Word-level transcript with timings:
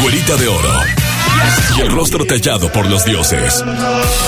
güerita 0.00 0.36
de 0.36 0.48
oro 0.48 0.80
y 1.76 1.80
el 1.80 1.90
rostro 1.90 2.24
tallado 2.24 2.70
por 2.72 2.86
los 2.86 3.04
dioses. 3.04 3.62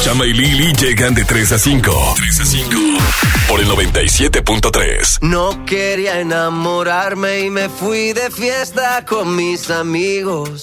Chama 0.03 0.27
y 0.27 0.33
Lili 0.33 0.73
llegan 0.75 1.15
de 1.15 1.25
3 1.25 1.53
a 1.53 1.59
5. 1.59 2.15
3 2.17 2.41
a 2.41 2.45
5. 2.45 2.71
Por 3.49 3.61
el 3.61 3.67
97.3. 3.69 5.19
No 5.23 5.65
quería 5.65 6.21
enamorarme 6.21 7.41
y 7.41 7.51
me 7.51 7.69
fui 7.69 8.13
de 8.13 8.31
fiesta 8.31 9.05
con 9.07 9.35
mis 9.35 9.71
amigos. 9.71 10.63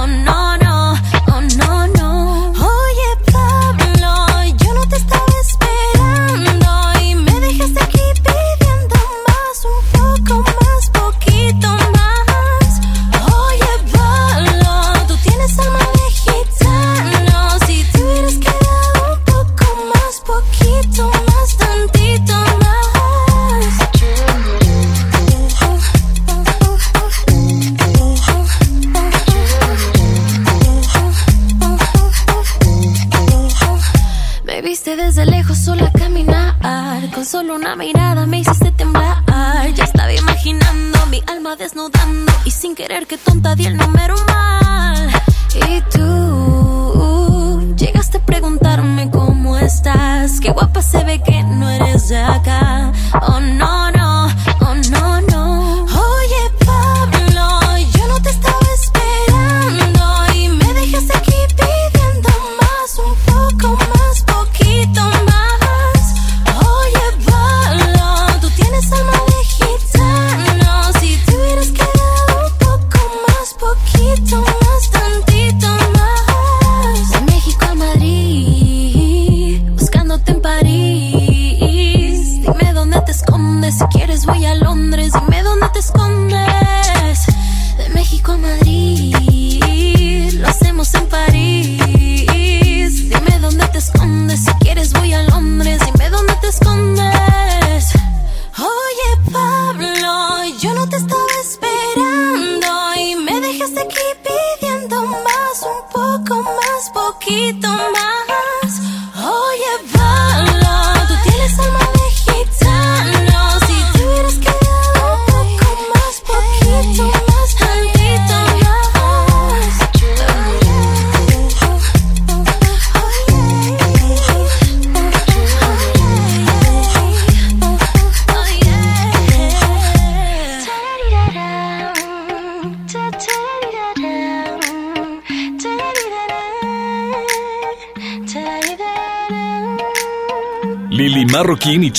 Una 37.53 37.75
mirada 37.75 38.25
me 38.27 38.39
hiciste 38.39 38.71
temblar. 38.71 39.23
Ya 39.75 39.83
estaba 39.83 40.13
imaginando 40.13 41.05
mi 41.07 41.21
alma 41.27 41.57
desnudando. 41.57 42.31
Y 42.45 42.51
sin 42.51 42.75
querer 42.75 43.07
que 43.07 43.17
tonta 43.17 43.55
di 43.55 43.65
el 43.65 43.75
número 43.75 44.00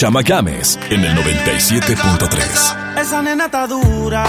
Chama 0.03 0.23
Games 0.23 0.81
en 0.91 1.05
el 1.05 1.15
97.3. 1.17 2.99
Esa 3.01 3.23
nena 3.23 3.45
está 3.45 3.69
dura. 3.69 4.25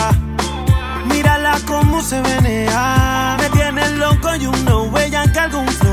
Mírala 1.07 1.57
cómo 1.65 1.99
se 2.03 2.21
venea. 2.21 3.37
Me 3.39 3.49
tiene 3.49 3.89
loco 3.97 4.35
y 4.35 4.45
un 4.45 4.65
no 4.65 4.83
huella 4.83 5.23
que 5.33 5.39
algún 5.39 5.67
flow 5.67 5.92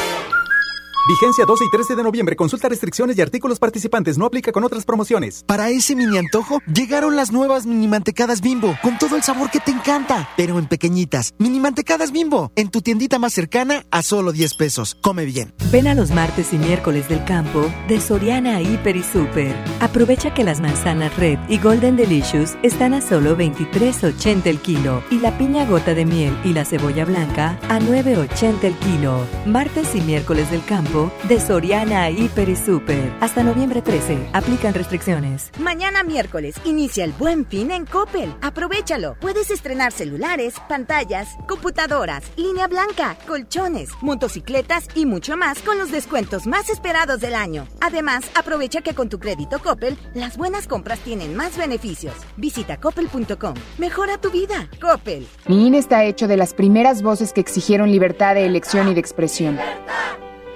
Vigencia 1.07 1.45
12 1.45 1.65
y 1.65 1.71
13 1.71 1.95
de 1.95 2.03
noviembre. 2.03 2.35
Consulta 2.35 2.69
restricciones 2.69 3.17
y 3.17 3.21
artículos 3.21 3.57
participantes. 3.57 4.19
No 4.19 4.25
aplica 4.27 4.51
con 4.51 4.63
otras 4.63 4.85
promociones. 4.85 5.43
Para 5.47 5.69
ese 5.69 5.95
mini 5.95 6.19
antojo, 6.19 6.59
llegaron 6.71 7.15
las 7.15 7.31
nuevas 7.31 7.65
mini 7.65 7.87
mantecadas 7.87 8.39
bimbo. 8.39 8.77
Con 8.83 8.99
todo 8.99 9.15
el 9.15 9.23
sabor 9.23 9.49
que 9.49 9.59
te 9.59 9.71
encanta, 9.71 10.29
pero 10.37 10.59
en 10.59 10.67
pequeñitas. 10.67 11.33
Mini 11.39 11.59
mantecadas 11.59 12.11
bimbo. 12.11 12.51
En 12.55 12.69
tu 12.69 12.81
tiendita 12.81 13.17
más 13.17 13.33
cercana 13.33 13.83
a 13.89 14.03
solo 14.03 14.31
10 14.31 14.53
pesos. 14.53 14.95
Come 15.01 15.25
bien. 15.25 15.55
Ven 15.71 15.87
a 15.87 15.95
los 15.95 16.11
martes 16.11 16.53
y 16.53 16.57
miércoles 16.57 17.09
del 17.09 17.25
campo 17.25 17.71
de 17.87 17.99
Soriana 17.99 18.61
Hiper 18.61 18.95
y 18.95 19.03
Super. 19.03 19.55
Aprovecha 19.79 20.35
que 20.35 20.43
las 20.43 20.61
manzanas 20.61 21.17
Red 21.17 21.39
y 21.49 21.57
Golden 21.57 21.95
Delicious 21.95 22.55
están 22.61 22.93
a 22.93 23.01
solo 23.01 23.35
23.80 23.35 24.45
el 24.45 24.59
kilo. 24.59 25.03
Y 25.09 25.17
la 25.17 25.35
piña 25.39 25.65
gota 25.65 25.95
de 25.95 26.05
miel 26.05 26.37
y 26.43 26.53
la 26.53 26.63
cebolla 26.63 27.05
blanca 27.05 27.59
a 27.69 27.79
9.80 27.79 28.63
el 28.65 28.75
kilo. 28.75 29.25
Martes 29.47 29.95
y 29.95 30.01
miércoles 30.01 30.51
del 30.51 30.63
campo 30.63 30.90
tiempo 30.91 31.11
de 31.27 31.39
Soriana 31.39 32.09
Hiper 32.09 32.49
y 32.49 32.55
Super. 32.55 33.11
Hasta 33.21 33.43
noviembre 33.43 33.81
13. 33.81 34.29
Aplican 34.33 34.73
restricciones. 34.73 35.51
Mañana 35.59 36.03
miércoles 36.03 36.55
inicia 36.65 37.05
el 37.05 37.11
Buen 37.13 37.45
Fin 37.45 37.71
en 37.71 37.85
Coppel. 37.85 38.33
Aprovechalo. 38.41 39.15
Puedes 39.19 39.51
estrenar 39.51 39.91
celulares, 39.91 40.55
pantallas, 40.67 41.37
computadoras, 41.47 42.23
línea 42.35 42.67
blanca, 42.67 43.17
colchones, 43.27 43.89
motocicletas 44.01 44.87
y 44.95 45.05
mucho 45.05 45.37
más 45.37 45.59
con 45.59 45.77
los 45.77 45.91
descuentos 45.91 46.45
más 46.45 46.69
esperados 46.69 47.21
del 47.21 47.35
año. 47.35 47.67
Además, 47.79 48.23
aprovecha 48.35 48.81
que 48.81 48.93
con 48.93 49.09
tu 49.09 49.19
crédito 49.19 49.59
Coppel, 49.59 49.97
las 50.13 50.37
buenas 50.37 50.67
compras 50.67 50.99
tienen 50.99 51.35
más 51.35 51.57
beneficios. 51.57 52.15
Visita 52.37 52.77
coppel.com. 52.77 53.53
Mejora 53.77 54.17
tu 54.17 54.31
vida. 54.31 54.69
Coppel. 54.81 55.27
Mi 55.47 55.67
INE 55.67 55.77
está 55.77 56.03
hecho 56.03 56.27
de 56.27 56.37
las 56.37 56.53
primeras 56.53 57.01
voces 57.01 57.33
que 57.33 57.41
exigieron 57.41 57.91
libertad 57.91 58.35
de 58.35 58.45
elección 58.45 58.89
y 58.89 58.93
de 58.93 58.99
expresión. 58.99 59.57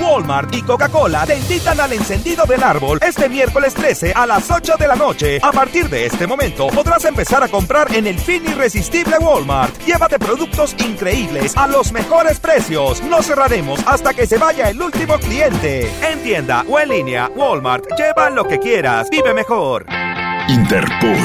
Walmart 0.00 0.54
y 0.54 0.62
Coca-Cola 0.62 1.26
te 1.26 1.36
invitan 1.36 1.78
al 1.80 1.92
encendido 1.92 2.44
del 2.44 2.62
árbol 2.62 2.98
este 3.02 3.28
miércoles 3.28 3.74
13 3.74 4.12
a 4.14 4.26
las 4.26 4.50
8 4.50 4.74
de 4.78 4.88
la 4.88 4.96
noche. 4.96 5.38
A 5.42 5.52
partir 5.52 5.88
de 5.88 6.06
este 6.06 6.26
momento 6.26 6.68
podrás 6.68 7.04
empezar 7.04 7.42
a 7.42 7.48
comprar 7.48 7.94
en 7.94 8.06
el 8.06 8.18
fin 8.18 8.42
irresistible 8.46 9.18
Walmart. 9.18 9.78
Llévate 9.84 10.18
productos 10.18 10.74
increíbles 10.78 11.56
a 11.56 11.66
los 11.66 11.92
mejores 11.92 12.38
precios. 12.38 13.02
No 13.02 13.22
cerraremos 13.22 13.80
hasta 13.86 14.14
que 14.14 14.26
se 14.26 14.38
vaya 14.38 14.70
el 14.70 14.80
último 14.80 15.18
cliente. 15.18 15.90
En 16.02 16.22
tienda 16.22 16.64
o 16.68 16.78
en 16.78 16.88
línea, 16.88 17.30
Walmart, 17.34 17.84
lleva 17.96 18.30
lo 18.30 18.46
que 18.46 18.58
quieras. 18.58 19.08
Vive 19.10 19.34
mejor. 19.34 19.86
Interpol. 20.48 21.16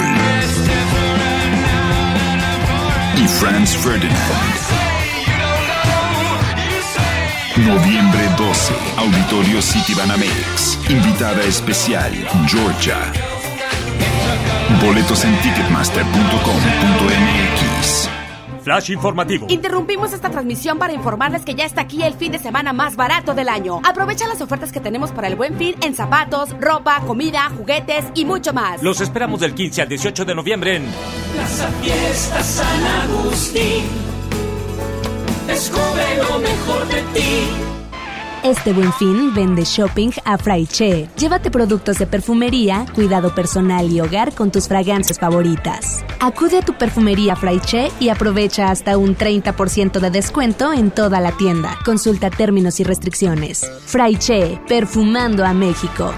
Y 3.18 3.28
Franz 3.28 3.76
Ferdinand. 3.78 4.65
Noviembre 7.58 8.20
12, 8.38 8.74
Auditorio 8.98 9.62
City 9.62 9.94
Banamex. 9.94 10.78
Invitada 10.90 11.42
especial, 11.44 12.12
Georgia. 12.48 12.98
Boletos 14.86 15.24
en 15.24 15.34
ticketmaster.com.mx. 15.38 18.10
Flash 18.62 18.92
informativo. 18.92 19.48
Interrumpimos 19.50 20.12
esta 20.12 20.30
transmisión 20.30 20.78
para 20.78 20.92
informarles 20.92 21.46
que 21.46 21.56
ya 21.56 21.64
está 21.64 21.80
aquí 21.82 22.04
el 22.04 22.16
fin 22.16 22.34
de 22.34 22.40
semana 22.40 22.74
más 22.74 22.98
barato 22.98 23.34
del 23.34 23.48
año. 23.48 23.80
Aprovecha 23.86 24.28
las 24.28 24.42
ofertas 24.42 24.74
que 24.74 24.82
tenemos 24.82 25.12
para 25.12 25.30
el 25.30 25.38
buen 25.38 25.58
fin 25.58 25.76
en 25.82 25.96
zapatos, 25.96 26.50
ropa, 26.60 27.00
comida, 27.08 27.50
juguetes 27.56 28.04
y 28.16 28.26
mucho 28.26 28.52
más. 28.52 28.84
Los 28.84 29.00
esperamos 29.00 29.40
del 29.40 29.56
15 29.56 29.82
al 29.82 29.88
18 29.88 30.26
de 30.26 30.36
noviembre 30.36 30.76
en 30.76 30.84
Plaza 31.34 31.70
Fiesta 31.82 32.44
San 32.44 32.86
Agustín. 33.04 34.05
Descubre 35.48 36.18
lo 36.18 36.40
mejor 36.40 36.88
de 36.88 37.02
ti. 37.14 37.76
Este 38.46 38.74
buen 38.74 38.94
fin 38.94 39.34
vende 39.34 39.64
shopping 39.64 40.12
a 40.24 40.38
Fraiche. 40.38 41.10
Llévate 41.18 41.50
productos 41.50 41.98
de 41.98 42.06
perfumería, 42.06 42.86
cuidado 42.94 43.34
personal 43.34 43.92
y 43.92 44.02
hogar 44.02 44.36
con 44.36 44.52
tus 44.52 44.68
fragancias 44.68 45.18
favoritas. 45.18 46.06
Acude 46.20 46.60
a 46.60 46.62
tu 46.62 46.78
perfumería 46.78 47.36
Fraiche 47.36 47.92
y 48.00 48.10
aprovecha 48.10 48.70
hasta 48.70 49.00
un 49.00 49.18
30% 49.18 50.00
de 50.00 50.12
descuento 50.12 50.74
en 50.74 50.92
toda 50.92 51.20
la 51.22 51.32
tienda. 51.32 51.76
Consulta 51.84 52.30
términos 52.30 52.80
y 52.80 52.84
restricciones. 52.84 53.68
Fraiche, 53.88 54.62
perfumando 54.68 55.44
a 55.44 55.54
México. 55.56 56.14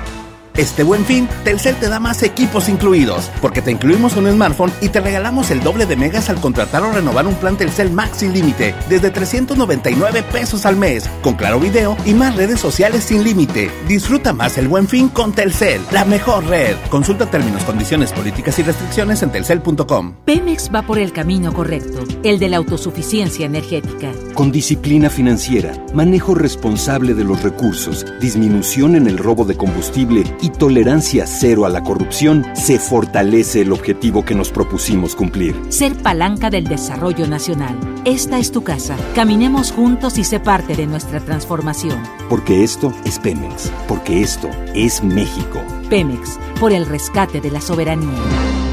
Este 0.57 0.81
buen 0.81 1.05
fin, 1.05 1.29
Telcel 1.43 1.75
te 1.75 1.87
da 1.87 1.99
más 1.99 2.23
equipos 2.23 2.67
incluidos, 2.67 3.29
porque 3.43 3.61
te 3.61 3.69
incluimos 3.69 4.17
un 4.17 4.27
smartphone 4.27 4.73
y 4.81 4.89
te 4.89 4.99
regalamos 4.99 5.51
el 5.51 5.61
doble 5.61 5.85
de 5.85 5.95
megas 5.95 6.31
al 6.31 6.41
contratar 6.41 6.81
o 6.81 6.91
renovar 6.91 7.27
un 7.27 7.35
plan 7.35 7.57
Telcel 7.57 7.91
Max 7.91 8.17
sin 8.17 8.33
límite, 8.33 8.73
desde 8.89 9.11
399 9.11 10.23
pesos 10.23 10.65
al 10.65 10.75
mes, 10.75 11.07
con 11.21 11.35
claro 11.35 11.59
video 11.59 11.95
y 12.05 12.15
más 12.15 12.35
redes 12.35 12.59
sociales 12.59 13.03
sin 13.03 13.23
límite. 13.23 13.69
Disfruta 13.87 14.33
más 14.33 14.57
el 14.57 14.67
buen 14.67 14.87
fin 14.87 15.09
con 15.09 15.31
Telcel, 15.31 15.79
la 15.91 16.05
mejor 16.05 16.47
red. 16.47 16.75
Consulta 16.89 17.27
términos, 17.27 17.63
condiciones, 17.63 18.11
políticas 18.11 18.57
y 18.57 18.63
restricciones 18.63 19.21
en 19.21 19.31
telcel.com. 19.31 20.15
Pemex 20.25 20.71
va 20.73 20.81
por 20.81 20.97
el 20.97 21.13
camino 21.13 21.53
correcto, 21.53 21.99
el 22.23 22.39
de 22.39 22.49
la 22.49 22.57
autosuficiencia 22.57 23.45
energética. 23.45 24.11
Con 24.33 24.51
disciplina 24.51 25.11
financiera, 25.11 25.73
manejo 25.93 26.33
responsable 26.33 27.13
de 27.13 27.23
los 27.23 27.43
recursos, 27.43 28.07
disminución 28.19 28.95
en 28.95 29.05
el 29.05 29.19
robo 29.19 29.45
de 29.45 29.55
combustible 29.55 30.23
y 30.41 30.46
tolerancia 30.49 31.25
cero 31.27 31.65
a 31.65 31.69
la 31.69 31.83
corrupción, 31.83 32.45
se 32.53 32.79
fortalece 32.79 33.61
el 33.61 33.71
objetivo 33.71 34.23
que 34.25 34.35
nos 34.35 34.49
propusimos 34.49 35.15
cumplir. 35.15 35.55
Ser 35.69 35.95
palanca 35.95 36.49
del 36.49 36.65
desarrollo 36.65 37.27
nacional. 37.27 37.77
Esta 38.05 38.39
es 38.39 38.51
tu 38.51 38.63
casa. 38.63 38.95
Caminemos 39.15 39.71
juntos 39.71 40.17
y 40.17 40.23
sé 40.23 40.39
parte 40.39 40.75
de 40.75 40.87
nuestra 40.87 41.19
transformación. 41.19 42.01
Porque 42.29 42.63
esto 42.63 42.93
es 43.05 43.19
Pemex. 43.19 43.71
Porque 43.87 44.21
esto 44.21 44.49
es 44.73 45.03
México. 45.03 45.61
Pemex, 45.89 46.37
por 46.59 46.71
el 46.71 46.85
rescate 46.85 47.41
de 47.41 47.51
la 47.51 47.61
soberanía. 47.61 48.66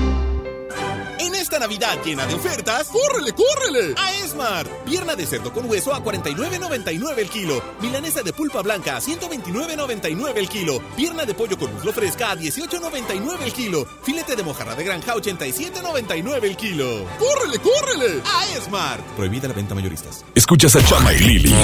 Esta 1.54 1.68
Navidad 1.68 2.02
llena 2.04 2.26
de 2.26 2.34
ofertas, 2.34 2.88
¡córrele, 2.88 3.32
córrele! 3.32 3.94
A 3.96 4.12
Esmar. 4.25 4.66
Pierna 4.84 5.14
de 5.14 5.25
cerdo 5.25 5.52
con 5.52 5.70
hueso 5.70 5.94
a 5.94 6.02
49.99 6.02 7.18
el 7.18 7.28
kilo. 7.30 7.62
Milanesa 7.80 8.25
de 8.25 8.32
pulpa 8.32 8.61
blanca 8.61 8.96
a 8.96 9.00
129.99 9.00 10.32
el 10.34 10.49
kilo. 10.49 10.82
Pierna 10.96 11.25
de 11.25 11.32
pollo 11.32 11.56
con 11.56 11.73
muslo 11.73 11.92
fresca 11.92 12.32
a 12.32 12.37
18.99 12.37 13.42
el 13.44 13.52
kilo. 13.52 13.87
Filete 14.02 14.34
de 14.34 14.42
mojarra 14.42 14.75
de 14.75 14.82
granja 14.82 15.12
a 15.12 15.14
87.99 15.14 16.42
el 16.42 16.56
kilo. 16.56 17.06
¡Córrele, 17.20 17.58
córrele! 17.61 18.20
A 18.25 18.46
Esmar. 18.58 19.00
Prohibida 19.14 19.46
la 19.46 19.54
venta 19.54 19.76
mayoristas. 19.76 20.25
Escuchas 20.34 20.75
a 20.75 20.84
Chama 20.84 21.12
y 21.12 21.20
Lili 21.20 21.54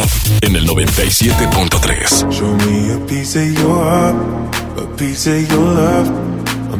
en 0.40 0.54
el 0.54 0.68
97.3. 0.68 2.30
Show 2.30 2.56
me 2.58 2.92
a 2.92 3.06
piece 3.08 3.36
of 3.36 3.58
your 3.58 3.84
heart, 3.84 4.16
a 4.78 4.96
piece 4.96 5.28
of 5.28 5.50
your 5.50 5.74
love. 5.74 6.39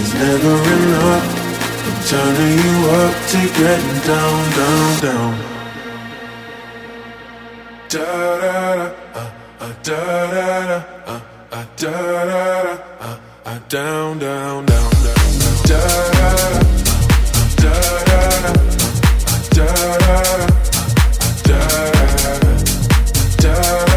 is 0.00 0.10
never 0.14 0.54
enough. 0.76 1.26
I'm 1.86 1.98
turning 2.10 2.56
you 2.64 2.76
up 3.00 3.14
to 3.32 3.40
getting 3.60 3.98
down, 4.10 4.40
down, 4.58 4.90
down. 5.06 5.32
Da 7.88 8.08
da 8.42 8.56
da, 8.76 8.86
uh, 9.14 9.30
uh, 9.60 9.72
da 9.82 10.00
da 10.34 10.46
da, 10.70 10.78
uh, 11.06 11.20
uh, 11.52 11.64
da 11.76 11.90
da 11.90 12.52
da, 12.64 12.74
uh, 13.00 13.18
uh, 13.46 13.58
down, 13.68 14.18
down, 14.18 14.66
down, 14.66 14.90
down. 15.04 15.20
Da 15.68 15.80
da 16.16 16.28
da, 16.34 16.58
da 17.62 17.74
da 18.08 18.22
da, 18.24 18.58
da 19.54 19.68
da 20.04 20.04
da, 20.04 20.18
da 21.44 21.60
da 21.74 22.00
da, 22.22 22.52
da 23.42 23.56
da 23.88 23.93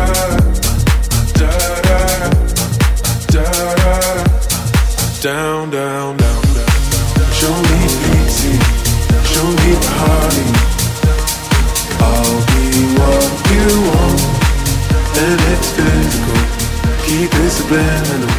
down, 5.27 5.69
down, 5.69 6.15
down, 6.15 6.41
down. 6.55 6.69
Show 7.33 7.51
me 7.51 7.79
easy, 8.15 8.55
show 9.27 9.47
me 9.59 9.71
party. 9.91 10.47
I'll 11.99 12.39
be 12.47 12.63
what 12.95 13.27
you 13.51 13.67
want, 13.91 14.21
and 15.19 15.39
it's 15.51 15.69
physical. 15.75 16.39
Keep 17.03 17.31
it 17.43 17.51
subliminal. 17.51 18.35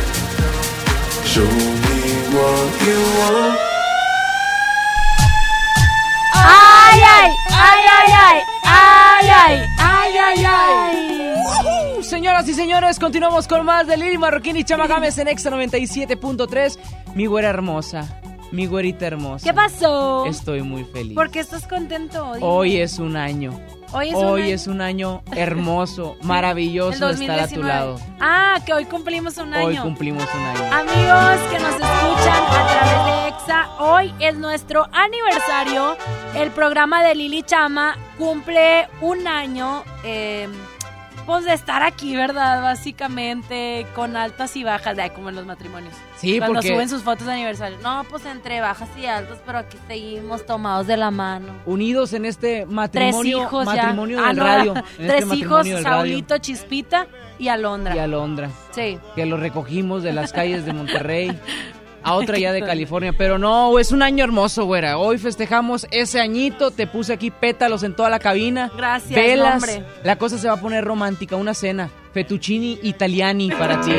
Show 1.29 1.51
me 1.85 2.01
what 2.33 2.71
you 2.87 3.01
want. 3.21 3.59
¡Ay, 6.33 6.99
ay! 7.17 7.29
¡Ay, 7.51 7.83
ay, 7.99 8.11
ay! 8.27 8.39
¡Ay, 8.65 9.78
ay! 10.17 10.45
¡Ay, 10.47 11.21
ay! 11.97 12.03
Señoras 12.03 12.49
y 12.49 12.55
señores, 12.55 12.99
continuamos 12.99 13.49
con 13.49 13.65
más 13.65 13.87
de 13.87 13.97
Lili 13.97 14.19
Marroquín 14.19 14.57
y 14.57 14.65
Chama 14.65 14.87
Gámez 14.87 15.19
en 15.19 15.29
Exa 15.29 15.51
97.3. 15.51 16.79
Mi 17.15 17.27
güera 17.27 17.49
hermosa, 17.51 18.21
mi 18.51 18.67
güerita 18.67 19.07
hermosa. 19.07 19.45
¿Qué 19.45 19.55
pasó? 19.55 20.27
Estoy 20.27 20.63
muy 20.63 20.85
feliz. 20.85 21.15
¿Por 21.15 21.31
qué 21.31 21.41
estás 21.41 21.67
contento? 21.67 22.35
Dime. 22.35 22.47
Hoy 22.47 22.77
es 22.79 22.99
un 22.99 23.17
año. 23.17 23.59
Hoy 23.93 24.09
es 24.11 24.15
un 24.17 24.25
Hoy 24.25 24.43
año. 24.43 24.55
es 24.55 24.67
un 24.67 24.81
año 24.83 25.23
hermoso, 25.33 26.17
maravilloso 26.23 27.09
estar 27.09 27.41
a 27.41 27.49
tu 27.49 27.61
2019. 27.61 27.69
lado. 27.69 28.01
Ah, 28.21 28.59
que 28.67 28.75
hoy 28.75 28.85
cumplimos 28.85 29.39
un 29.39 29.55
año. 29.55 29.67
Hoy 29.67 29.77
cumplimos 29.77 30.25
un 30.35 30.41
año. 30.41 30.75
Amigos 30.75 31.49
que 31.51 31.59
nos 31.59 31.73
escuchan 31.73 32.43
a 32.45 32.67
través 32.69 33.05
de 33.07 33.29
EXA, 33.29 33.69
hoy 33.79 34.15
es 34.21 34.35
nuestro 34.37 34.87
aniversario. 34.93 35.97
El 36.35 36.51
programa 36.51 37.03
de 37.03 37.15
Lili 37.15 37.43
Chama 37.43 37.97
cumple 38.19 38.89
un 39.01 39.27
año, 39.27 39.83
eh, 40.05 40.49
pues 41.29 41.45
de 41.45 41.53
estar 41.53 41.83
aquí, 41.83 42.17
¿verdad? 42.17 42.63
Básicamente, 42.63 43.87
con 43.95 44.17
altas 44.17 44.57
y 44.57 44.65
bajas, 44.65 44.97
de 44.97 45.11
como 45.11 45.29
en 45.29 45.37
los 45.37 45.45
matrimonios. 45.45 45.93
Sí, 46.17 46.39
Cuando 46.39 46.55
porque- 46.55 46.69
suben 46.69 46.89
sus 46.89 47.03
fotos 47.03 47.27
de 47.27 47.35
aniversario. 47.35 47.77
No, 47.83 48.03
pues 48.09 48.25
entre 48.25 48.63
bajas 48.63 48.89
y 48.97 49.05
altas, 49.05 49.39
pero 49.45 49.59
aquí 49.59 49.77
seguimos 49.87 50.47
tomados 50.47 50.87
de 50.87 50.97
la 50.97 51.11
mano. 51.11 51.53
Unidos 51.67 52.15
en 52.15 52.25
este 52.25 52.63
Tres 52.63 52.69
matrimonio, 52.69 53.43
hijos 53.43 53.67
ya. 53.67 53.75
matrimonio 53.75 54.19
Ah, 54.25 54.29
del 54.29 54.37
no, 54.39 54.45
radio. 54.45 54.75
Tres 54.97 55.23
este 55.25 55.37
hijos, 55.37 55.65
del 55.67 55.75
radio. 55.85 55.97
Saulito, 55.99 56.39
Chispita 56.39 57.07
y 57.39 57.49
Alondra. 57.49 57.95
y 57.95 57.99
Alondra. 57.99 58.51
Sí. 58.71 58.99
Que 59.15 59.27
lo 59.27 59.37
recogimos 59.37 60.03
de 60.03 60.15
las 60.15 60.33
calles 60.33 60.65
de 60.65 60.73
Monterrey. 60.73 61.39
A 62.09 62.15
otra 62.15 62.39
ya 62.39 62.53
de 62.53 62.61
California. 62.67 63.13
Pero 63.17 63.39
no, 63.39 63.79
es 63.79 63.93
un 63.93 64.03
año 64.03 64.25
hermoso, 64.25 64.65
güera. 64.65 64.99
Hoy 64.99 65.19
festejamos 65.19 65.87
ese 65.91 66.21
añito. 66.21 66.71
Te 66.71 66.87
puse 66.87 67.13
aquí 67.13 67.31
pétalos 67.31 67.83
en 67.83 67.95
toda 67.95 68.11
la 68.11 68.19
cabina. 68.19 68.71
Gracias, 68.77 69.15
Velas. 69.15 69.55
hombre. 69.55 69.85
La 70.05 70.17
cosa 70.17 70.39
se 70.39 70.49
va 70.49 70.55
a 70.55 70.61
poner 70.61 70.85
romántica. 70.85 71.37
Una 71.37 71.55
cena. 71.55 71.91
Fettuccini 72.13 72.81
italiani 72.83 73.51
para 73.51 73.81
ti. 73.83 73.93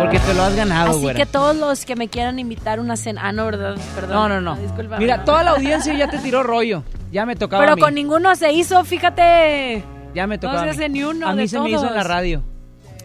Porque 0.00 0.18
te 0.18 0.34
lo 0.34 0.42
has 0.42 0.56
ganado, 0.56 0.90
Así 0.92 1.00
güera. 1.00 1.16
que 1.18 1.26
todos 1.26 1.54
los 1.54 1.84
que 1.84 1.94
me 1.96 2.08
quieran 2.08 2.38
invitar 2.38 2.80
una 2.80 2.96
cena. 2.96 3.20
Ah, 3.24 3.32
no, 3.32 3.44
¿verdad? 3.44 3.76
Perdón. 3.94 4.14
No, 4.14 4.28
no, 4.28 4.40
no. 4.40 4.56
Discúlpame. 4.56 4.98
Mira, 4.98 5.24
toda 5.24 5.42
la 5.44 5.50
audiencia 5.52 5.92
ya 5.94 6.08
te 6.08 6.18
tiró 6.22 6.42
rollo. 6.42 6.82
Ya 7.12 7.26
me 7.26 7.36
tocaba 7.36 7.62
Pero 7.62 7.74
a 7.74 7.76
mí. 7.76 7.82
con 7.82 7.94
ninguno 7.94 8.34
se 8.36 8.52
hizo, 8.52 8.82
fíjate. 8.84 9.84
Ya 10.14 10.26
me 10.26 10.38
tocaba 10.38 10.60
No 10.60 10.64
se 10.64 10.70
hace 10.80 10.88
ni 10.88 11.04
uno 11.04 11.26
A 11.28 11.32
mí 11.34 11.42
de 11.42 11.48
se 11.48 11.58
me 11.60 11.70
hizo 11.70 11.86
en 11.86 11.94
la 11.94 12.02
radio. 12.04 12.42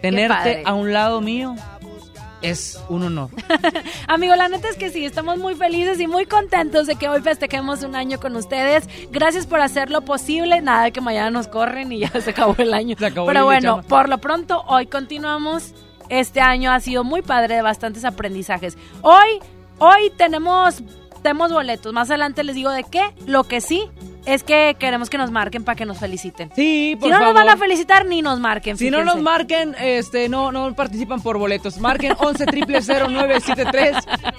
Tenerte 0.01 0.63
a 0.65 0.73
un 0.73 0.93
lado 0.93 1.21
mío 1.21 1.55
es 2.41 2.79
un 2.89 3.03
honor. 3.03 3.29
Amigo, 4.07 4.35
la 4.35 4.47
neta 4.49 4.69
es 4.69 4.77
que 4.77 4.89
sí, 4.89 5.05
estamos 5.05 5.37
muy 5.37 5.55
felices 5.55 5.99
y 5.99 6.07
muy 6.07 6.25
contentos 6.25 6.87
de 6.87 6.95
que 6.95 7.09
hoy 7.09 7.21
festejemos 7.21 7.83
un 7.83 7.95
año 7.95 8.19
con 8.19 8.35
ustedes. 8.35 8.87
Gracias 9.11 9.45
por 9.45 9.61
hacerlo 9.61 10.01
posible. 10.01 10.61
Nada 10.61 10.85
de 10.85 10.91
que 10.91 11.01
mañana 11.01 11.29
nos 11.29 11.47
corren 11.47 11.91
y 11.91 11.99
ya 11.99 12.09
se 12.21 12.31
acabó 12.31 12.55
el 12.57 12.73
año. 12.73 12.95
acabó 12.99 13.27
Pero 13.27 13.45
bueno, 13.45 13.77
Chama. 13.77 13.83
por 13.83 14.09
lo 14.09 14.17
pronto, 14.19 14.63
hoy 14.67 14.87
continuamos. 14.87 15.73
Este 16.09 16.39
año 16.39 16.71
ha 16.71 16.79
sido 16.79 17.03
muy 17.03 17.21
padre 17.21 17.55
de 17.55 17.61
bastantes 17.61 18.05
aprendizajes. 18.05 18.77
Hoy, 19.01 19.39
hoy 19.79 20.09
tenemos, 20.15 20.81
tenemos 21.21 21.51
boletos. 21.51 21.91
Más 21.91 22.09
adelante 22.09 22.43
les 22.43 22.55
digo 22.55 22.71
de 22.71 22.83
qué. 22.83 23.13
Lo 23.25 23.43
que 23.43 23.59
sí 23.59 23.89
es 24.27 24.43
que 24.43 24.75
queremos 24.77 25.09
que 25.09 25.17
nos 25.17 25.31
marquen 25.31 25.63
para 25.63 25.75
que 25.75 25.85
nos 25.85 25.97
feliciten. 25.97 26.51
Sí, 26.55 26.95
por 26.99 27.07
si 27.07 27.13
no 27.13 27.19
favor. 27.19 27.33
nos 27.33 27.43
van 27.45 27.53
a 27.53 27.57
felicitar, 27.57 28.05
ni 28.05 28.21
nos 28.21 28.39
marquen. 28.39 28.77
Si 28.77 28.91
no 28.91 29.03
nos 29.03 29.21
marquen, 29.21 29.75
este, 29.79 30.29
no, 30.29 30.51
no 30.51 30.75
participan 30.75 31.21
por 31.21 31.37
boletos. 31.37 31.79
Marquen 31.79 32.13
11 32.19 32.45
triple 32.45 32.81
0973 32.81 33.95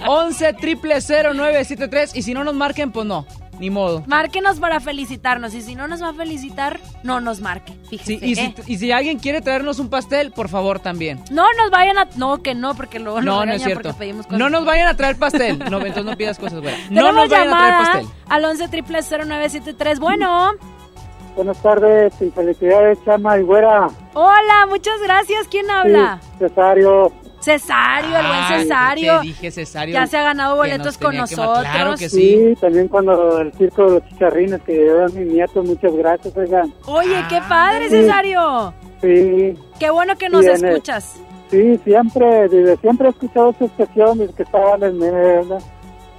11 0.06 0.52
triple 0.54 1.00
0973 1.00 2.14
y 2.16 2.22
si 2.22 2.34
no 2.34 2.44
nos 2.44 2.54
marquen, 2.54 2.92
pues 2.92 3.06
no, 3.06 3.26
ni 3.58 3.70
modo. 3.70 4.02
Márquenos 4.06 4.58
para 4.60 4.80
felicitarnos 4.80 5.54
y 5.54 5.62
si 5.62 5.74
no 5.74 5.88
nos 5.88 6.02
va 6.02 6.10
a 6.10 6.14
felicitar, 6.14 6.80
no 7.02 7.20
nos 7.20 7.40
marque. 7.40 7.72
Fíjese. 7.90 8.18
Sí, 8.18 8.26
y, 8.26 8.34
si, 8.34 8.40
¿eh? 8.42 8.54
y 8.66 8.78
si 8.78 8.92
alguien 8.92 9.18
quiere 9.18 9.40
traernos 9.40 9.78
un 9.78 9.88
pastel, 9.90 10.32
por 10.32 10.48
favor 10.48 10.80
también. 10.80 11.20
No 11.30 11.44
nos 11.58 11.70
vayan 11.70 11.98
a... 11.98 12.08
No, 12.16 12.42
que 12.42 12.54
no, 12.54 12.74
porque 12.74 12.98
luego 12.98 13.18
nos 13.20 13.24
No, 13.24 13.46
no 13.46 13.52
es 13.52 13.62
cierto. 13.62 13.82
porque 13.84 13.98
pedimos 13.98 14.26
cosas. 14.26 14.38
No 14.38 14.50
nos 14.50 14.64
vayan 14.64 14.88
a 14.88 14.94
traer 14.96 15.16
pastel. 15.16 15.58
No, 15.70 15.78
entonces 15.78 16.04
no 16.04 16.16
pidas 16.16 16.38
cosas, 16.38 16.60
güera. 16.60 16.76
No 16.90 17.00
Tenemos 17.00 17.14
nos 17.14 17.28
vayan 17.30 17.48
a 17.48 17.56
traer 17.56 17.74
pastel. 17.84 18.06
al 18.28 18.44
11 18.44 18.68
triple 18.68 18.98
0973. 19.02 20.00
Bueno. 20.00 20.52
Buenas 21.36 21.62
tardes 21.62 22.12
y 22.20 22.30
felicidades, 22.30 22.98
Chama 23.04 23.38
y 23.38 23.42
Güera. 23.42 23.86
Hola, 24.14 24.66
muchas 24.68 25.00
gracias. 25.02 25.46
¿Quién 25.48 25.70
habla? 25.70 26.18
Sí, 26.32 26.38
Cesario. 26.40 27.12
Cesario, 27.40 28.16
el 28.16 28.26
buen 28.26 28.38
Ay, 28.40 28.62
Cesario. 28.62 29.20
Te 29.20 29.26
dije, 29.26 29.50
Cesario. 29.50 29.94
Ya 29.94 30.06
se 30.06 30.16
ha 30.16 30.22
ganado 30.22 30.54
que 30.54 30.58
boletos 30.58 30.98
con 30.98 31.16
nosotros. 31.16 31.60
Claro 31.60 31.94
que 31.96 32.08
Sí. 32.08 32.54
sí. 32.54 32.60
también 32.60 32.88
cuando 32.88 33.40
el 33.40 33.52
circo 33.54 33.84
de 33.86 33.90
los 34.00 34.08
chicharrines 34.08 34.60
que 34.62 34.72
llevé 34.72 35.04
a 35.04 35.08
mi 35.08 35.24
nieto, 35.24 35.62
muchas 35.62 35.94
gracias, 35.94 36.36
oigan. 36.36 36.72
Oye, 36.86 37.24
qué 37.28 37.40
padre, 37.48 37.88
Sí. 37.88 37.96
Cesario. 37.96 38.74
Sí, 39.00 39.54
Qué 39.78 39.90
bueno 39.90 40.16
que 40.16 40.28
nos 40.28 40.44
Sí, 40.44 40.50
en 40.50 40.56
el- 40.64 40.64
escuchas. 40.72 41.20
sí, 41.50 41.78
siempre, 41.84 42.48
desde 42.48 42.76
siempre 42.78 43.06
he 43.06 43.10
escuchado 43.10 43.54
su 43.56 43.66
estación 43.66 44.18
desde 44.18 44.34
que 44.34 44.42
estaba 44.42 44.74
en 44.74 44.82
el 44.82 44.94
medio, 44.94 45.42
y, 45.42 45.58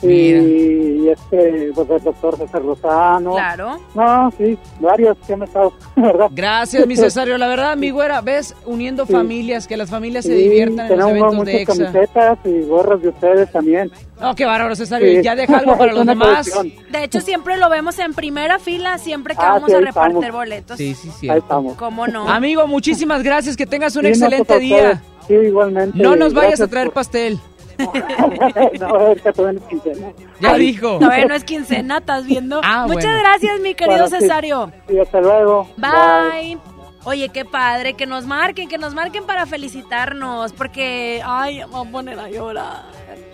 Mira. 0.08 0.40
y 0.42 1.10
este, 1.10 1.72
pues 1.74 1.90
el 1.90 2.04
doctor 2.04 2.38
César 2.38 2.62
Lozano. 2.64 3.32
Claro. 3.34 3.80
No, 3.96 4.32
sí, 4.38 4.58
varios 4.80 5.18
que 5.26 5.34
han 5.34 5.44
estado, 5.44 5.74
¿verdad? 5.96 6.28
Gracias, 6.32 6.86
mi 6.88 6.96
Cesario. 6.96 7.38
La 7.38 7.48
verdad, 7.48 7.76
mi 7.78 7.90
güera, 7.92 8.22
ves, 8.22 8.56
uniendo 8.66 9.06
Sí. 9.06 9.14
familias, 9.14 9.68
que 9.68 9.78
las 9.78 9.90
familias 9.90 10.26
se 10.26 10.36
Sí, 10.36 10.44
diviertan 10.44 10.92
en 10.92 10.98
los 11.00 11.08
tenemos 11.08 11.12
eventos 11.12 11.36
muchas 11.36 11.54
de 11.54 11.62
EXA. 11.62 11.74
camisetas 11.92 12.38
y 12.46 12.62
gorras 12.68 13.02
de 13.02 13.10
ustedes 13.10 13.52
también. 13.52 13.92
No, 14.22 14.36
qué 14.36 14.46
bárbaro, 14.46 14.76
Cesario. 14.76 15.16
Sí. 15.18 15.24
Ya 15.24 15.36
deja 15.36 15.58
algo 15.58 15.78
para 15.78 15.94
los 15.94 16.06
demás. 16.06 16.50
De 16.92 17.04
hecho, 17.04 17.22
siempre 17.22 17.58
lo 17.58 17.70
vemos 17.70 17.98
en 18.00 18.14
primera 18.14 18.60
fila, 18.60 18.98
siempre 18.98 19.34
que 19.36 19.42
Ah, 19.42 19.54
vamos 19.54 19.70
sí, 19.70 19.76
a 19.76 19.80
repartir 19.82 20.18
estamos. 20.18 20.32
boletos. 20.36 20.78
Sí, 20.78 20.94
sí, 20.94 21.10
sí. 21.20 21.30
Ahí 21.30 21.40
estamos. 21.40 21.76
¿Cómo 21.78 22.08
no? 22.08 22.28
Amigo, 22.30 22.68
muchísimas 22.68 23.24
gracias. 23.24 23.56
Que 23.56 23.66
tengas 23.66 23.96
un 23.96 24.04
Sí, 24.04 24.08
excelente 24.10 24.60
día. 24.60 25.02
Sí, 25.28 25.34
igualmente. 25.36 25.98
No 25.98 26.16
nos 26.16 26.34
vayas 26.34 26.60
a 26.62 26.68
traer 26.68 26.88
por- 26.88 26.96
pastel. 26.96 27.40
no, 28.80 28.88
ahorita 28.88 29.34
todavía 29.34 29.60
no 29.60 29.65
es 29.65 29.70
quincena. 29.70 30.08
Ya 30.39 30.54
dijo. 30.56 31.00
Todavía 31.00 31.26
no 31.26 31.36
es 31.36 31.44
quincena, 31.46 31.98
¿estás 32.00 32.26
viendo? 32.26 32.62
Ah, 32.63 32.86
Muchas 32.88 33.04
bueno. 33.06 33.20
gracias, 33.20 33.60
mi 33.62 33.74
querido 33.76 34.08
Bueno. 34.08 34.20
Cesario. 34.20 34.72
Sí, 34.88 35.00
hasta 35.00 35.22
luego. 35.22 35.68
Bye. 35.78 36.58
Oye, 37.06 37.30
qué 37.30 37.46
padre, 37.46 37.94
que 37.94 38.06
nos 38.06 38.26
marquen, 38.26 38.68
que 38.68 38.78
nos 38.78 38.94
marquen 38.94 39.26
para 39.26 39.46
felicitarnos, 39.46 40.52
porque, 40.54 41.22
ay, 41.26 41.60
me 41.60 41.65
voy 41.65 41.88
a 41.88 41.92
poner 41.92 42.20
a 42.20 42.30
llorar. 42.30 42.84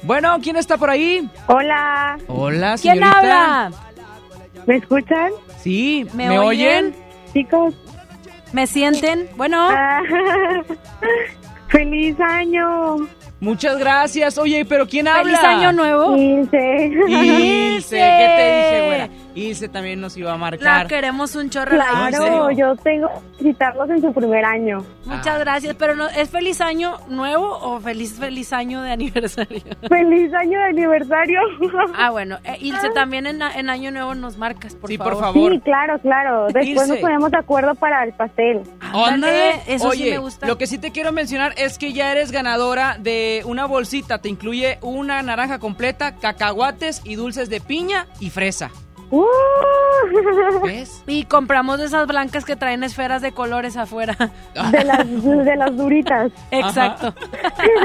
Bueno, 0.04 0.38
¿quién 0.42 0.56
está 0.56 0.78
por 0.78 0.90
ahí? 0.92 1.28
Hola, 1.48 2.18
Hola, 2.28 2.76
¿Quién 2.80 3.04
habla? 3.04 3.72
¿me 4.68 4.78
escuchan? 4.78 5.32
Sí, 5.60 6.06
¿Me, 6.14 6.30
¿me, 6.30 6.40
oyen? 6.40 6.86
oyen? 6.94 6.96
Chicos, 7.34 7.74
¿Me 8.54 8.68
sienten? 8.68 9.28
Bueno, 9.36 9.68
Ah, 9.72 10.02
feliz 11.70 12.16
año. 12.22 12.98
Muchas 13.40 13.78
gracias. 13.78 14.38
Oye, 14.38 14.66
pero 14.66 14.88
¿quién 14.88 15.08
habla? 15.08 15.24
feliz 15.24 15.40
año 15.44 15.72
nuevo. 15.72 16.16
Ilse. 16.16 16.92
Ilse, 17.08 17.96
¿qué 17.98 18.34
te 18.38 18.76
dije, 18.76 18.86
güera? 18.86 19.10
Ilse 19.36 19.68
también 19.70 20.00
nos 20.02 20.16
iba 20.18 20.30
a 20.32 20.34
La 20.34 20.38
marcar. 20.40 20.88
queremos 20.88 21.36
un 21.36 21.50
chorro. 21.50 21.76
la 21.78 21.86
¿en 22.08 22.16
Claro, 22.16 22.52
yo 22.52 22.76
tengo 22.78 23.10
que 23.38 23.44
visitarlos 23.44 23.90
en 23.90 24.02
su 24.02 24.14
primer 24.14 24.46
año. 24.46 24.84
Muchas 25.06 25.38
gracias, 25.40 25.76
pero 25.78 25.94
no, 25.96 26.08
¿es 26.08 26.30
feliz 26.30 26.62
año 26.62 26.98
nuevo 27.10 27.46
o 27.62 27.80
feliz 27.82 28.18
feliz 28.18 28.54
año 28.54 28.82
de 28.82 28.92
aniversario? 28.94 29.62
¡Feliz 29.90 30.34
año 30.34 30.58
de 30.60 30.66
aniversario! 30.66 31.40
Ah, 31.98 32.12
bueno, 32.12 32.38
eh, 32.46 32.58
Ilse, 32.62 32.90
también 32.92 33.28
en, 33.28 33.42
en 33.42 33.70
año 33.70 33.92
nuevo 33.92 34.16
nos 34.16 34.38
marcas, 34.38 34.74
por 34.76 34.90
Sí, 34.90 34.98
por 34.98 35.10
favor. 35.18 35.24
favor. 35.26 35.52
Sí, 35.54 35.60
claro, 35.60 36.00
claro. 36.00 36.46
Después 36.46 36.68
Ilse. 36.68 36.88
nos 36.88 36.98
ponemos 37.00 37.32
de 37.32 37.38
acuerdo 37.38 37.76
para 37.76 38.04
el 38.06 38.14
pastel. 38.14 38.62
Ándale, 38.94 39.62
eso 39.68 39.92
sí 39.92 40.02
Oye, 40.04 40.12
me 40.12 40.18
gusta. 40.20 40.48
Lo 40.48 40.58
que 40.58 40.66
sí 40.68 40.78
te 40.78 40.92
quiero 40.92 41.12
mencionar 41.12 41.54
es 41.58 41.78
que 41.78 41.92
ya 41.94 42.12
eres 42.12 42.32
ganadora 42.32 42.98
de 43.00 43.42
una 43.46 43.66
bolsita. 43.66 44.20
Te 44.20 44.30
incluye 44.30 44.80
una 44.82 45.22
naranja 45.22 45.60
completa, 45.60 46.16
cacahuates 46.16 47.02
y 47.04 47.16
dulces 47.16 47.50
de 47.50 47.60
piña 47.60 48.08
y 48.22 48.30
fresa. 48.30 48.72
¡Uh! 49.12 49.26
¿Ves? 50.64 51.04
Y 51.08 51.26
compramos 51.26 51.80
de 51.80 51.86
esas 51.86 52.08
blancas 52.08 52.46
que 52.46 52.56
traen 52.56 52.84
esferas 52.84 53.22
de 53.22 53.32
colores 53.32 53.78
afuera. 53.78 54.16
De 54.72 54.84
las, 54.84 55.24
de 55.24 55.56
las 55.56 55.76
duritas. 55.76 56.32
Exacto. 56.52 57.14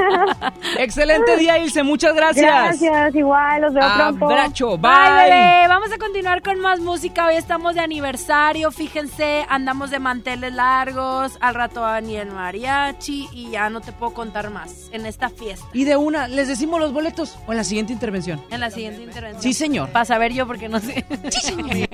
Excelente 0.77 1.37
día, 1.37 1.57
Ilse. 1.59 1.83
Muchas 1.83 2.15
gracias. 2.15 2.45
Gracias, 2.81 3.15
igual, 3.15 3.61
los 3.61 3.73
veo 3.73 3.83
pronto. 3.95 4.25
Abracho, 4.25 4.77
Bye, 4.77 4.91
bye. 4.91 5.67
Vamos 5.67 5.91
a 5.91 5.97
continuar 5.97 6.41
con 6.41 6.59
más 6.59 6.79
música. 6.79 7.27
Hoy 7.27 7.35
estamos 7.35 7.75
de 7.75 7.81
aniversario. 7.81 8.71
Fíjense, 8.71 9.45
andamos 9.49 9.91
de 9.91 9.99
manteles 9.99 10.53
largos. 10.53 11.37
Al 11.41 11.55
rato 11.55 11.81
va 11.81 11.97
a 11.97 12.01
venir 12.01 12.19
el 12.19 12.31
mariachi. 12.31 13.29
Y 13.31 13.51
ya 13.51 13.69
no 13.69 13.81
te 13.81 13.91
puedo 13.91 14.13
contar 14.13 14.49
más 14.49 14.89
en 14.91 15.05
esta 15.05 15.29
fiesta. 15.29 15.65
Y 15.73 15.83
de 15.83 15.95
una, 15.97 16.27
¿les 16.27 16.47
decimos 16.47 16.79
los 16.79 16.93
boletos 16.93 17.37
o 17.47 17.51
en 17.51 17.57
la 17.57 17.63
siguiente 17.63 17.93
intervención? 17.93 18.41
En 18.49 18.59
la 18.59 18.69
siguiente 18.69 19.01
intervención. 19.03 19.41
Sí, 19.41 19.53
señor. 19.53 19.89
Para 19.89 20.05
saber 20.05 20.33
yo, 20.33 20.47
porque 20.47 20.69
no 20.69 20.79
sé. 20.79 21.05
Sí, 21.31 21.41
señor. 21.41 21.89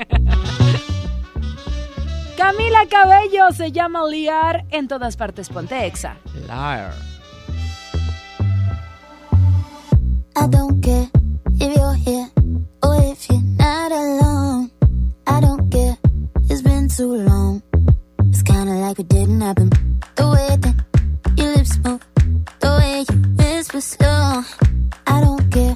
Camila 2.37 2.85
Cabello 2.89 3.51
se 3.51 3.71
llama 3.71 4.05
Liar. 4.05 4.65
En 4.69 4.87
todas 4.87 5.17
partes, 5.17 5.49
ponte 5.49 5.85
exa. 5.85 6.17
Liar. 6.47 6.93
I 10.35 10.47
don't 10.49 10.79
care 10.81 11.09
if 11.59 11.75
you're 11.75 11.95
here 11.95 12.29
or 12.83 12.95
if 13.11 13.27
you're 13.27 13.41
not 13.57 13.91
alone. 13.91 14.71
I 15.25 15.41
don't 15.41 15.69
care, 15.71 15.97
it's 16.47 16.61
been 16.61 16.87
too 16.87 17.15
long. 17.15 17.63
It's 18.29 18.43
kinda 18.43 18.73
like 18.73 18.99
it 18.99 19.09
didn't 19.09 19.41
happen. 19.41 19.69
The 20.15 20.27
way 20.29 20.57
that 20.57 20.75
your 21.37 21.55
lips 21.55 21.77
move, 21.83 22.01
the 22.59 22.69
way 22.69 23.03
you 23.09 23.15
whisper 23.35 23.81
slow. 23.81 24.43
I 25.07 25.21
don't 25.21 25.49
care, 25.51 25.75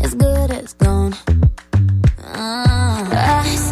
it's 0.00 0.14
good 0.14 0.50
as 0.50 0.74
gone. 0.74 1.14
Ah, 2.44 3.44
I 3.44 3.54
said 3.54 3.71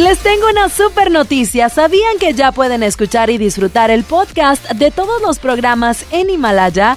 les 0.00 0.18
tengo 0.18 0.48
una 0.48 0.68
super 0.68 1.10
noticia. 1.10 1.68
¿Sabían 1.68 2.18
que 2.20 2.32
ya 2.32 2.52
pueden 2.52 2.82
escuchar 2.82 3.30
y 3.30 3.38
disfrutar 3.38 3.90
el 3.90 4.04
podcast 4.04 4.70
de 4.72 4.90
todos 4.90 5.20
los 5.22 5.38
programas 5.38 6.04
en 6.10 6.30
Himalaya? 6.30 6.96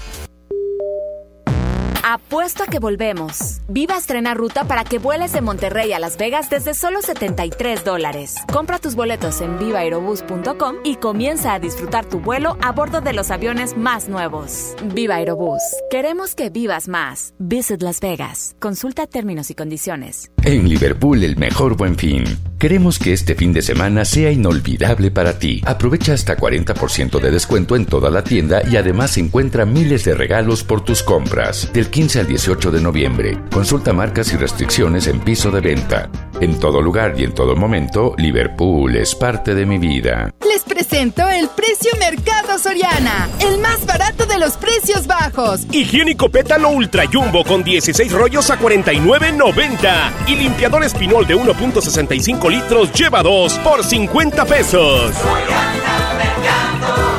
Apuesto 2.03 2.63
a 2.63 2.67
que 2.67 2.79
volvemos. 2.79 3.61
Viva 3.67 3.95
estrena 3.95 4.33
ruta 4.33 4.63
para 4.65 4.83
que 4.83 4.97
vueles 4.97 5.33
de 5.33 5.41
Monterrey 5.41 5.93
a 5.93 5.99
Las 5.99 6.17
Vegas 6.17 6.49
desde 6.49 6.73
solo 6.73 7.01
73 7.01 7.83
dólares. 7.83 8.35
Compra 8.51 8.79
tus 8.79 8.95
boletos 8.95 9.41
en 9.41 9.59
vivaerobus.com 9.59 10.77
y 10.83 10.95
comienza 10.95 11.53
a 11.53 11.59
disfrutar 11.59 12.05
tu 12.05 12.19
vuelo 12.19 12.57
a 12.61 12.71
bordo 12.71 13.01
de 13.01 13.13
los 13.13 13.29
aviones 13.31 13.77
más 13.77 14.09
nuevos. 14.09 14.75
Viva 14.93 15.15
Aerobús. 15.15 15.61
Queremos 15.89 16.35
que 16.35 16.49
vivas 16.49 16.87
más. 16.87 17.33
Visit 17.39 17.81
Las 17.81 17.99
Vegas. 17.99 18.55
Consulta 18.59 19.05
términos 19.05 19.51
y 19.51 19.55
condiciones. 19.55 20.31
En 20.43 20.67
Liverpool 20.67 21.23
el 21.23 21.37
mejor 21.37 21.77
buen 21.77 21.95
fin. 21.95 22.23
Queremos 22.61 22.99
que 22.99 23.11
este 23.11 23.33
fin 23.33 23.53
de 23.53 23.63
semana 23.63 24.05
sea 24.05 24.31
inolvidable 24.31 25.09
para 25.09 25.39
ti. 25.39 25.63
Aprovecha 25.65 26.13
hasta 26.13 26.37
40% 26.37 27.19
de 27.19 27.31
descuento 27.31 27.75
en 27.75 27.87
toda 27.87 28.11
la 28.11 28.23
tienda 28.23 28.61
y 28.69 28.77
además 28.77 29.17
encuentra 29.17 29.65
miles 29.65 30.05
de 30.05 30.13
regalos 30.13 30.63
por 30.63 30.85
tus 30.85 31.01
compras. 31.01 31.73
Del 31.73 31.89
15 31.89 32.19
al 32.19 32.27
18 32.27 32.69
de 32.69 32.79
noviembre. 32.79 33.39
Consulta 33.51 33.93
marcas 33.93 34.31
y 34.31 34.37
restricciones 34.37 35.07
en 35.07 35.21
piso 35.21 35.49
de 35.49 35.59
venta. 35.59 36.11
En 36.39 36.59
todo 36.59 36.83
lugar 36.83 37.15
y 37.17 37.23
en 37.23 37.33
todo 37.33 37.55
momento, 37.55 38.13
Liverpool 38.19 38.95
es 38.95 39.15
parte 39.15 39.55
de 39.55 39.65
mi 39.65 39.79
vida. 39.79 40.31
Les 40.47 40.61
presento 40.61 41.27
el 41.29 41.49
precio 41.49 41.91
Mercado 41.99 42.59
Soriana, 42.59 43.27
el 43.39 43.59
más 43.59 43.85
barato 43.87 44.27
de 44.27 44.37
los 44.37 44.57
precios 44.57 45.07
bajos. 45.07 45.61
Higiénico 45.71 46.29
pétalo 46.29 46.69
ultra 46.69 47.05
jumbo 47.11 47.43
con 47.43 47.63
16 47.63 48.11
rollos 48.11 48.51
a 48.51 48.59
49.90 48.59 50.11
y 50.27 50.35
limpiador 50.35 50.83
espinol 50.83 51.25
de 51.25 51.35
1.65 51.35 52.50
litros 52.51 52.91
lleva 52.91 53.23
2 53.23 53.59
por 53.59 53.81
50 53.81 54.45
pesos. 54.45 55.13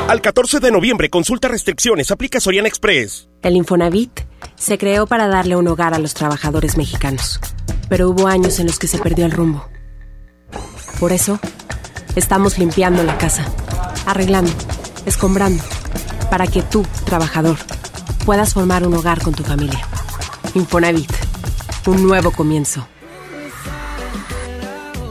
Al 0.07 0.21
14 0.21 0.59
de 0.59 0.71
noviembre, 0.71 1.09
consulta 1.09 1.47
restricciones, 1.47 2.11
aplica 2.11 2.39
Soriana 2.39 2.67
Express. 2.67 3.29
El 3.41 3.55
Infonavit 3.55 4.21
se 4.55 4.77
creó 4.77 5.07
para 5.07 5.27
darle 5.27 5.55
un 5.55 5.67
hogar 5.67 5.95
a 5.95 5.99
los 5.99 6.13
trabajadores 6.13 6.77
mexicanos, 6.77 7.39
pero 7.89 8.09
hubo 8.09 8.27
años 8.27 8.59
en 8.59 8.67
los 8.67 8.77
que 8.77 8.87
se 8.87 8.99
perdió 8.99 9.25
el 9.25 9.31
rumbo. 9.31 9.67
Por 10.99 11.11
eso, 11.11 11.39
estamos 12.15 12.59
limpiando 12.59 13.01
la 13.01 13.17
casa, 13.17 13.43
arreglando, 14.05 14.51
escombrando, 15.07 15.63
para 16.29 16.45
que 16.45 16.61
tú, 16.61 16.85
trabajador, 17.05 17.57
puedas 18.23 18.53
formar 18.53 18.85
un 18.85 18.93
hogar 18.93 19.23
con 19.23 19.33
tu 19.33 19.43
familia. 19.43 19.81
Infonavit, 20.53 21.11
un 21.87 22.05
nuevo 22.05 22.29
comienzo. 22.29 22.87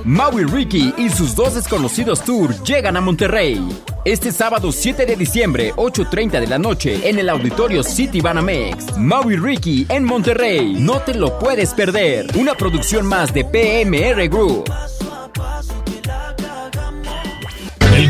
Maui 0.05 0.45
Ricky 0.45 0.93
y 0.99 1.09
sus 1.11 1.37
dos 1.37 1.55
desconocidos 1.55 2.23
tour 2.23 2.53
llegan 2.65 2.97
a 2.97 3.01
Monterrey. 3.01 3.61
Este 4.05 4.33
sábado 4.33 4.73
7 4.73 5.07
de 5.07 5.17
diciembre, 5.17 5.73
8.30 5.77 6.41
de 6.41 6.47
la 6.49 6.59
noche, 6.59 7.09
en 7.09 7.19
el 7.19 7.29
auditorio 7.29 7.85
City 7.85 8.21
Banamex. 8.21 8.97
Maui 8.99 9.37
Ricky 9.37 9.87
en 9.88 10.05
Monterrey. 10.05 10.75
No 10.79 11.01
te 11.01 11.15
lo 11.15 11.38
puedes 11.38 11.73
perder. 11.75 12.27
Una 12.37 12.55
producción 12.55 13.07
más 13.07 13.33
de 13.33 13.45
PMR 13.45 14.29
Group. 14.29 14.65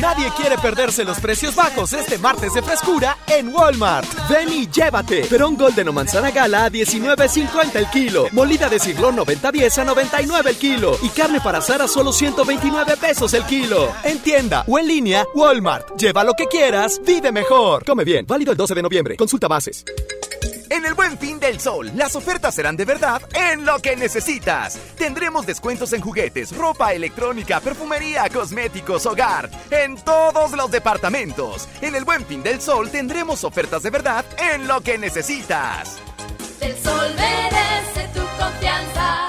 Nadie 0.00 0.30
quiere 0.36 0.58
perderse 0.58 1.04
los 1.04 1.18
precios 1.20 1.54
bajos 1.54 1.92
este 1.92 2.18
martes 2.18 2.52
de 2.52 2.62
frescura 2.62 3.16
en 3.26 3.48
Walmart. 3.48 4.06
Ven 4.28 4.48
y 4.52 4.68
llévate. 4.68 5.24
Perón 5.24 5.56
Golden 5.56 5.88
o 5.88 5.92
manzana 5.92 6.30
gala 6.30 6.66
a 6.66 6.70
19.50 6.70 7.76
el 7.76 7.90
kilo. 7.90 8.26
Molida 8.32 8.68
de 8.68 8.78
cirlón 8.78 9.16
90.10 9.16 9.78
a 9.78 9.84
99 9.84 10.50
el 10.50 10.56
kilo. 10.56 10.98
Y 11.02 11.08
carne 11.08 11.40
para 11.40 11.58
asar 11.58 11.80
a 11.80 11.88
solo 11.88 12.12
129 12.12 12.96
pesos 12.98 13.32
el 13.34 13.44
kilo. 13.44 13.92
En 14.04 14.18
tienda 14.18 14.64
o 14.68 14.78
en 14.78 14.86
línea, 14.86 15.26
Walmart. 15.34 15.96
Lleva 15.96 16.24
lo 16.24 16.34
que 16.34 16.46
quieras, 16.46 17.00
vive 17.04 17.32
mejor. 17.32 17.84
Come 17.84 18.04
bien. 18.04 18.26
Válido 18.26 18.52
el 18.52 18.58
12 18.58 18.74
de 18.74 18.82
noviembre. 18.82 19.16
Consulta 19.16 19.48
bases. 19.48 19.84
En 20.68 20.84
el 20.84 20.94
Buen 20.94 21.16
Fin 21.16 21.38
del 21.38 21.60
Sol, 21.60 21.92
las 21.94 22.16
ofertas 22.16 22.54
serán 22.54 22.76
de 22.76 22.84
verdad 22.84 23.22
en 23.34 23.64
lo 23.64 23.78
que 23.78 23.94
necesitas. 23.96 24.78
Tendremos 24.98 25.46
descuentos 25.46 25.92
en 25.92 26.00
juguetes, 26.00 26.56
ropa 26.56 26.92
electrónica, 26.92 27.60
perfumería, 27.60 28.28
cosméticos, 28.28 29.06
hogar, 29.06 29.48
en 29.70 29.96
todos 29.96 30.52
los 30.52 30.70
departamentos. 30.70 31.68
En 31.80 31.94
el 31.94 32.04
Buen 32.04 32.24
Fin 32.26 32.42
del 32.42 32.60
Sol 32.60 32.90
tendremos 32.90 33.44
ofertas 33.44 33.84
de 33.84 33.90
verdad 33.90 34.24
en 34.52 34.66
lo 34.66 34.80
que 34.80 34.98
necesitas. 34.98 35.98
El 36.60 36.74
sol 36.76 37.14
merece 37.16 38.08
tu 38.12 38.20
confianza. 38.42 39.26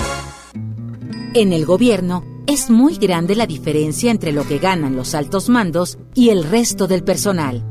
En 1.36 1.54
el 1.54 1.66
gobierno 1.66 2.24
es 2.48 2.72
muy 2.72 2.98
grande 2.98 3.36
la 3.36 3.46
diferencia 3.46 4.10
entre 4.10 4.32
lo 4.32 4.48
que 4.48 4.58
ganan 4.58 4.96
los 4.96 5.14
altos 5.14 5.50
mandos 5.50 6.00
y 6.16 6.30
el 6.30 6.44
resto 6.44 6.88
del 6.88 7.04
personal. 7.04 7.64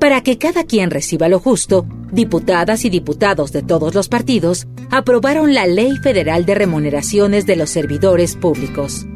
Para 0.00 0.22
que 0.22 0.38
cada 0.38 0.64
quien 0.64 0.90
reciba 0.90 1.28
lo 1.28 1.38
justo, 1.38 1.86
diputadas 2.12 2.84
y 2.84 2.90
diputados 2.90 3.50
de 3.50 3.62
todos 3.62 3.94
los 3.94 4.08
partidos 4.08 4.66
aprobaron 4.90 5.54
la 5.54 5.66
Ley 5.66 5.96
Federal 5.96 6.46
de 6.46 6.54
Remuneraciones 6.54 7.46
de 7.46 7.56
los 7.56 7.70
Servidores 7.70 8.36
Públicos. 8.36 9.06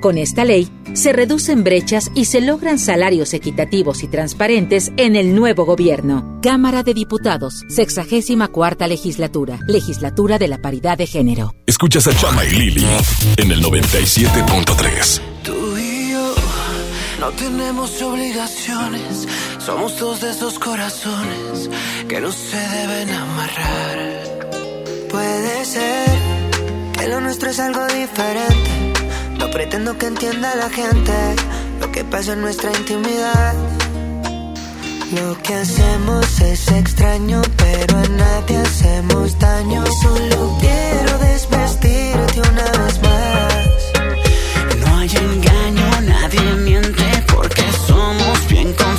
Con 0.00 0.18
esta 0.18 0.44
ley, 0.44 0.68
se 0.92 1.12
reducen 1.12 1.64
brechas 1.64 2.10
y 2.14 2.26
se 2.26 2.40
logran 2.40 2.78
salarios 2.78 3.34
equitativos 3.34 4.02
y 4.02 4.08
transparentes 4.08 4.92
en 4.96 5.16
el 5.16 5.34
nuevo 5.34 5.64
gobierno. 5.64 6.38
Cámara 6.42 6.82
de 6.82 6.94
Diputados, 6.94 7.64
64 7.68 8.86
legislatura, 8.86 9.58
legislatura 9.66 10.38
de 10.38 10.48
la 10.48 10.58
paridad 10.58 10.98
de 10.98 11.06
género. 11.06 11.54
Escuchas 11.66 12.06
a 12.06 12.16
Chama 12.16 12.44
y 12.44 12.50
Lili 12.50 12.86
en 13.38 13.50
el 13.50 13.62
97.3. 13.62 15.33
No 17.24 17.30
tenemos 17.30 18.02
obligaciones. 18.02 19.26
Somos 19.58 19.98
dos 19.98 20.20
de 20.20 20.30
esos 20.30 20.58
corazones 20.58 21.70
que 22.06 22.20
no 22.20 22.30
se 22.30 22.58
deben 22.58 23.08
amarrar. 23.08 23.98
Puede 25.10 25.64
ser 25.64 26.06
que 26.92 27.08
lo 27.08 27.22
nuestro 27.22 27.48
es 27.48 27.58
algo 27.60 27.86
diferente. 27.86 28.70
No 29.38 29.50
pretendo 29.50 29.96
que 29.96 30.08
entienda 30.08 30.54
la 30.54 30.68
gente 30.68 31.14
lo 31.80 31.90
que 31.90 32.04
pasa 32.04 32.34
en 32.34 32.42
nuestra 32.42 32.70
intimidad. 32.76 33.54
Lo 35.12 35.38
que 35.42 35.54
hacemos 35.54 36.40
es 36.42 36.70
extraño, 36.72 37.40
pero 37.56 37.96
a 38.00 38.08
nadie 38.08 38.58
hacemos 38.58 39.38
daño. 39.38 39.82
Solo 40.02 40.58
quiero 40.60 41.18
desvestirte 41.20 42.42
una 42.52 42.84
vez 42.84 42.93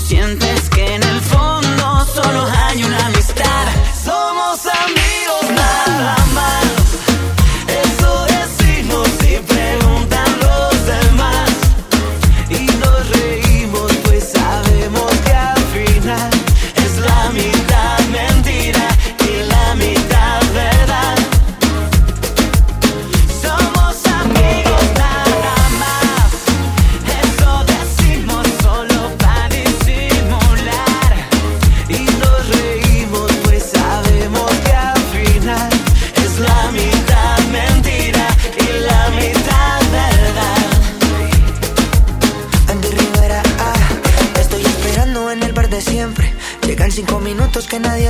bien 0.10 0.45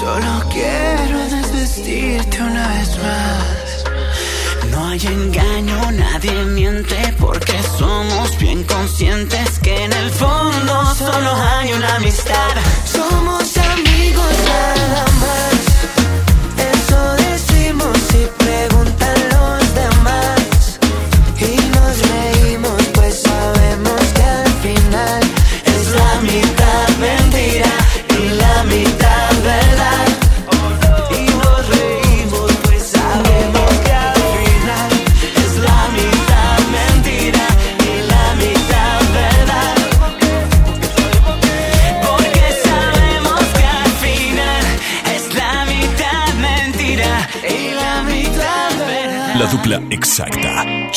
Solo 0.00 0.42
quiero 0.50 1.18
desvestirte 1.28 2.42
una 2.42 2.68
vez 2.68 2.98
más. 2.98 3.84
No 4.70 4.86
hay 4.86 5.00
engaño, 5.06 5.92
nadie 5.92 6.44
miente 6.44 7.14
porque 7.18 7.54
somos 7.78 8.38
bien 8.38 8.64
conscientes 8.64 9.57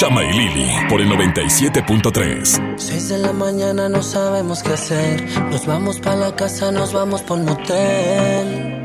Chama 0.01 0.23
y 0.23 0.33
Lili 0.33 0.67
por 0.89 0.99
el 0.99 1.11
97.3. 1.11 2.75
Seis 2.75 3.09
de 3.09 3.19
la 3.19 3.33
mañana 3.33 3.87
no 3.87 4.01
sabemos 4.01 4.63
qué 4.63 4.73
hacer. 4.73 5.29
Nos 5.51 5.67
vamos 5.67 5.99
pa' 5.99 6.15
la 6.15 6.35
casa, 6.35 6.71
nos 6.71 6.91
vamos 6.91 7.21
por 7.21 7.37
motel. 7.37 8.83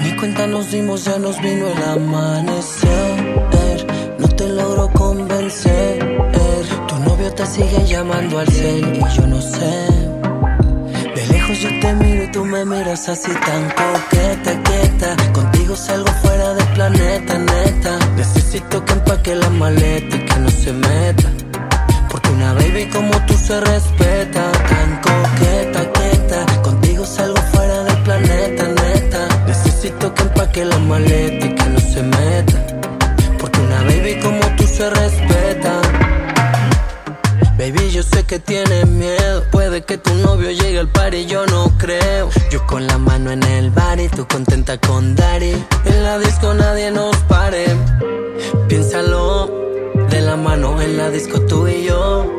Ni 0.00 0.16
cuenta 0.16 0.46
nos 0.46 0.70
dimos, 0.70 1.04
ya 1.04 1.18
nos 1.18 1.38
vino 1.42 1.66
el 1.66 1.82
amanecer. 1.82 3.86
No 4.18 4.26
te 4.26 4.48
logro 4.48 4.90
convencer. 4.92 5.98
Tu 6.88 6.98
novio 7.00 7.30
te 7.34 7.44
sigue 7.44 7.84
llamando 7.84 8.38
al 8.38 8.48
cel 8.48 8.96
y 8.96 9.16
yo 9.16 9.26
no 9.26 9.42
sé. 9.42 9.86
De 11.14 11.26
lejos 11.26 11.60
yo 11.60 11.68
te 11.82 11.92
miro 11.92 12.24
y 12.24 12.32
tú 12.32 12.42
me 12.42 12.64
miras 12.64 13.06
así 13.10 13.32
tan 13.32 13.68
coqueta, 13.68 14.62
quieta. 14.62 15.14
Contigo 15.34 15.76
salgo 15.76 16.08
fuera 16.22 16.54
del 16.54 16.55
planeta, 16.76 17.38
neta. 17.38 17.98
Necesito 18.16 18.84
que 18.84 18.92
empaque 18.92 19.34
la 19.34 19.48
maleta 19.48 20.16
y 20.16 20.20
que 20.20 20.38
no 20.38 20.50
se 20.50 20.72
meta. 20.72 21.28
Porque 22.10 22.28
una 22.30 22.52
baby 22.52 22.84
como 22.92 23.14
tú 23.26 23.34
se 23.34 23.58
respeta. 23.60 24.42
Tan 24.70 24.90
coqueta, 25.06 25.80
quieta. 25.96 26.62
Contigo 26.62 27.04
salgo 27.06 27.40
fuera 27.52 27.82
del 27.84 27.98
planeta, 28.02 28.64
neta. 28.68 29.20
Necesito 29.46 30.14
que 30.14 30.22
empaque 30.22 30.64
la 30.66 30.78
maleta 30.78 31.46
y 31.46 31.54
que 31.54 31.68
no 31.74 31.80
se 31.80 32.02
meta. 32.02 32.58
Porque 33.40 33.58
una 33.60 33.80
baby 33.88 34.20
como 34.20 34.44
tú 34.56 34.66
se 34.66 34.90
respeta. 34.90 35.95
Baby, 37.66 37.90
yo 37.90 38.04
sé 38.04 38.22
que 38.22 38.38
tienes 38.38 38.86
miedo. 38.86 39.42
Puede 39.50 39.82
que 39.82 39.98
tu 39.98 40.14
novio 40.14 40.52
llegue 40.52 40.78
al 40.78 40.86
par 40.86 41.12
y 41.14 41.26
yo 41.26 41.46
no 41.46 41.76
creo. 41.78 42.30
Yo 42.48 42.64
con 42.64 42.86
la 42.86 42.96
mano 42.96 43.32
en 43.32 43.42
el 43.42 43.70
bar 43.72 43.98
y 43.98 44.08
tú 44.08 44.24
contenta 44.28 44.78
con 44.78 45.16
Dari. 45.16 45.52
En 45.84 46.02
la 46.04 46.16
disco 46.20 46.54
nadie 46.54 46.92
nos 46.92 47.16
pare. 47.24 47.66
Piénsalo, 48.68 49.50
de 50.10 50.20
la 50.20 50.36
mano 50.36 50.80
en 50.80 50.96
la 50.96 51.10
disco 51.10 51.40
tú 51.40 51.66
y 51.66 51.82
yo. 51.82 52.32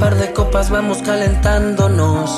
Par 0.00 0.16
de 0.16 0.32
copas 0.32 0.70
vamos 0.70 0.98
calentándonos. 1.02 2.32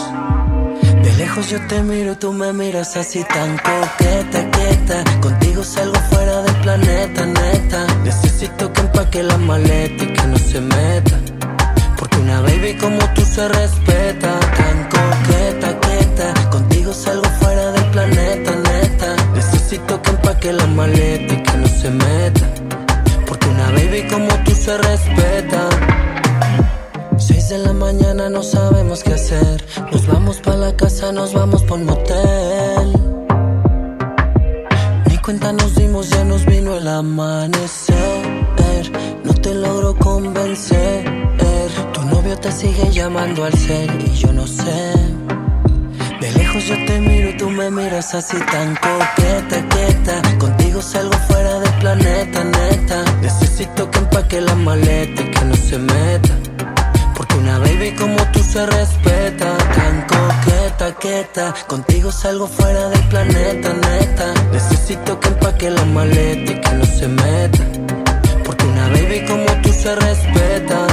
De 1.04 1.14
lejos 1.14 1.48
yo 1.48 1.58
te 1.68 1.82
miro 1.82 2.12
y 2.12 2.16
tú 2.16 2.34
me 2.34 2.52
miras 2.52 2.98
así 2.98 3.24
tan 3.24 3.56
coqueta, 3.56 4.50
quieta. 4.50 5.04
Contigo 5.22 5.64
salgo 5.64 5.98
fuera 6.10 6.42
del 6.42 6.56
planeta, 6.56 7.24
neta. 7.24 7.86
Necesito 8.04 8.70
que 8.74 8.80
empaque 8.82 9.22
la 9.22 9.38
maleta 9.38 10.04
y 10.04 10.12
que 10.12 10.26
no 10.26 10.36
se 10.36 10.60
meta. 10.60 11.18
Una 12.20 12.40
baby 12.40 12.74
como 12.80 12.98
tú 13.14 13.22
se 13.22 13.48
respeta. 13.48 14.40
Tan 14.58 14.78
coqueta, 14.94 15.80
quieta. 15.80 16.50
Contigo 16.50 16.92
salgo 16.92 17.28
fuera 17.40 17.72
del 17.72 17.86
planeta, 17.90 18.50
neta. 18.56 19.16
Necesito 19.34 20.00
que 20.02 20.10
empaque 20.10 20.52
la 20.52 20.66
maleta 20.66 21.34
y 21.34 21.42
que 21.42 21.56
no 21.58 21.66
se 21.68 21.90
meta. 21.90 22.46
Porque 23.26 23.48
una 23.48 23.70
baby 23.72 24.06
como 24.10 24.28
tú 24.44 24.52
se 24.52 24.76
respeta. 24.78 25.68
Seis 27.18 27.48
de 27.48 27.58
la 27.58 27.72
mañana 27.72 28.28
no 28.28 28.42
sabemos 28.42 29.02
qué 29.02 29.14
hacer. 29.14 29.64
Nos 29.92 30.06
vamos 30.06 30.38
pa' 30.38 30.56
la 30.56 30.76
casa, 30.76 31.12
nos 31.12 31.32
vamos 31.32 31.62
por 31.62 31.78
motel. 31.78 32.92
Ni 35.08 35.18
cuenta 35.18 35.52
nos 35.52 35.74
dimos, 35.74 36.10
ya 36.10 36.24
nos 36.24 36.44
vino 36.44 36.76
el 36.76 36.86
amanecer. 36.88 38.15
Te 39.46 39.54
logro 39.54 39.94
convencer. 39.94 41.04
Tu 41.94 42.02
novio 42.06 42.36
te 42.36 42.50
sigue 42.50 42.90
llamando 42.90 43.44
al 43.44 43.52
cel 43.52 43.88
y 44.04 44.12
yo 44.16 44.32
no 44.32 44.44
sé. 44.44 44.92
De 46.20 46.32
lejos 46.32 46.66
yo 46.66 46.74
te 46.84 46.98
miro 46.98 47.30
y 47.30 47.36
tú 47.36 47.48
me 47.48 47.70
miras 47.70 48.12
así 48.16 48.36
tan 48.38 48.74
coqueta, 48.74 49.68
quieta. 49.68 50.36
Contigo 50.40 50.82
salgo 50.82 51.16
fuera 51.28 51.60
del 51.60 51.72
planeta, 51.74 52.42
neta. 52.42 53.04
Necesito 53.22 53.88
que 53.88 53.98
empaque 54.00 54.40
la 54.40 54.56
maleta 54.56 55.22
y 55.22 55.30
que 55.30 55.44
no 55.44 55.54
se 55.54 55.78
meta. 55.78 56.34
Porque 57.16 57.36
una 57.36 57.60
baby 57.60 57.92
como 57.92 58.16
tú 58.32 58.40
se 58.40 58.66
respeta. 58.66 59.56
Tan 59.58 60.06
coqueta, 60.08 60.92
quieta. 60.98 61.54
Contigo 61.68 62.10
salgo 62.10 62.48
fuera 62.48 62.88
del 62.88 63.08
planeta, 63.10 63.72
neta. 63.74 64.34
Necesito 64.50 65.20
que 65.20 65.28
empaque 65.28 65.70
la 65.70 65.84
maleta 65.84 66.50
y 66.50 66.60
que 66.60 66.72
no 66.72 66.84
se 66.84 67.06
meta. 67.06 67.75
Una 68.76 68.88
baby 68.90 69.24
como 69.26 69.46
tú 69.62 69.72
se 69.72 69.94
respeta. 69.96 70.86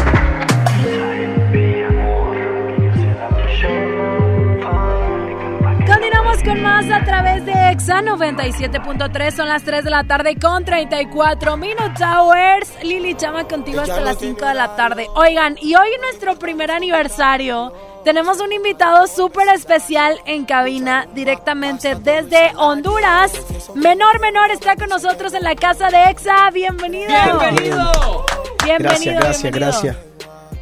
Continuamos 5.86 6.44
con 6.44 6.62
más 6.62 6.90
a 6.90 7.04
través 7.04 7.46
de 7.46 7.52
Exa 7.72 8.02
97.3. 8.02 9.32
Son 9.32 9.50
las 9.50 9.64
3 9.64 9.84
de 9.84 9.90
la 9.90 10.06
tarde 10.06 10.38
con 10.42 10.64
34 10.64 11.58
minutos 11.58 12.00
hours. 12.00 12.74
Lili 12.84 13.16
Chama 13.16 13.50
contigo 13.50 13.82
hasta 13.82 14.00
las 14.00 14.18
5 14.18 14.46
de 14.46 14.54
la 14.54 14.78
tarde. 14.78 15.08
Oigan, 15.16 15.58
y 15.62 15.76
hoy 15.76 15.90
nuestro 16.00 16.40
primer 16.40 16.72
aniversario. 16.72 17.74
Tenemos 18.04 18.42
un 18.42 18.52
invitado 18.52 19.08
súper 19.08 19.48
especial 19.50 20.20
en 20.26 20.44
cabina 20.44 21.08
directamente 21.16 21.96
desde 21.96 22.52
Honduras. 22.58 23.32
Menor 23.76 24.20
Menor 24.20 24.52
está 24.52 24.76
con 24.76 24.90
nosotros 24.90 25.34
en 25.34 25.44
la 25.44 25.56
casa 25.56 25.90
de 25.90 26.10
Exa. 26.10 26.52
Bienvenido. 26.52 27.08
Bienvenido. 27.08 28.26
Bienvenido. 28.62 28.78
Gracias, 28.80 29.16
gracias, 29.16 29.42
bienvenido. 29.44 29.72
gracias. 29.72 29.98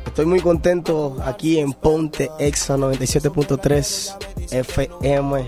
Estoy 0.05 0.25
muy 0.27 0.39
contento 0.39 1.17
aquí 1.25 1.57
en 1.57 1.73
Ponte 1.73 2.29
Exa 2.37 2.77
97.3 2.77 4.51
FM. 4.51 5.47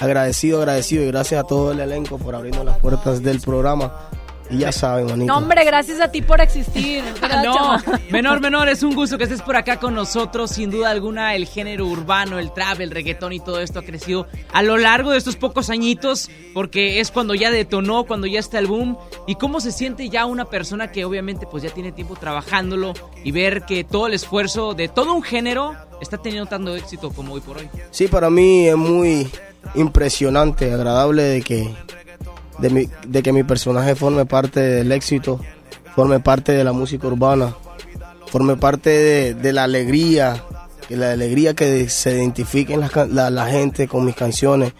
Agradecido, 0.00 0.58
agradecido 0.58 1.02
y 1.02 1.06
gracias 1.08 1.42
a 1.42 1.46
todo 1.46 1.72
el 1.72 1.80
elenco 1.80 2.18
por 2.18 2.36
abrirnos 2.36 2.64
las 2.64 2.78
puertas 2.78 3.20
del 3.20 3.40
programa. 3.40 4.10
Y 4.52 4.58
ya 4.58 4.70
saben, 4.70 5.06
manito. 5.06 5.32
No, 5.32 5.38
hombre, 5.38 5.64
gracias 5.64 6.00
a 6.00 6.10
ti 6.10 6.20
por 6.20 6.40
existir. 6.40 7.02
¿verdad, 7.20 7.42
No, 7.42 7.82
menor, 8.10 8.40
menor, 8.40 8.68
es 8.68 8.82
un 8.82 8.94
gusto 8.94 9.16
que 9.16 9.24
estés 9.24 9.40
por 9.40 9.56
acá 9.56 9.78
con 9.78 9.94
nosotros. 9.94 10.50
Sin 10.50 10.70
duda 10.70 10.90
alguna, 10.90 11.34
el 11.34 11.46
género 11.46 11.86
urbano, 11.86 12.38
el 12.38 12.52
trap, 12.52 12.80
el 12.80 12.90
reggaetón 12.90 13.32
y 13.32 13.40
todo 13.40 13.60
esto 13.60 13.78
ha 13.78 13.82
crecido 13.82 14.26
a 14.52 14.62
lo 14.62 14.76
largo 14.76 15.10
de 15.12 15.18
estos 15.18 15.36
pocos 15.36 15.70
añitos, 15.70 16.30
porque 16.52 17.00
es 17.00 17.10
cuando 17.10 17.34
ya 17.34 17.50
detonó, 17.50 18.04
cuando 18.04 18.26
ya 18.26 18.40
está 18.40 18.58
el 18.58 18.66
boom. 18.66 18.98
Y 19.26 19.36
cómo 19.36 19.60
se 19.60 19.72
siente 19.72 20.10
ya 20.10 20.26
una 20.26 20.44
persona 20.44 20.92
que 20.92 21.04
obviamente 21.04 21.46
pues 21.50 21.62
ya 21.62 21.70
tiene 21.70 21.92
tiempo 21.92 22.16
trabajándolo 22.16 22.92
y 23.24 23.32
ver 23.32 23.62
que 23.62 23.84
todo 23.84 24.06
el 24.06 24.14
esfuerzo 24.14 24.74
de 24.74 24.88
todo 24.88 25.14
un 25.14 25.22
género 25.22 25.74
está 26.02 26.18
teniendo 26.18 26.46
tanto 26.46 26.76
éxito 26.76 27.10
como 27.10 27.34
hoy 27.34 27.40
por 27.40 27.58
hoy. 27.58 27.68
Sí, 27.90 28.08
para 28.08 28.28
mí 28.28 28.68
es 28.68 28.76
muy 28.76 29.30
impresionante, 29.74 30.72
agradable 30.72 31.22
de 31.22 31.42
que, 31.42 31.74
de, 32.58 32.70
mi- 32.70 32.88
de 33.06 33.22
que 33.22 33.32
mi 33.32 33.42
personaje 33.44 33.94
forme 33.94 34.26
parte 34.26 34.60
del 34.60 34.92
éxito, 34.92 35.40
forme 35.94 36.20
parte 36.20 36.52
de 36.52 36.64
la 36.64 36.72
música 36.72 37.06
urbana, 37.06 37.54
forme 38.26 38.56
parte 38.56 39.34
de, 39.34 39.52
la 39.52 39.64
alegría, 39.64 40.42
que 40.88 40.96
la 40.96 41.12
alegría 41.12 41.54
que 41.54 41.88
se 41.88 42.12
identifiquen 42.16 42.80
las 42.80 42.90
can- 42.90 43.14
la, 43.14 43.30
la 43.30 43.46
gente 43.46 43.88
con 43.88 44.04
mis 44.04 44.14
canciones 44.14 44.72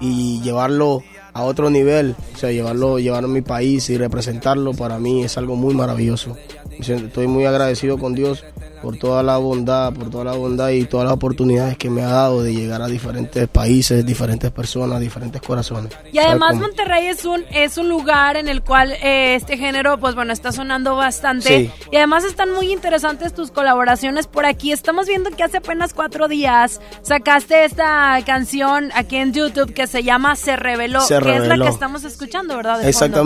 y 0.00 0.40
llevarlo 0.42 1.02
a 1.32 1.42
otro 1.42 1.70
nivel, 1.70 2.16
o 2.34 2.38
sea, 2.38 2.50
llevarlo, 2.50 2.98
llevarlo 2.98 3.28
a 3.28 3.32
mi 3.32 3.42
país 3.42 3.88
y 3.90 3.96
representarlo 3.98 4.72
para 4.72 4.98
mí 4.98 5.22
es 5.22 5.36
algo 5.38 5.54
muy 5.54 5.74
maravilloso. 5.74 6.36
Estoy 6.78 7.26
muy 7.26 7.44
agradecido 7.44 7.98
con 7.98 8.14
Dios 8.14 8.44
por 8.82 8.96
toda 8.96 9.22
la 9.22 9.36
bondad, 9.38 9.92
por 9.92 10.10
toda 10.10 10.24
la 10.24 10.32
bondad 10.32 10.70
y 10.70 10.84
todas 10.84 11.04
las 11.04 11.14
oportunidades 11.14 11.76
que 11.76 11.90
me 11.90 12.02
ha 12.02 12.08
dado 12.08 12.42
de 12.42 12.54
llegar 12.54 12.82
a 12.82 12.86
diferentes 12.88 13.48
países, 13.48 14.04
diferentes 14.04 14.50
personas, 14.50 15.00
diferentes 15.00 15.40
corazones. 15.42 15.92
Y 16.12 16.18
además. 16.18 16.56
Monterrey 16.56 17.06
es 17.06 17.24
un 17.24 17.44
es 17.50 17.78
un 17.78 17.88
lugar 17.88 18.36
en 18.36 18.48
el 18.48 18.62
cual 18.62 18.92
eh, 19.02 19.34
este 19.34 19.56
género 19.56 19.98
pues 19.98 20.14
bueno 20.14 20.32
está 20.32 20.52
sonando 20.52 20.96
bastante 20.96 21.48
Sí. 21.48 21.70
y 21.92 21.96
además 21.96 22.24
están 22.24 22.52
muy 22.52 22.72
interesantes 22.72 23.32
tus 23.32 23.50
colaboraciones 23.50 24.26
por 24.26 24.44
aquí. 24.46 24.72
Estamos 24.72 25.06
viendo 25.06 25.30
que 25.30 25.42
hace 25.44 25.58
apenas 25.58 25.94
cuatro 25.94 26.28
días 26.28 26.80
sacaste 27.02 27.64
esta 27.64 28.18
canción 28.26 28.90
aquí 28.94 29.16
en 29.16 29.32
YouTube 29.32 29.72
que 29.72 29.86
se 29.86 30.02
llama 30.02 30.36
Se 30.36 30.56
Reveló, 30.56 31.00
Se 31.00 31.18
que 31.20 31.36
es 31.36 31.46
la 31.46 31.56
que 31.56 31.68
estamos 31.68 32.04
escuchando, 32.04 32.56
¿verdad? 32.56 32.80
De 32.80 32.92
fondo. 32.92 33.18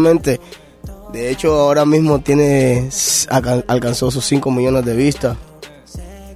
De 1.13 1.31
hecho, 1.31 1.53
ahora 1.61 1.85
mismo 1.85 2.21
tiene 2.21 2.89
alcan- 3.29 3.65
alcanzó 3.69 4.11
sus 4.11 4.25
5 4.25 4.51
millones 4.51 4.85
de 4.85 4.97
vistas. 4.97 5.37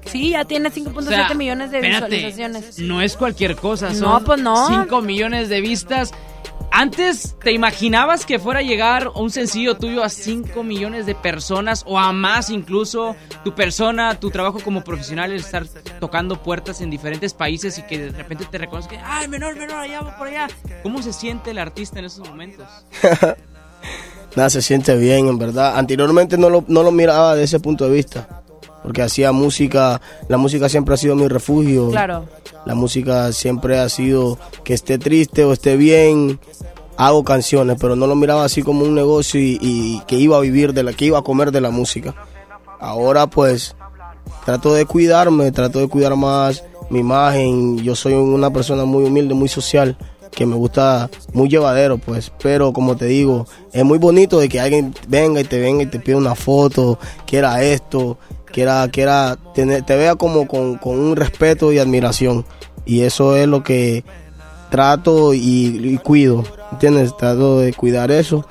Sí, 0.05 0.31
ya 0.31 0.45
tiene 0.45 0.71
5.7 0.71 0.99
O 0.99 1.03
sea, 1.03 1.35
millones 1.35 1.71
de 1.73 1.79
espérate, 1.79 2.07
visualizaciones. 2.15 2.79
No 2.79 3.01
es 3.03 3.17
cualquier 3.17 3.57
cosa, 3.57 3.93
son 3.93 4.01
No, 4.03 4.25
pues 4.25 4.41
no. 4.41 4.69
5 4.69 5.01
millones 5.03 5.49
de 5.49 5.61
vistas. 5.61 6.13
Antes, 6.71 7.37
¿te 7.43 7.53
imaginabas 7.53 8.27
que 8.27 8.39
fuera 8.39 8.61
a 8.61 8.63
llegar 8.63 9.09
un 9.15 9.31
sencillo 9.31 9.77
tuyo 9.77 10.03
a 10.05 10.09
5 10.11 10.63
millones 10.63 11.07
de 11.07 11.15
personas 11.15 11.83
o 11.87 11.99
a 11.99 12.13
más 12.13 12.51
incluso? 12.51 13.17
Tu 13.45 13.55
persona, 13.55 14.15
tu 14.21 14.31
trabajo 14.31 14.61
como 14.61 14.85
profesional, 14.85 15.33
el 15.33 15.39
estar 15.41 15.67
tocando 16.01 16.43
puertas 16.43 16.81
en 16.83 16.91
diferentes 16.91 17.33
países 17.35 17.79
y 17.79 17.83
que 17.83 17.99
de 17.99 18.11
repente 18.11 18.45
te 18.51 18.59
reconozcan, 18.59 18.99
¡ay, 19.05 19.27
menor, 19.27 19.57
menor, 19.57 19.79
allá, 19.79 20.03
va 20.03 20.19
por 20.19 20.29
allá! 20.29 20.49
¿Cómo 20.83 21.01
se 21.03 21.13
siente 21.13 21.51
el 21.53 21.59
artista 21.59 21.99
en 21.99 22.05
esos 22.05 22.29
momentos? 22.29 22.67
Nada, 24.37 24.51
se 24.51 24.63
siente 24.63 24.97
bien, 24.97 25.29
en 25.29 25.39
verdad. 25.39 25.77
Anteriormente 25.77 26.37
no 26.39 26.51
lo, 26.51 26.65
no 26.69 26.83
lo 26.83 26.93
miraba 26.93 27.35
de 27.35 27.45
ese 27.45 27.59
punto 27.59 27.85
de 27.85 27.91
vista. 27.91 28.43
Porque 28.83 29.03
hacía 29.03 29.33
música, 29.33 30.01
la 30.29 30.37
música 30.37 30.69
siempre 30.69 30.95
ha 30.95 30.97
sido 30.97 31.17
mi 31.17 31.27
refugio. 31.27 31.91
Claro. 31.91 32.27
La 32.67 32.75
música 32.75 33.33
siempre 33.33 33.79
ha 33.79 33.89
sido 33.89 34.39
que 34.63 34.75
esté 34.75 34.99
triste 34.99 35.45
o 35.45 35.53
esté 35.53 35.77
bien, 35.77 36.39
hago 36.97 37.25
canciones, 37.25 37.79
pero 37.81 37.97
no 37.97 38.07
lo 38.07 38.15
miraba 38.15 38.45
así 38.45 38.63
como 38.63 38.85
un 38.85 38.95
negocio 38.95 39.41
y, 39.41 39.59
y 39.61 40.03
que 40.07 40.17
iba 40.17 40.37
a 40.37 40.41
vivir 40.41 40.73
de 40.73 40.83
la, 40.83 40.93
que 40.93 41.07
iba 41.07 41.19
a 41.19 41.23
comer 41.23 41.51
de 41.51 41.61
la 41.61 41.71
música. 41.71 42.15
Ahora 42.79 43.27
pues 43.27 43.75
trato 44.45 44.75
de 44.75 44.85
cuidarme, 44.85 45.51
trato 45.51 45.81
de 45.81 45.89
cuidar 45.89 46.15
más 46.17 46.63
mi 46.91 47.01
imagen. 47.01 47.79
Yo 47.79 47.95
soy 47.95 48.15
una 48.15 48.51
persona 48.51 48.85
muy 48.85 49.05
humilde, 49.05 49.35
muy 49.35 49.49
social, 49.49 49.97
que 50.37 50.47
me 50.47 50.55
gusta 50.55 51.11
muy 51.33 51.49
llevadero, 51.49 51.99
pues. 51.99 52.31
Pero 52.41 52.73
como 52.73 52.95
te 52.97 53.07
digo, 53.07 53.47
es 53.73 53.85
muy 53.85 53.99
bonito 53.99 54.39
de 54.39 54.49
que 54.49 54.61
alguien 54.61 54.95
venga 55.09 55.41
y 55.41 55.45
te 55.45 55.59
venga 55.59 55.83
y 55.83 55.87
te 55.87 55.99
pida 55.99 56.19
una 56.19 56.37
foto, 56.37 56.99
quiera 57.27 57.63
esto, 57.63 58.19
quiera, 58.45 58.87
quiera 58.89 59.37
tener, 59.55 59.83
te 59.83 59.97
vea 59.97 60.15
como 60.15 60.47
con, 60.47 60.77
con 60.77 61.01
un 61.01 61.17
respeto 61.17 61.73
y 61.73 61.79
admiración. 61.79 62.45
Y 62.85 63.01
eso 63.01 63.35
es 63.35 63.49
lo 63.49 63.65
que 63.65 64.05
trato 64.71 65.33
y, 65.33 65.81
y 65.83 65.97
cuido, 65.99 66.45
¿entiendes? 66.71 67.17
Trato 67.17 67.59
de 67.59 67.73
cuidar 67.73 68.11
eso 68.11 68.47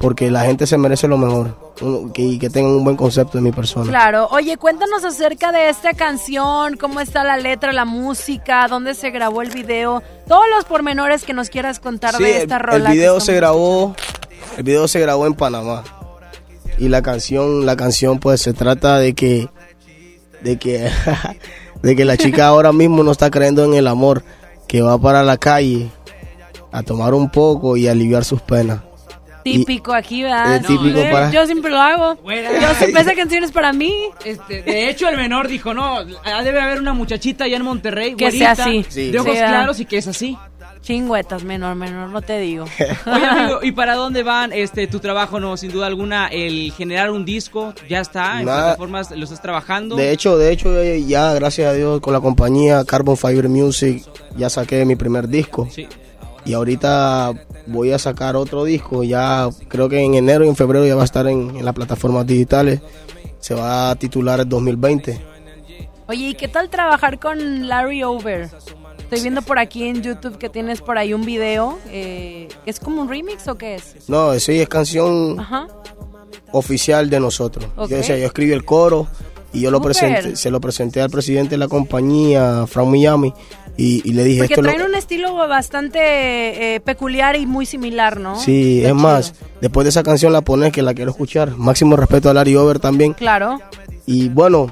porque 0.00 0.30
la 0.30 0.42
gente 0.42 0.66
se 0.66 0.76
merece 0.76 1.08
lo 1.08 1.18
mejor 1.18 1.67
y 2.14 2.38
que 2.38 2.50
tengan 2.50 2.72
un 2.72 2.84
buen 2.84 2.96
concepto 2.96 3.38
de 3.38 3.42
mi 3.42 3.52
persona. 3.52 3.88
Claro. 3.88 4.28
Oye, 4.30 4.56
cuéntanos 4.56 5.04
acerca 5.04 5.52
de 5.52 5.68
esta 5.68 5.92
canción, 5.94 6.76
cómo 6.76 7.00
está 7.00 7.24
la 7.24 7.36
letra, 7.36 7.72
la 7.72 7.84
música, 7.84 8.66
dónde 8.68 8.94
se 8.94 9.10
grabó 9.10 9.42
el 9.42 9.50
video, 9.50 10.02
todos 10.26 10.44
los 10.54 10.64
pormenores 10.64 11.24
que 11.24 11.32
nos 11.32 11.50
quieras 11.50 11.78
contar 11.78 12.16
Sí, 12.16 12.24
de 12.24 12.36
el, 12.36 12.42
esta 12.42 12.56
el 12.56 12.62
rola. 12.62 12.90
que 12.90 12.96
video 12.96 13.20
se 13.20 13.34
grabó, 13.34 13.94
el 14.56 14.62
video 14.64 14.88
se 14.88 15.00
grabó 15.00 15.26
en 15.26 15.34
Panamá 15.34 15.84
y 16.78 16.88
la 16.88 17.02
canción, 17.02 17.66
la 17.66 17.76
canción 17.76 18.18
pues 18.18 18.40
se 18.40 18.52
trata 18.52 18.98
de 18.98 19.14
que, 19.14 19.48
de 20.42 20.58
que, 20.58 20.90
de 21.82 21.96
que 21.96 22.04
la 22.04 22.16
chica 22.16 22.46
ahora 22.46 22.72
mismo 22.72 23.02
no 23.02 23.12
está 23.12 23.30
creyendo 23.30 23.64
en 23.64 23.74
el 23.74 23.86
amor, 23.86 24.22
que 24.66 24.82
va 24.82 24.98
para 24.98 25.22
la 25.22 25.36
calle 25.38 25.90
a 26.72 26.82
tomar 26.82 27.14
un 27.14 27.30
poco 27.30 27.76
y 27.76 27.88
aliviar 27.88 28.24
sus 28.24 28.42
penas. 28.42 28.80
Típico 29.54 29.92
aquí, 29.94 30.22
¿verdad? 30.22 30.56
Es 30.56 30.66
típico 30.66 30.98
Eh, 30.98 31.08
para- 31.12 31.30
Yo 31.30 31.46
siempre 31.46 31.70
lo 31.70 31.78
hago. 31.80 32.14
Yo 32.24 32.74
siempre 32.74 33.02
esa 33.02 33.14
canción 33.14 33.44
es 33.44 33.52
para 33.52 33.72
mí. 33.72 33.92
Este, 34.24 34.62
de 34.62 34.88
hecho, 34.90 35.08
el 35.08 35.16
menor 35.16 35.48
dijo, 35.48 35.74
no, 35.74 35.98
ah, 36.24 36.42
debe 36.42 36.60
haber 36.60 36.78
una 36.80 36.92
muchachita 36.94 37.44
allá 37.44 37.56
en 37.56 37.62
Monterrey, 37.64 38.14
Que 38.14 38.30
sea 38.30 38.52
así. 38.52 38.84
de 39.10 39.18
ojos 39.18 39.32
Sí, 39.32 39.38
claros 39.38 39.80
y 39.80 39.84
que 39.86 39.98
es 39.98 40.06
así. 40.06 40.36
Chingüetas, 40.80 41.42
menor, 41.44 41.74
menor, 41.74 42.08
no 42.08 42.22
te 42.22 42.38
digo. 42.38 42.64
Oye, 43.06 43.26
amigo, 43.26 43.58
¿y 43.62 43.72
para 43.72 43.94
dónde 43.94 44.22
van 44.22 44.52
este 44.52 44.86
tu 44.86 45.00
trabajo? 45.00 45.40
No, 45.40 45.56
sin 45.56 45.70
duda 45.72 45.86
alguna, 45.86 46.28
el 46.28 46.72
generar 46.72 47.10
un 47.10 47.24
disco 47.24 47.74
ya 47.88 48.00
está, 48.00 48.38
en 48.40 48.46
Nada. 48.46 48.62
plataformas 48.62 49.10
lo 49.10 49.24
estás 49.24 49.42
trabajando. 49.42 49.96
De 49.96 50.12
hecho, 50.12 50.38
de 50.38 50.52
hecho 50.52 50.82
ya 50.82 51.34
gracias 51.34 51.68
a 51.68 51.72
Dios 51.74 52.00
con 52.00 52.12
la 52.12 52.20
compañía 52.20 52.84
Carbon 52.84 53.16
Fiber 53.16 53.48
Music 53.48 54.04
ya 54.36 54.48
saqué 54.48 54.84
mi 54.84 54.94
primer 54.96 55.28
disco. 55.28 55.68
Sí. 55.70 55.86
Y 56.48 56.54
ahorita 56.54 57.34
voy 57.66 57.92
a 57.92 57.98
sacar 57.98 58.34
otro 58.34 58.64
disco, 58.64 59.04
ya 59.04 59.48
creo 59.68 59.88
que 59.88 60.00
en 60.02 60.14
enero 60.14 60.44
y 60.44 60.48
en 60.48 60.56
febrero 60.56 60.86
ya 60.86 60.94
va 60.96 61.02
a 61.02 61.04
estar 61.04 61.26
en, 61.28 61.54
en 61.56 61.64
las 61.64 61.74
plataformas 61.74 62.26
digitales. 62.26 62.80
Se 63.38 63.54
va 63.54 63.90
a 63.90 63.96
titular 63.96 64.40
el 64.40 64.48
2020. 64.48 65.20
Oye, 66.08 66.28
¿y 66.30 66.34
qué 66.34 66.48
tal 66.48 66.70
trabajar 66.70 67.18
con 67.20 67.68
Larry 67.68 68.02
Over? 68.02 68.48
Estoy 68.98 69.20
viendo 69.20 69.42
por 69.42 69.58
aquí 69.58 69.84
en 69.84 70.02
YouTube 70.02 70.38
que 70.38 70.48
tienes 70.48 70.80
por 70.80 70.96
ahí 70.96 71.12
un 71.12 71.24
video. 71.26 71.78
eh, 71.90 72.48
¿Es 72.64 72.80
como 72.80 73.02
un 73.02 73.08
remix 73.10 73.46
o 73.46 73.56
qué 73.58 73.74
es? 73.74 74.08
No, 74.08 74.32
sí, 74.38 74.58
es 74.58 74.68
canción 74.70 75.38
Ajá. 75.38 75.68
oficial 76.52 77.10
de 77.10 77.20
nosotros. 77.20 77.66
Yo, 77.76 78.00
o 78.00 78.02
sea, 78.02 78.16
yo 78.16 78.24
escribí 78.26 78.52
el 78.52 78.64
coro 78.64 79.06
y 79.52 79.60
yo 79.60 79.70
lo 79.70 79.80
presenté, 79.82 80.34
se 80.36 80.50
lo 80.50 80.60
presenté 80.62 81.00
al 81.02 81.10
presidente 81.10 81.50
de 81.50 81.58
la 81.58 81.68
compañía, 81.68 82.66
Frank 82.66 82.88
Miami, 82.88 83.32
y, 83.78 84.02
y 84.06 84.12
le 84.12 84.24
dije 84.24 84.40
Porque 84.40 84.54
esto. 84.54 84.62
lo- 84.62 84.68
traen 84.68 84.82
un 84.86 84.94
estilo 84.94 85.34
bastante 85.34 86.74
eh, 86.74 86.80
peculiar 86.80 87.36
y 87.36 87.46
muy 87.46 87.64
similar, 87.64 88.20
¿no? 88.20 88.38
Sí, 88.38 88.84
es 88.84 88.92
más, 88.94 89.32
después 89.62 89.84
de 89.84 89.90
esa 89.90 90.02
canción 90.02 90.32
la 90.34 90.42
pones 90.42 90.72
que 90.72 90.82
la 90.82 90.92
quiero 90.92 91.12
escuchar. 91.12 91.56
Máximo 91.56 91.96
respeto 91.96 92.28
a 92.28 92.34
Larry 92.34 92.56
Over 92.56 92.80
también. 92.80 93.14
Claro. 93.14 93.60
Y 94.04 94.28
bueno, 94.28 94.70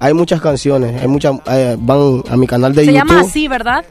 hay 0.00 0.14
muchas 0.14 0.40
canciones, 0.40 1.00
hay 1.00 1.08
muchas, 1.08 1.36
eh, 1.50 1.76
van 1.78 2.22
a 2.28 2.36
mi 2.36 2.46
canal 2.46 2.74
de 2.74 2.84
Se 2.84 2.92
YouTube. 2.92 3.08
llama 3.08 3.20
así, 3.20 3.48
¿verdad? 3.48 3.84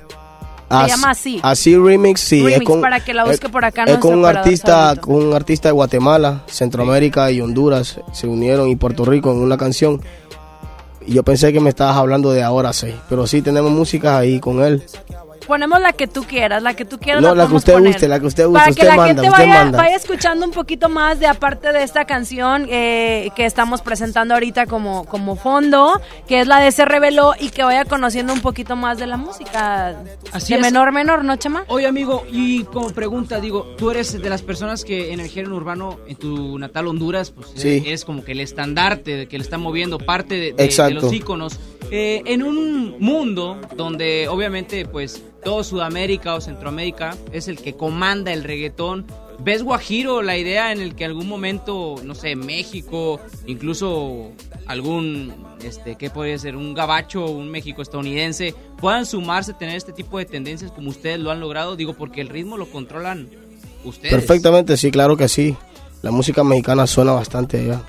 As- 0.70 0.90
llama 0.90 1.12
así. 1.12 1.40
Así 1.44 1.78
remix, 1.78 2.20
sí. 2.20 2.40
Remix, 2.42 2.58
es 2.60 2.64
con, 2.66 2.82
para 2.82 3.00
que 3.00 3.14
la 3.14 3.24
busque 3.24 3.46
es- 3.46 3.52
por 3.52 3.64
acá 3.64 3.86
Es 3.86 4.00
con 4.00 4.16
un 4.18 4.26
artista, 4.26 4.96
con 5.00 5.16
un 5.28 5.34
artista 5.34 5.70
de 5.70 5.74
Guatemala, 5.74 6.44
Centroamérica 6.48 7.32
y 7.32 7.40
Honduras 7.40 8.02
se 8.12 8.28
unieron 8.28 8.68
y 8.70 8.76
Puerto 8.76 9.06
Rico 9.06 9.32
en 9.32 9.38
una 9.38 9.56
canción. 9.58 10.02
Y 11.08 11.14
yo 11.14 11.24
pensé 11.24 11.54
que 11.54 11.62
me 11.62 11.70
estabas 11.70 11.96
hablando 11.96 12.32
de 12.32 12.44
ahora 12.44 12.74
sí, 12.74 12.94
pero 13.08 13.26
sí 13.26 13.42
tenemos 13.42 13.72
música 13.72 14.18
ahí 14.18 14.40
con 14.42 14.62
él. 14.62 14.84
Ponemos 15.48 15.80
la 15.82 15.94
que 15.94 16.08
tú 16.08 16.24
quieras, 16.24 16.62
la 16.62 16.74
que 16.76 16.84
tú 16.86 17.00
quieras. 17.00 17.22
No, 17.22 17.34
la 17.34 17.48
que 17.48 17.56
usted 17.56 17.74
poner. 17.74 17.94
guste, 17.94 18.08
la 18.08 18.20
que 18.20 18.26
usted 18.28 18.46
guste, 18.46 18.60
Para 18.60 18.70
usted 18.72 18.82
que 18.82 18.88
la 18.90 18.96
manda, 18.96 19.24
gente 19.24 19.30
vaya, 19.30 19.64
manda. 19.64 19.78
vaya 19.78 19.96
escuchando 19.96 20.46
un 20.46 20.52
poquito 20.52 20.90
más 20.90 21.20
de 21.20 21.28
aparte 21.28 21.72
de 21.72 21.84
esta 21.84 22.06
canción 22.06 22.68
eh, 22.70 23.30
que 23.36 23.46
estamos 23.46 23.82
presentando 23.82 24.34
ahorita 24.34 24.66
como, 24.66 25.06
como 25.06 25.36
fondo, 25.38 26.02
que 26.28 26.42
es 26.42 26.48
la 26.48 26.60
de 26.60 26.72
Se 26.72 26.86
Reveló, 26.86 27.34
y 27.40 27.50
que 27.50 27.64
vaya 27.64 27.86
conociendo 27.86 28.34
un 28.34 28.42
poquito 28.42 28.76
más 28.76 28.98
de 28.98 29.08
la 29.08 29.18
música. 29.18 29.96
Así 30.34 30.54
de 30.54 30.60
es. 30.60 30.66
menor, 30.66 30.92
menor, 30.92 31.24
¿no, 31.24 31.36
Chama? 31.38 31.64
Oye, 31.68 31.88
amigo, 31.88 32.26
y 32.32 32.64
como 32.66 32.90
pregunta, 32.92 33.40
digo, 33.40 33.76
tú 33.78 33.90
eres 33.92 34.22
de 34.22 34.30
las 34.30 34.42
personas 34.42 34.84
que 34.84 35.14
en 35.14 35.20
el 35.22 35.30
género 35.30 35.56
urbano, 35.56 35.98
en 36.08 36.18
tu 36.18 36.60
natal 36.60 36.88
Honduras, 36.88 37.32
pues 37.32 37.48
Sí. 37.56 37.84
eres 37.86 38.04
como 38.04 38.24
que 38.24 38.34
el 38.34 38.42
estandarte 38.42 39.16
de 39.16 39.28
que 39.28 39.38
le 39.38 39.44
está 39.44 39.58
moviendo 39.58 39.98
parte 39.98 40.36
de, 40.36 40.42
de- 40.48 40.54
de 40.54 40.64
Exacto. 40.66 40.96
los 41.02 41.14
íconos. 41.14 41.60
Eh, 41.92 42.22
en 42.26 42.44
un 42.44 42.96
mundo 43.00 43.58
donde 43.76 44.28
obviamente 44.28 44.86
pues 44.86 45.24
todo 45.44 45.64
Sudamérica 45.64 46.36
o 46.36 46.42
Centroamérica 46.42 47.16
es 47.32 47.48
el 47.48 47.58
que 47.60 47.76
comanda 47.76 48.34
el 48.34 48.44
reggaetón, 48.44 49.06
¿Ves 49.40 49.62
Guajiro 49.62 50.24
la 50.24 50.36
idea 50.36 50.72
en 50.72 50.82
el 50.82 50.96
que 50.96 51.06
algún 51.06 51.28
momento, 51.28 51.96
no 52.04 52.16
sé, 52.16 52.36
México, 52.36 53.20
incluso 53.46 54.32
algún, 54.66 55.32
este, 55.64 55.96
¿qué 55.96 56.10
puede 56.10 56.40
ser? 56.40 56.56
Un 56.56 56.74
gabacho, 56.74 57.24
un 57.28 57.48
México 57.52 57.84
estadounidense, 57.84 58.56
puedan 58.82 59.06
sumarse 59.06 59.54
tener 59.54 59.76
este 59.76 59.94
tipo 59.94 60.18
de 60.18 60.26
tendencias 60.26 60.72
como 60.72 60.90
ustedes 60.90 61.20
lo 61.20 61.30
han 61.30 61.40
logrado? 61.40 61.76
Digo, 61.76 61.94
porque 61.94 62.22
el 62.22 62.30
ritmo 62.30 62.58
lo 62.58 62.66
controlan 62.72 63.30
ustedes. 63.86 64.12
Perfectamente, 64.16 64.76
sí, 64.76 64.90
claro 64.90 65.16
que 65.16 65.28
sí. 65.30 65.56
La 66.02 66.10
música 66.10 66.44
mexicana 66.44 66.88
suena 66.88 67.12
bastante 67.12 67.60
allá. 67.60 67.82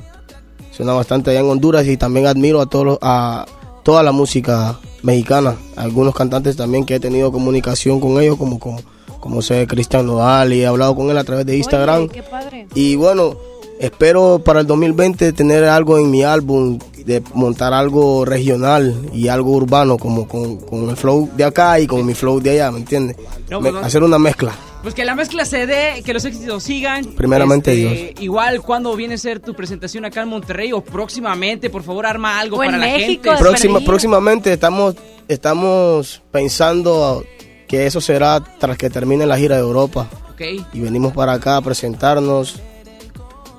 Suena 0.70 0.92
bastante 0.92 1.30
allá 1.30 1.40
en 1.40 1.46
Honduras 1.46 1.86
y 1.86 1.96
también 1.96 2.26
admiro 2.26 2.60
a, 2.60 2.66
todos 2.66 2.84
los- 2.84 2.98
a 3.00 3.46
toda 3.88 4.02
la 4.02 4.12
música 4.12 4.78
mexicana. 5.02 5.56
Algunos 5.74 6.14
cantantes 6.14 6.56
también 6.56 6.84
que 6.84 6.96
he 6.96 7.00
tenido 7.00 7.32
comunicación 7.32 8.00
con 8.00 8.20
ellos, 8.20 8.36
como, 8.36 8.58
como, 8.58 8.82
como 9.18 9.40
sé 9.40 9.66
Cristian 9.66 10.04
Nodal 10.04 10.52
y 10.52 10.60
he 10.60 10.66
hablado 10.66 10.94
con 10.94 11.08
él 11.08 11.16
a 11.16 11.24
través 11.24 11.46
de 11.46 11.56
Instagram. 11.56 12.02
Oye, 12.02 12.08
qué 12.10 12.22
padre. 12.22 12.68
Y 12.74 12.96
bueno, 12.96 13.38
espero 13.80 14.40
para 14.44 14.60
el 14.60 14.66
2020 14.66 15.32
tener 15.32 15.64
algo 15.64 15.98
en 15.98 16.10
mi 16.10 16.22
álbum, 16.22 16.78
de 17.04 17.22
montar 17.34 17.72
algo 17.72 18.24
regional 18.24 18.94
y 19.12 19.28
algo 19.28 19.52
urbano, 19.52 19.96
como 19.98 20.26
con, 20.28 20.56
con 20.58 20.90
el 20.90 20.96
flow 20.96 21.30
de 21.36 21.44
acá 21.44 21.80
y 21.80 21.86
con 21.86 22.04
mi 22.04 22.14
flow 22.14 22.40
de 22.40 22.50
allá, 22.50 22.70
¿me 22.70 22.78
entiendes? 22.80 23.16
No, 23.48 23.60
Me- 23.60 23.70
pues 23.72 23.84
hacer 23.84 24.02
una 24.02 24.18
mezcla. 24.18 24.54
Pues 24.82 24.94
que 24.94 25.04
la 25.04 25.16
mezcla 25.16 25.44
se 25.44 25.66
dé, 25.66 26.02
que 26.04 26.14
los 26.14 26.24
éxitos 26.24 26.62
sigan. 26.62 27.04
Primeramente 27.04 28.10
Este, 28.10 28.22
Igual, 28.22 28.62
cuando 28.62 28.94
viene 28.94 29.14
a 29.14 29.18
ser 29.18 29.40
tu 29.40 29.52
presentación 29.54 30.04
acá 30.04 30.22
en 30.22 30.28
Monterrey 30.28 30.72
o 30.72 30.82
próximamente, 30.82 31.68
por 31.68 31.82
favor, 31.82 32.06
arma 32.06 32.38
algo 32.38 32.58
O 32.58 32.62
en 32.62 32.68
para 32.70 32.78
la 32.78 32.92
México, 32.92 33.24
gente. 33.30 33.38
Próxima, 33.42 33.80
próximamente 33.80 34.52
estamos, 34.52 34.94
estamos 35.26 36.22
pensando 36.30 37.24
que 37.66 37.86
eso 37.86 38.00
será 38.00 38.40
tras 38.58 38.78
que 38.78 38.88
termine 38.88 39.26
la 39.26 39.36
gira 39.36 39.56
de 39.56 39.62
Europa. 39.62 40.08
Ok. 40.32 40.42
Y 40.72 40.80
venimos 40.80 41.12
para 41.12 41.32
acá 41.32 41.56
a 41.56 41.60
presentarnos 41.62 42.62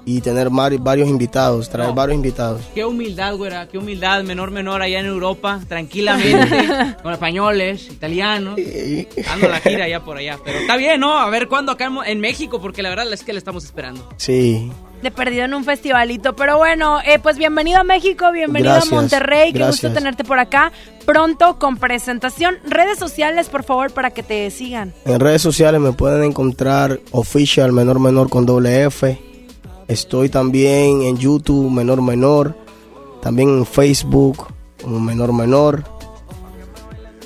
y 0.09 0.21
tener 0.21 0.49
varios 0.49 1.07
invitados, 1.07 1.69
traer 1.69 1.89
No. 1.89 1.93
varios 1.95 2.15
invitados. 2.15 2.61
Qué 2.73 2.83
humildad, 2.83 3.35
güera, 3.35 3.67
qué 3.67 3.77
humildad, 3.77 4.23
menor, 4.23 4.49
menor, 4.49 4.81
allá 4.81 4.99
en 4.99 5.05
Europa, 5.05 5.59
tranquilamente, 5.67 6.95
con 7.03 7.13
españoles, 7.13 7.87
italianos, 7.91 8.55
dando 9.25 9.49
la 9.49 9.59
gira 9.59 9.85
allá 9.85 9.99
por 10.03 10.17
allá. 10.17 10.39
Pero 10.43 10.57
está 10.59 10.77
bien, 10.77 10.99
¿no? 10.99 11.17
A 11.19 11.29
ver 11.29 11.47
cuándo 11.47 11.71
acá 11.71 11.91
en 12.07 12.19
México, 12.19 12.59
porque 12.59 12.81
la 12.81 12.89
verdad 12.89 13.11
es 13.13 13.23
que 13.23 13.33
le 13.33 13.39
estamos 13.39 13.63
esperando. 13.63 14.09
Sí. 14.17 14.71
De 15.03 15.11
perdido 15.11 15.45
en 15.45 15.53
un 15.53 15.63
festivalito. 15.63 16.35
Pero 16.35 16.57
bueno, 16.57 16.99
eh, 17.05 17.19
pues 17.19 17.37
bienvenido 17.37 17.79
a 17.79 17.83
México, 17.85 18.31
bienvenido 18.33 18.73
Gracias, 18.73 18.91
a 18.91 18.95
Monterrey. 18.95 19.53
Qué 19.53 19.63
gusto 19.65 19.93
tenerte 19.93 20.23
por 20.25 20.39
acá. 20.39 20.73
Pronto 21.05 21.57
con 21.57 21.77
presentación. 21.77 22.57
Redes 22.65 22.99
sociales, 22.99 23.47
por 23.47 23.63
favor, 23.63 23.91
para 23.93 24.09
que 24.11 24.23
te 24.23 24.49
sigan. 24.51 24.93
En 25.05 25.19
redes 25.21 25.41
sociales 25.41 25.79
me 25.79 25.93
pueden 25.93 26.23
encontrar 26.23 26.99
Official 27.11 27.71
Menor 27.71 27.99
Menor 28.01 28.29
con 28.29 28.45
doble 28.45 28.83
F. 28.85 29.28
Estoy 29.89 30.29
también 30.29 31.01
en 31.01 31.17
YouTube 31.17 31.71
Menor 31.71 32.03
Menor. 32.03 32.55
También 33.23 33.49
en 33.49 33.65
Facebook 33.65 34.45
como 34.83 34.99
Menor 34.99 35.33
Menor. 35.33 35.83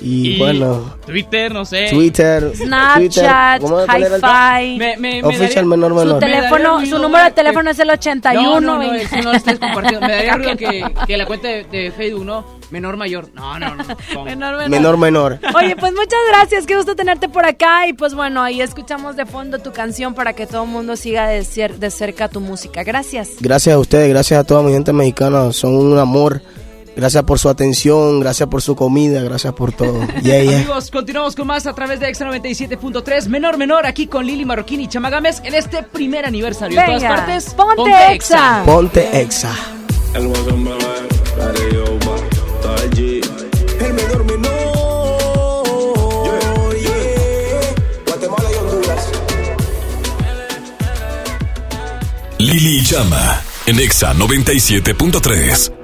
Y, 0.06 0.38
bueno, 0.38 0.96
Twitter, 1.06 1.52
no 1.52 1.64
sé. 1.64 1.88
Twitter. 1.90 2.52
Snapchat, 2.54 2.98
Twitter, 2.98 3.60
¿cómo 3.60 3.76
me 3.78 3.86
poner 3.86 4.12
el- 4.12 4.20
Hi-Fi. 4.20 4.78
Me- 4.78 4.96
me- 4.98 5.22
me 5.22 5.28
Official 5.28 5.48
daría- 5.48 5.64
Menor 5.64 5.90
Su 5.90 5.96
Menor. 5.96 6.18
teléfono, 6.20 6.78
Me 6.80 6.86
su 6.86 6.98
número 6.98 7.24
de 7.24 7.30
teléfono 7.30 7.70
es 7.70 7.78
el 7.78 7.90
81. 7.90 8.60
No, 8.60 8.60
no, 8.60 8.82
no, 8.84 8.92
eso 8.92 9.16
no 9.16 9.22
lo 9.22 9.32
estés 9.32 9.58
compartiendo. 9.58 10.06
Me 10.06 10.12
daría 10.14 10.36
ruido 10.36 10.56
que, 10.56 10.84
que 11.06 11.16
la 11.16 11.26
cuenta 11.26 11.48
de, 11.48 11.64
de 11.64 11.90
Facebook, 11.92 12.24
¿no? 12.24 12.44
Menor 12.70 12.96
mayor. 12.96 13.28
No, 13.34 13.58
no, 13.58 13.74
no. 13.76 13.84
Menor, 14.24 14.56
menor. 14.56 14.68
Menor 14.70 14.98
Menor. 14.98 15.38
Oye, 15.54 15.76
pues 15.76 15.92
muchas 15.92 16.18
gracias, 16.28 16.66
qué 16.66 16.76
gusto 16.76 16.96
tenerte 16.96 17.28
por 17.28 17.46
acá 17.46 17.86
y 17.86 17.92
pues 17.92 18.14
bueno, 18.14 18.42
ahí 18.42 18.60
escuchamos 18.60 19.16
de 19.16 19.26
fondo 19.26 19.58
tu 19.58 19.72
canción 19.72 20.14
para 20.14 20.32
que 20.32 20.46
todo 20.46 20.64
el 20.64 20.70
mundo 20.70 20.96
siga 20.96 21.28
de, 21.28 21.40
cer- 21.42 21.76
de 21.76 21.90
cerca 21.90 22.28
tu 22.28 22.40
música. 22.40 22.82
Gracias. 22.82 23.30
Gracias 23.40 23.74
a 23.74 23.78
ustedes, 23.78 24.08
gracias 24.08 24.40
a 24.40 24.44
toda 24.44 24.62
mi 24.62 24.72
gente 24.72 24.92
mexicana. 24.92 25.52
Son 25.52 25.74
un 25.76 25.98
amor. 25.98 26.42
Gracias 26.96 27.24
por 27.24 27.38
su 27.38 27.48
atención, 27.48 28.20
gracias 28.20 28.48
por 28.48 28.62
su 28.62 28.76
comida, 28.76 29.22
gracias 29.22 29.52
por 29.52 29.72
todo. 29.72 30.06
Yeah, 30.22 30.42
yeah. 30.42 30.56
Amigos, 30.56 30.90
continuamos 30.90 31.34
con 31.34 31.46
más 31.46 31.66
a 31.66 31.74
través 31.74 32.00
de 32.00 32.08
Exa 32.08 32.24
97.3. 32.26 33.26
Menor, 33.26 33.58
menor, 33.58 33.84
aquí 33.84 34.06
con 34.06 34.26
Lili 34.26 34.44
Marroquín 34.44 34.80
y 34.80 34.88
Chamagames 34.88 35.40
en 35.44 35.54
este 35.54 35.82
primer 35.82 36.24
aniversario. 36.24 36.80
En 36.80 36.86
Venga, 36.86 37.08
todas 37.08 37.20
partes, 37.20 37.54
ponte 37.54 38.14
Exa. 38.14 38.62
Ponte 38.64 39.20
exa. 39.20 39.54
El 40.14 40.28
Bar, 40.28 40.38
allí. 42.82 43.20
El 43.80 43.92
menor 43.92 44.24
menor. 44.24 45.64
Guatemala 48.06 48.48
y 48.50 48.56
Honduras. 48.56 49.08
Lili 52.38 52.78
y 52.78 52.84
Chama 52.84 53.42
en 53.66 53.80
Exa 53.80 54.14
97.3. 54.14 55.83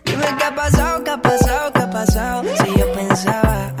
Dime 0.21 0.37
qué 0.37 0.43
ha 0.43 0.55
pasado, 0.55 1.03
qué 1.03 1.09
ha 1.09 1.21
pasado, 1.21 1.71
qué 1.73 1.81
ha 1.81 1.89
pasado 1.89 2.43
Si 2.43 2.79
yo 2.79 2.91
pensaba 2.93 3.80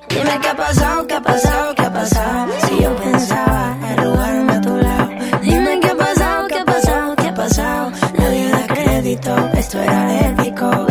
Dime 0.23 0.39
qué 0.39 0.49
ha 0.49 0.55
pasado, 0.55 1.07
qué 1.07 1.15
ha 1.15 1.21
pasado, 1.21 1.73
qué 1.73 1.81
ha 1.81 1.91
pasado. 1.91 2.53
Si 2.67 2.83
yo 2.83 2.95
pensaba 2.95 3.75
arrugarme 3.89 4.53
a 4.53 4.61
tu 4.61 4.77
lado. 4.77 5.09
Dime 5.41 5.79
qué 5.79 5.87
ha 5.87 5.95
pasado, 5.95 6.47
qué 6.47 6.59
ha 6.59 6.65
pasado, 6.65 7.15
qué 7.15 7.27
ha 7.27 7.33
pasado. 7.33 7.91
Nadie 8.19 8.51
da 8.51 8.67
crédito, 8.67 9.49
esto 9.55 9.81
era 9.81 10.27
épico. 10.27 10.90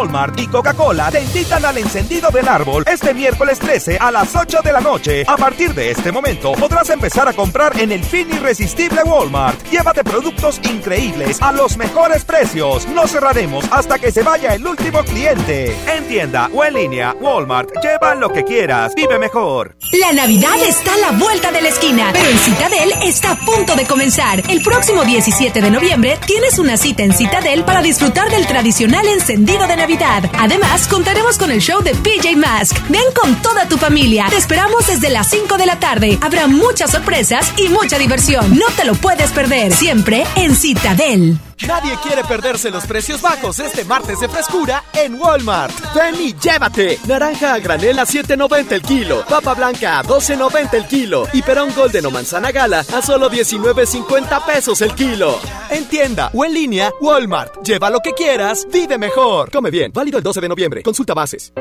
Walmart 0.00 0.40
y 0.40 0.46
Coca-Cola 0.46 1.10
te 1.10 1.22
invitan 1.22 1.62
al 1.62 1.76
encendido 1.76 2.30
del 2.30 2.48
árbol 2.48 2.84
este 2.86 3.12
miércoles 3.12 3.58
13 3.58 3.98
a 4.00 4.10
las 4.10 4.34
8 4.34 4.60
de 4.64 4.72
la 4.72 4.80
noche. 4.80 5.24
A 5.26 5.36
partir 5.36 5.74
de 5.74 5.90
este 5.90 6.10
momento 6.10 6.52
podrás 6.52 6.88
empezar 6.88 7.28
a 7.28 7.34
comprar 7.34 7.78
en 7.78 7.92
el 7.92 8.02
fin 8.02 8.26
irresistible 8.32 9.02
Walmart. 9.02 9.62
Llévate 9.70 10.02
productos 10.02 10.58
increíbles 10.64 11.42
a 11.42 11.52
los 11.52 11.76
mejores 11.76 12.24
precios. 12.24 12.88
No 12.88 13.06
cerraremos 13.06 13.66
hasta 13.70 13.98
que 13.98 14.10
se 14.10 14.22
vaya 14.22 14.54
el 14.54 14.66
último 14.66 15.04
cliente. 15.04 15.76
En 15.94 16.08
tienda 16.08 16.48
o 16.54 16.64
en 16.64 16.72
línea, 16.72 17.14
Walmart, 17.20 17.68
lleva 17.82 18.14
lo 18.14 18.30
que 18.32 18.42
quieras. 18.42 18.94
Vive 18.94 19.18
mejor. 19.18 19.76
La 20.00 20.14
Navidad 20.14 20.56
está 20.66 20.94
a 20.94 21.12
la 21.12 21.18
vuelta 21.18 21.52
de 21.52 21.60
la 21.60 21.68
esquina, 21.68 22.08
pero 22.14 22.30
en 22.30 22.38
Citadel 22.38 22.94
está 23.04 23.32
a 23.32 23.38
punto 23.38 23.76
de 23.76 23.84
comenzar. 23.84 24.42
El 24.48 24.62
próximo 24.62 25.04
17 25.04 25.60
de 25.60 25.70
noviembre 25.70 26.18
tienes 26.26 26.58
una 26.58 26.78
cita 26.78 27.02
en 27.02 27.12
Citadel 27.12 27.64
para 27.64 27.82
disfrutar 27.82 28.30
del 28.30 28.46
tradicional 28.46 29.06
encendido 29.06 29.66
de 29.66 29.76
Navidad. 29.76 29.89
Además, 30.38 30.86
contaremos 30.86 31.36
con 31.36 31.50
el 31.50 31.60
show 31.60 31.82
de 31.82 31.94
PJ 31.94 32.36
Mask. 32.36 32.76
Ven 32.88 33.02
con 33.14 33.34
toda 33.42 33.66
tu 33.68 33.76
familia. 33.76 34.26
Te 34.30 34.36
esperamos 34.36 34.86
desde 34.86 35.10
las 35.10 35.28
5 35.30 35.56
de 35.56 35.66
la 35.66 35.80
tarde. 35.80 36.18
Habrá 36.20 36.46
muchas 36.46 36.92
sorpresas 36.92 37.52
y 37.56 37.68
mucha 37.68 37.98
diversión. 37.98 38.56
No 38.56 38.66
te 38.76 38.84
lo 38.84 38.94
puedes 38.94 39.30
perder. 39.32 39.72
Siempre 39.72 40.24
en 40.36 40.54
Citadel. 40.54 41.38
Nadie 41.66 41.96
quiere 42.02 42.24
perderse 42.24 42.70
los 42.70 42.86
precios 42.86 43.20
bajos 43.20 43.58
este 43.60 43.84
martes 43.84 44.18
de 44.20 44.28
frescura 44.28 44.82
en 44.94 45.20
Walmart. 45.20 45.74
Ven 45.94 46.14
y 46.18 46.34
llévate. 46.34 46.98
Naranja 47.06 47.54
a 47.54 47.58
granel 47.58 47.98
a 47.98 48.06
7.90 48.06 48.72
el 48.72 48.82
kilo. 48.82 49.24
Papa 49.28 49.54
blanca 49.54 49.98
a 49.98 50.02
12.90 50.04 50.74
el 50.74 50.86
kilo. 50.86 51.26
Y 51.32 51.42
perón 51.42 51.72
golden 51.74 52.06
o 52.06 52.10
manzana 52.10 52.50
gala 52.50 52.80
a 52.80 53.02
solo 53.02 53.30
19.50 53.30 54.46
pesos 54.46 54.80
el 54.80 54.94
kilo. 54.94 55.38
En 55.70 55.86
tienda 55.86 56.30
o 56.32 56.44
en 56.44 56.54
línea, 56.54 56.92
Walmart. 57.00 57.62
Lleva 57.62 57.90
lo 57.90 58.00
que 58.00 58.12
quieras, 58.12 58.66
vive 58.72 58.96
mejor. 58.96 59.50
Come 59.50 59.70
bien. 59.70 59.92
Válido 59.92 60.18
el 60.18 60.24
12 60.24 60.40
de 60.40 60.48
noviembre. 60.48 60.82
Consulta 60.82 61.14
bases. 61.14 61.52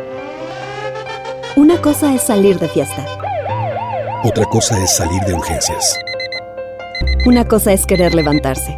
Una 1.56 1.82
cosa 1.82 2.14
es 2.14 2.24
salir 2.24 2.58
de 2.58 2.70
fiesta. 2.70 3.06
Otra 4.24 4.46
cosa 4.46 4.82
es 4.82 4.96
salir 4.96 5.22
de 5.24 5.34
urgencias. 5.34 6.00
Una 7.26 7.46
cosa 7.46 7.74
es 7.74 7.86
querer 7.86 8.16
levantarse. 8.16 8.78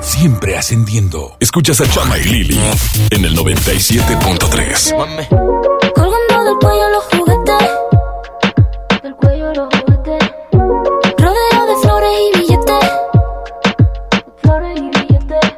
Siempre 0.00 0.56
ascendiendo. 0.56 1.36
Escuchas 1.40 1.80
a 1.80 1.88
Chama 1.88 2.18
y 2.18 2.24
Lili 2.24 2.60
en 3.10 3.24
el 3.24 3.36
97.3. 3.36 4.90
Colgando 5.94 6.44
del 6.44 6.56
cuello 6.60 6.88
los 6.90 7.04
juguetes. 7.04 7.70
Del 9.02 9.14
cuello 9.16 9.52
los 9.54 9.68
juguetes. 9.74 10.30
Rodeo 11.18 11.66
de 11.66 11.76
flores 11.82 12.10
y 12.20 12.38
billetes. 12.38 12.90
Flores 14.42 14.78
y 14.78 14.80
billetes. 14.82 15.52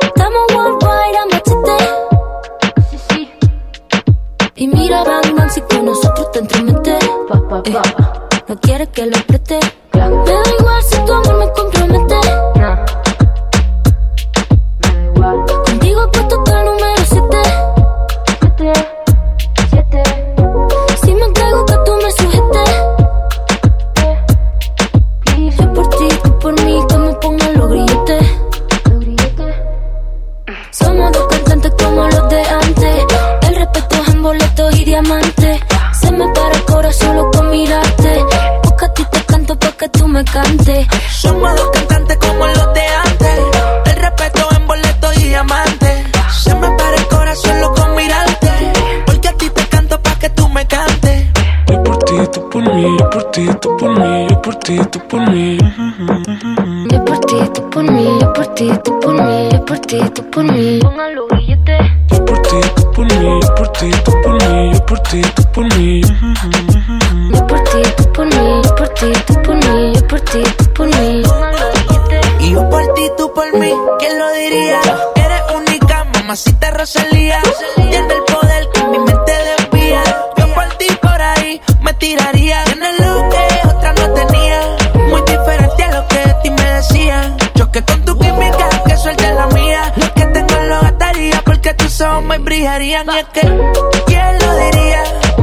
Estamos 0.00 0.42
worldwide 0.54 1.18
a 1.18 1.26
machete. 1.26 1.78
Sí, 2.90 2.98
sí. 3.08 3.30
Y 4.56 4.66
mira, 4.68 5.02
Bang 5.04 5.34
Bang, 5.36 5.50
si 5.50 5.60
con 5.62 5.84
nosotros 5.86 6.30
te 6.32 6.38
entromete. 6.38 6.98
Pa, 7.28 7.48
pa, 7.48 7.62
pa. 7.62 7.82
no 8.48 8.60
quiere 8.60 8.86
que 8.88 9.06
lo 9.06 9.18
preste. 9.26 9.58
Y 93.04 93.18
es 93.18 93.24
que, 93.32 93.40
¿quién 94.06 94.38
lo 94.38 94.56
diría? 94.58 95.02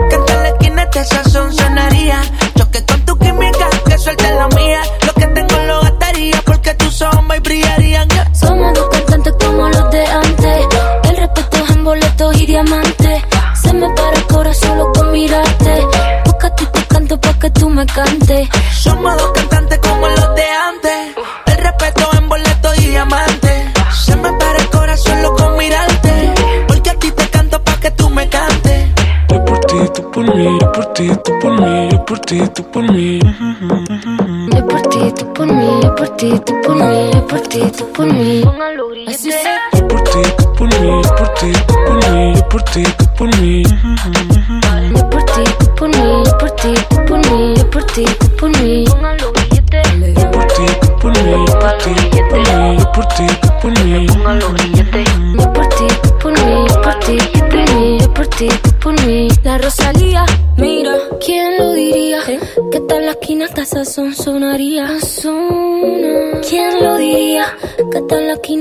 Que 0.10 0.16
en 0.16 0.44
la 0.44 0.48
esquina 0.48 0.84
este 0.84 1.04
sazón 1.04 1.54
sonaría. 1.54 2.22
Choque 2.56 2.86
con 2.86 3.02
tu 3.06 3.18
química, 3.18 3.70
que 3.86 3.98
suelte 3.98 4.34
la 4.34 4.48
mía. 4.48 4.82
Lo 5.06 5.14
que 5.14 5.28
tengo 5.28 5.58
lo 5.68 5.82
gastaría 5.82 6.42
porque 6.46 6.74
tus 6.76 7.02
ojos 7.02 7.22
me 7.24 7.38
brillarían. 7.42 8.08
Yeah. 8.08 8.34
Somos 8.34 8.74
dos 8.74 8.88
cantantes 8.90 9.34
como 9.44 9.68
los 9.68 9.92
de 9.92 10.06
antes. 10.06 10.68
El 11.04 11.18
respeto 11.18 11.58
es 11.58 11.70
en 11.72 11.84
boletos 11.84 12.42
y 12.42 12.46
diamantes. 12.46 13.24
Se 13.62 13.74
me 13.74 13.90
para 13.90 14.16
el 14.16 14.26
corazón 14.28 14.70
solo 14.70 14.94
con 14.94 15.12
mirarte. 15.12 15.88
Porque 16.24 16.48
a 16.48 16.56
ti 16.56 16.66
te 16.72 16.86
canto 16.86 17.20
pa' 17.20 17.34
que 17.40 17.50
tú 17.50 17.70
me 17.70 17.86
cantes. 17.86 18.48
Ti, 32.30 32.40
tú 32.54 32.64
por 32.72 32.84
mí. 32.92 33.20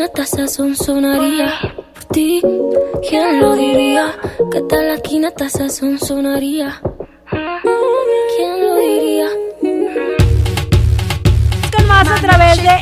Hasta 0.08 0.24
sazón 0.24 0.74
sonaría. 0.74 1.52
Por 1.94 2.04
ti, 2.06 2.40
¿quién 3.08 3.40
lo 3.40 3.54
diría? 3.54 4.14
Que 4.50 4.62
tal 4.62 4.88
la 4.88 4.94
esquina 4.94 5.28
hasta 5.28 5.50
sazón 5.50 5.98
sonaría. 5.98 6.80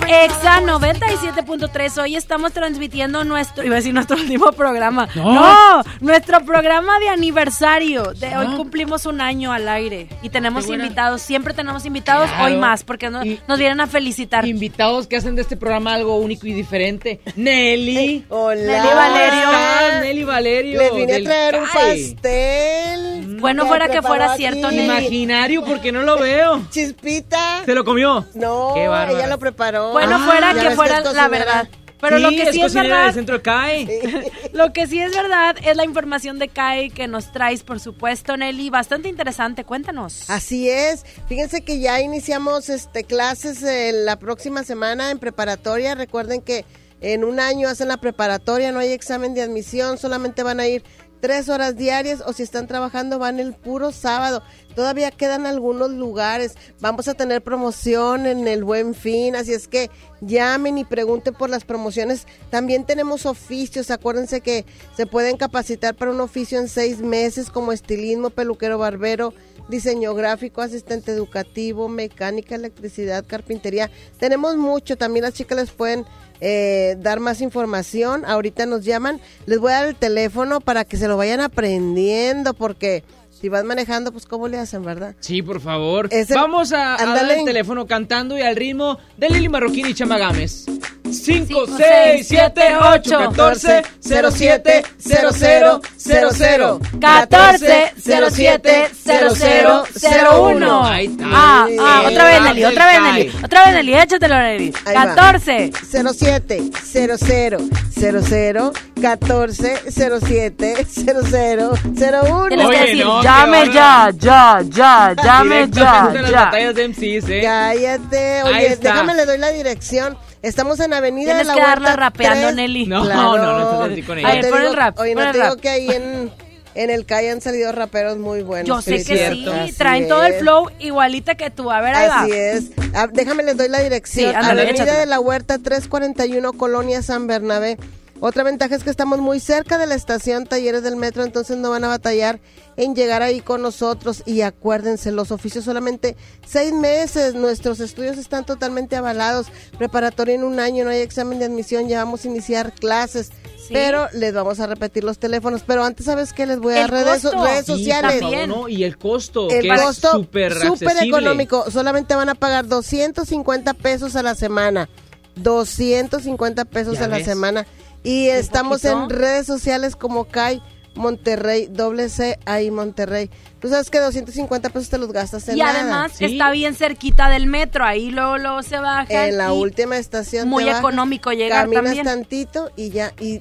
EXA 0.09 0.61
97.3. 0.63 1.99
Hoy 2.03 2.17
estamos 2.17 2.53
transmitiendo 2.53 3.25
nuestro, 3.25 3.65
iba 3.65 3.75
a 3.75 3.77
decir 3.79 3.93
nuestro 3.93 4.17
último 4.21 4.53
programa. 4.53 5.09
No. 5.15 5.33
No, 5.35 5.83
nuestro 6.01 6.45
programa 6.45 6.99
de 7.01 7.09
aniversario. 7.09 8.13
De 8.13 8.29
hoy 8.37 8.47
Ah. 8.51 8.55
cumplimos 8.57 9.05
un 9.07 9.21
año 9.21 9.53
al 9.53 9.69
aire 9.69 10.09
y 10.23 10.29
tenemos 10.31 10.69
invitados. 10.69 11.23
Siempre 11.23 11.55
tenemos 11.55 11.85
invitados, 11.85 12.29
Claro. 12.31 12.45
hoy 12.45 12.57
más, 12.57 12.85
porque 12.85 13.11
no- 13.11 13.23
nos 13.49 13.59
vienen 13.59 13.81
a 13.81 13.87
felicitar. 13.87 14.47
Invitados 14.47 15.07
que 15.09 15.17
hacen 15.17 15.35
de 15.35 15.43
este 15.43 15.57
programa 15.57 15.95
algo 15.95 16.17
único 16.19 16.47
y 16.47 16.53
diferente. 16.53 17.21
Nelly. 17.35 18.27
Hola. 18.29 18.61
Nelly 18.83 18.95
Valerio. 18.95 19.45
¿Cómo 19.45 19.59
estás, 19.59 20.01
Nelly 20.03 20.25
Valerio. 20.25 20.79
Les 20.81 20.95
vine 20.95 21.15
a 21.17 21.23
traer 21.25 21.55
un 21.57 21.67
pastel. 21.67 23.37
Bueno, 23.41 23.67
fuera 23.67 23.89
que 23.89 24.03
fuera 24.03 24.37
cierto, 24.37 24.71
Nelly. 24.71 24.85
Imaginario, 24.85 25.65
porque 25.65 25.91
no 25.93 26.03
lo 26.03 26.19
veo. 26.19 26.63
Chispita. 26.71 27.46
¿Se 27.67 27.75
lo 27.75 27.85
comió? 27.85 28.25
No, 28.35 28.73
Qué 28.75 28.89
bárbara. 28.89 29.11
ella 29.19 29.27
lo 29.27 29.39
preparó. 29.39 29.91
Bueno, 29.93 30.17
Ah, 30.19 30.25
fuera 30.25 30.55
que 30.55 30.71
fuera 30.71 31.01
la 31.13 31.29
verdad. 31.29 31.69
Pero 32.01 32.19
lo 32.19 32.29
que 32.29 32.53
sí 32.53 32.61
es 32.63 32.75
verdad, 32.75 33.07
del 33.07 33.15
centro 33.15 33.43
CAE. 33.43 34.31
lo 34.53 34.73
que 34.73 34.87
sí 34.87 35.01
es 35.01 35.15
verdad 35.15 35.57
es 35.65 35.77
la 35.77 35.85
información 35.85 36.39
de 36.39 36.49
CAE 36.49 36.91
que 36.91 37.09
nos 37.09 37.33
traes, 37.33 37.63
por 37.63 37.81
supuesto, 37.81 38.37
Nelly. 38.37 38.71
Bastante 38.71 39.09
interesante, 39.09 39.65
cuéntanos. 39.65 40.29
Así 40.31 40.69
es. 40.71 41.05
Fíjense 41.27 41.65
que 41.65 41.81
ya 41.81 42.01
iniciamos 42.01 42.69
este 42.69 43.05
clases 43.05 43.63
eh, 43.63 43.93
la 43.93 44.19
próxima 44.19 44.63
semana 44.63 45.11
en 45.11 45.19
preparatoria. 45.19 45.95
Recuerden 45.95 46.43
que 46.43 46.65
en 47.01 47.25
un 47.25 47.41
año 47.41 47.69
hacen 47.69 47.89
la 47.89 47.97
preparatoria, 47.97 48.73
no 48.73 48.79
hay 48.79 48.93
examen 48.93 49.35
de 49.35 49.43
admisión, 49.43 49.99
solamente 49.99 50.43
van 50.43 50.61
a 50.61 50.67
ir 50.67 50.83
tres 51.27 51.49
horas 51.49 51.75
diarias 51.75 52.23
o 52.25 52.33
si 52.33 52.45
están 52.45 52.69
trabajando 52.69 53.19
van 53.19 53.41
el 53.41 53.53
puro 53.53 53.91
sábado. 53.91 54.45
Todavía 54.77 55.11
quedan 55.11 55.45
algunos 55.45 55.91
lugares. 55.91 56.55
Vamos 56.79 57.09
a 57.09 57.15
tener 57.15 57.43
promoción 57.43 58.27
en 58.27 58.47
el 58.47 58.63
Buen 58.63 58.95
Fin, 58.95 59.35
así 59.35 59.53
es 59.53 59.67
que 59.67 59.91
llamen 60.21 60.79
y 60.79 60.85
pregunten 60.85 61.35
por 61.35 61.51
las 61.51 61.65
promociones. 61.65 62.29
También 62.49 62.85
tenemos 62.85 63.27
oficios. 63.27 63.91
Acuérdense 63.91 64.41
que 64.41 64.65
se 64.97 65.07
pueden 65.07 65.37
capacitar 65.37 65.97
para 65.97 66.13
un 66.13 66.21
oficio 66.21 66.61
en 66.61 66.69
seis 66.69 67.01
meses 67.01 67.51
como 67.51 67.73
estilismo, 67.73 68.31
peluquero, 68.31 68.79
barbero, 68.79 69.35
diseño 69.69 70.15
gráfico, 70.15 70.63
asistente 70.63 71.11
educativo, 71.11 71.89
mecánica, 71.89 72.55
electricidad, 72.55 73.25
carpintería. 73.27 73.91
Tenemos 74.21 74.57
mucho. 74.57 74.97
También 74.97 75.25
las 75.25 75.35
chicas 75.35 75.59
les 75.59 75.71
pueden 75.73 76.05
eh, 76.41 76.97
dar 77.01 77.21
más 77.21 77.41
información. 77.41 78.25
Ahorita 78.25 78.67
nos 78.67 78.85
llaman. 78.85 79.21
Les 79.47 79.59
voy 79.59 79.73
a 79.73 79.77
dar 79.77 79.89
el 79.89 79.95
teléfono 79.97 80.61
para 80.61 80.85
que 80.85 80.97
se 80.97 81.09
lo 81.09 81.17
vayan 81.17 81.41
aprendiendo 81.41 82.55
porque 82.55 83.05
si 83.39 83.49
vas 83.51 83.65
manejando, 83.65 84.13
pues 84.13 84.25
cómo 84.27 84.49
le 84.49 84.59
hacen, 84.59 84.83
¿verdad? 84.83 85.15
Sí, 85.21 85.43
por 85.43 85.61
favor. 85.61 86.09
El- 86.11 86.27
Vamos 86.35 86.73
a, 86.73 86.95
a 86.95 87.07
dar 87.15 87.31
el 87.31 87.45
teléfono 87.45 87.87
cantando 87.87 88.37
y 88.39 88.43
al 88.43 88.57
ritmo 88.57 88.99
de 89.19 89.29
Lili 89.29 89.49
Marroquín 89.49 89.87
y 89.87 89.95
Chamagames. 89.95 90.65
5, 91.13 91.47
Cinco, 91.47 91.67
6, 91.67 91.77
seis, 91.77 92.29
7, 92.29 92.53
siete, 92.55 92.77
8, 92.77 92.89
ocho, 92.95 93.19
14, 93.31 93.83
07, 94.01 94.83
00, 94.99 95.81
00. 95.97 96.81
14 97.01 97.93
07 97.97 98.91
0001. 99.05 100.85
Ahí 100.85 101.07
está. 101.07 101.25
Ah, 101.29 101.67
ah, 101.81 102.03
otra 102.07 102.25
vez, 102.25 102.43
Nelly, 102.43 102.65
otra 102.65 102.87
vez. 102.87 103.01
Nelly. 103.03 103.33
Otra 103.45 103.65
vez, 103.67 103.75
Nelly, 103.75 103.95
échatelo, 103.95 104.39
Nelly. 104.39 104.73
Ahí 104.85 104.95
va. 104.95 105.15
14 105.15 105.73
07 105.93 106.71
00 106.85 107.17
00 107.19 108.73
14 109.01 109.83
07 109.91 110.87
00 110.87 111.73
01. 111.85 112.49
Tienes 112.49 112.67
Oye, 112.67 112.77
que 112.79 112.87
decir, 112.87 113.07
llame 113.23 113.71
ya, 113.73 114.11
ya, 114.17 114.61
ya, 114.69 115.15
llame 115.15 115.69
ya, 115.71 116.09
Directamente 116.11 116.17
de 116.17 116.23
las 116.23 116.31
ya. 116.31 116.45
batallas 116.45 116.75
de 116.75 116.89
MCs, 116.89 117.29
¿eh? 117.31 117.41
Cállate. 117.43 118.43
Oye, 118.45 118.77
déjame 118.77 119.15
le 119.15 119.27
doy 119.27 119.39
la 119.39 119.51
dirección. 119.51 120.17
Estamos 120.43 120.79
en 120.81 120.93
Avenida 120.93 121.33
Tienes 121.33 121.47
de 121.49 121.53
la 121.53 121.55
que 121.55 121.61
darla 121.61 121.89
Huerta 121.89 121.97
rapeando, 122.01 122.43
3. 122.49 122.55
Nelly. 122.57 122.87
No, 122.87 123.03
Claro. 123.05 123.37
no, 123.39 123.59
no 123.59 123.63
estás 123.83 123.91
así 123.93 124.03
con 124.03 124.19
ella. 124.19 124.29
A 124.29 124.35
ver, 124.35 124.51
pon 124.51 124.63
el 124.63 124.75
rap, 124.77 124.99
Oye, 124.99 125.15
no 125.15 125.33
te 125.33 125.43
digo 125.43 125.57
que 125.57 125.69
ahí 125.69 125.89
en, 125.91 126.31
en 126.75 126.91
el 126.91 127.05
CAI 127.07 127.29
han 127.29 127.41
salido 127.41 127.73
raperos 127.73 128.19
muy 128.19 128.43
buenos. 128.43 128.69
Yo 128.69 128.81
sé 128.83 129.03
que 129.05 129.31
sí, 129.33 129.47
Así 129.49 129.73
traen 129.73 130.07
todo 130.09 130.23
el 130.25 130.35
es. 130.35 130.41
flow 130.41 130.71
igualita 130.79 131.35
que 131.35 131.51
tú. 131.51 131.71
A 131.71 131.81
ver, 131.81 131.95
ahí 131.95 132.09
va. 132.09 132.21
Así 132.21 132.33
es. 132.33 132.65
Ah, 132.95 133.09
déjame 133.13 133.43
les 133.43 133.57
doy 133.57 133.69
la 133.69 133.81
dirección. 133.81 134.31
Sí, 134.31 134.35
ándale, 134.35 134.63
Avenida 134.63 134.85
échatela. 134.85 135.01
de 135.01 135.07
la 135.07 135.21
Huerta 135.21 135.59
341, 135.59 136.53
Colonia 136.53 137.03
San 137.03 137.27
Bernabé. 137.27 137.79
Otra 138.21 138.45
ventaja 138.45 138.75
es 138.75 138.83
que 138.83 138.91
estamos 138.91 139.19
muy 139.19 139.41
cerca 139.41 139.77
de 139.77 139.87
la 139.87 139.95
estación 139.95 140.47
Talleres 140.47 140.83
del 140.83 140.97
Metro, 140.97 141.23
entonces 141.23 141.59
no 141.59 141.69
van 141.71 141.85
a 141.85 141.89
batallar 141.89 142.41
en 142.77 142.95
llegar 142.95 143.23
ahí 143.23 143.41
con 143.41 143.61
nosotros. 143.61 144.23
Y 144.25 144.41
acuérdense, 144.41 145.13
los 145.13 145.31
oficios 145.31 145.65
solamente 145.65 146.17
seis 146.47 146.73
meses. 146.73 147.35
Nuestros 147.35 147.79
estudios 147.81 148.17
están 148.17 148.47
totalmente 148.47 148.97
avalados. 148.97 149.49
Preparatoria 149.77 150.35
en 150.35 150.45
un 150.45 150.61
año, 150.61 150.85
no 150.85 150.91
hay 150.91 151.01
examen 151.01 151.39
de 151.39 151.45
admisión, 151.45 151.89
ya 151.89 152.03
vamos 152.05 152.25
a 152.25 152.29
iniciar 152.29 152.73
clases. 152.73 153.31
Sí. 153.59 153.73
Pero 153.75 154.09
les 154.13 154.33
vamos 154.33 154.61
a 154.61 154.67
repetir 154.67 155.05
los 155.05 155.19
teléfonos. 155.19 155.63
Pero 155.67 155.85
antes, 155.85 156.07
¿sabes 156.07 156.33
qué? 156.33 156.47
Les 156.47 156.59
voy 156.59 156.75
a 156.75 156.87
redes, 156.87 157.23
redes 157.23 157.67
Sí, 157.67 157.73
sociales. 157.73 158.23
Y 158.69 158.85
el 158.85 158.97
costo, 158.97 159.51
El 159.51 159.63
que 159.63 159.69
es 159.69 159.81
costo 159.83 160.13
súper 160.13 160.57
económico. 161.03 161.71
Solamente 161.71 162.15
van 162.15 162.29
a 162.29 162.35
pagar 162.35 162.67
250 162.67 163.75
pesos 163.75 164.17
a 164.17 164.23
la 164.23 164.35
semana. 164.35 164.89
250 165.37 166.65
pesos 166.65 166.99
Ya 166.99 167.05
a 167.05 167.09
la 167.09 167.23
semana. 167.23 167.67
Y 168.07 168.29
estamos 168.29 168.83
poquito. 168.83 169.03
en 169.05 169.11
redes 169.11 169.47
sociales 169.47 169.97
como 169.97 170.25
CAI 170.27 170.63
Monterrey, 170.95 171.69
doble 171.71 172.09
C 172.09 172.39
ahí 172.47 172.71
Monterrey. 172.71 173.31
Tú 173.61 173.69
sabes 173.69 173.91
que 173.91 173.99
250 173.99 174.71
pesos 174.71 174.89
te 174.89 174.97
los 174.99 175.13
gastas 175.13 175.47
en 175.49 175.57
Y 175.57 175.61
nada. 175.61 175.81
además 175.81 176.13
está 176.21 176.51
bien 176.51 176.75
cerquita 176.75 177.29
del 177.29 177.47
metro. 177.47 177.85
Ahí 177.85 178.11
luego, 178.11 178.39
luego 178.39 178.63
se 178.63 178.79
baja. 178.79 179.27
en 179.27 179.37
la 179.37 179.53
última 179.53 179.99
estación. 179.99 180.49
Muy 180.49 180.65
te 180.65 180.71
bajas, 180.71 180.81
económico 180.83 181.33
llegar 181.33 181.65
Caminas 181.65 181.85
también. 181.85 182.05
tantito 182.05 182.71
y 182.77 182.91
ya. 182.91 183.13
Y 183.21 183.41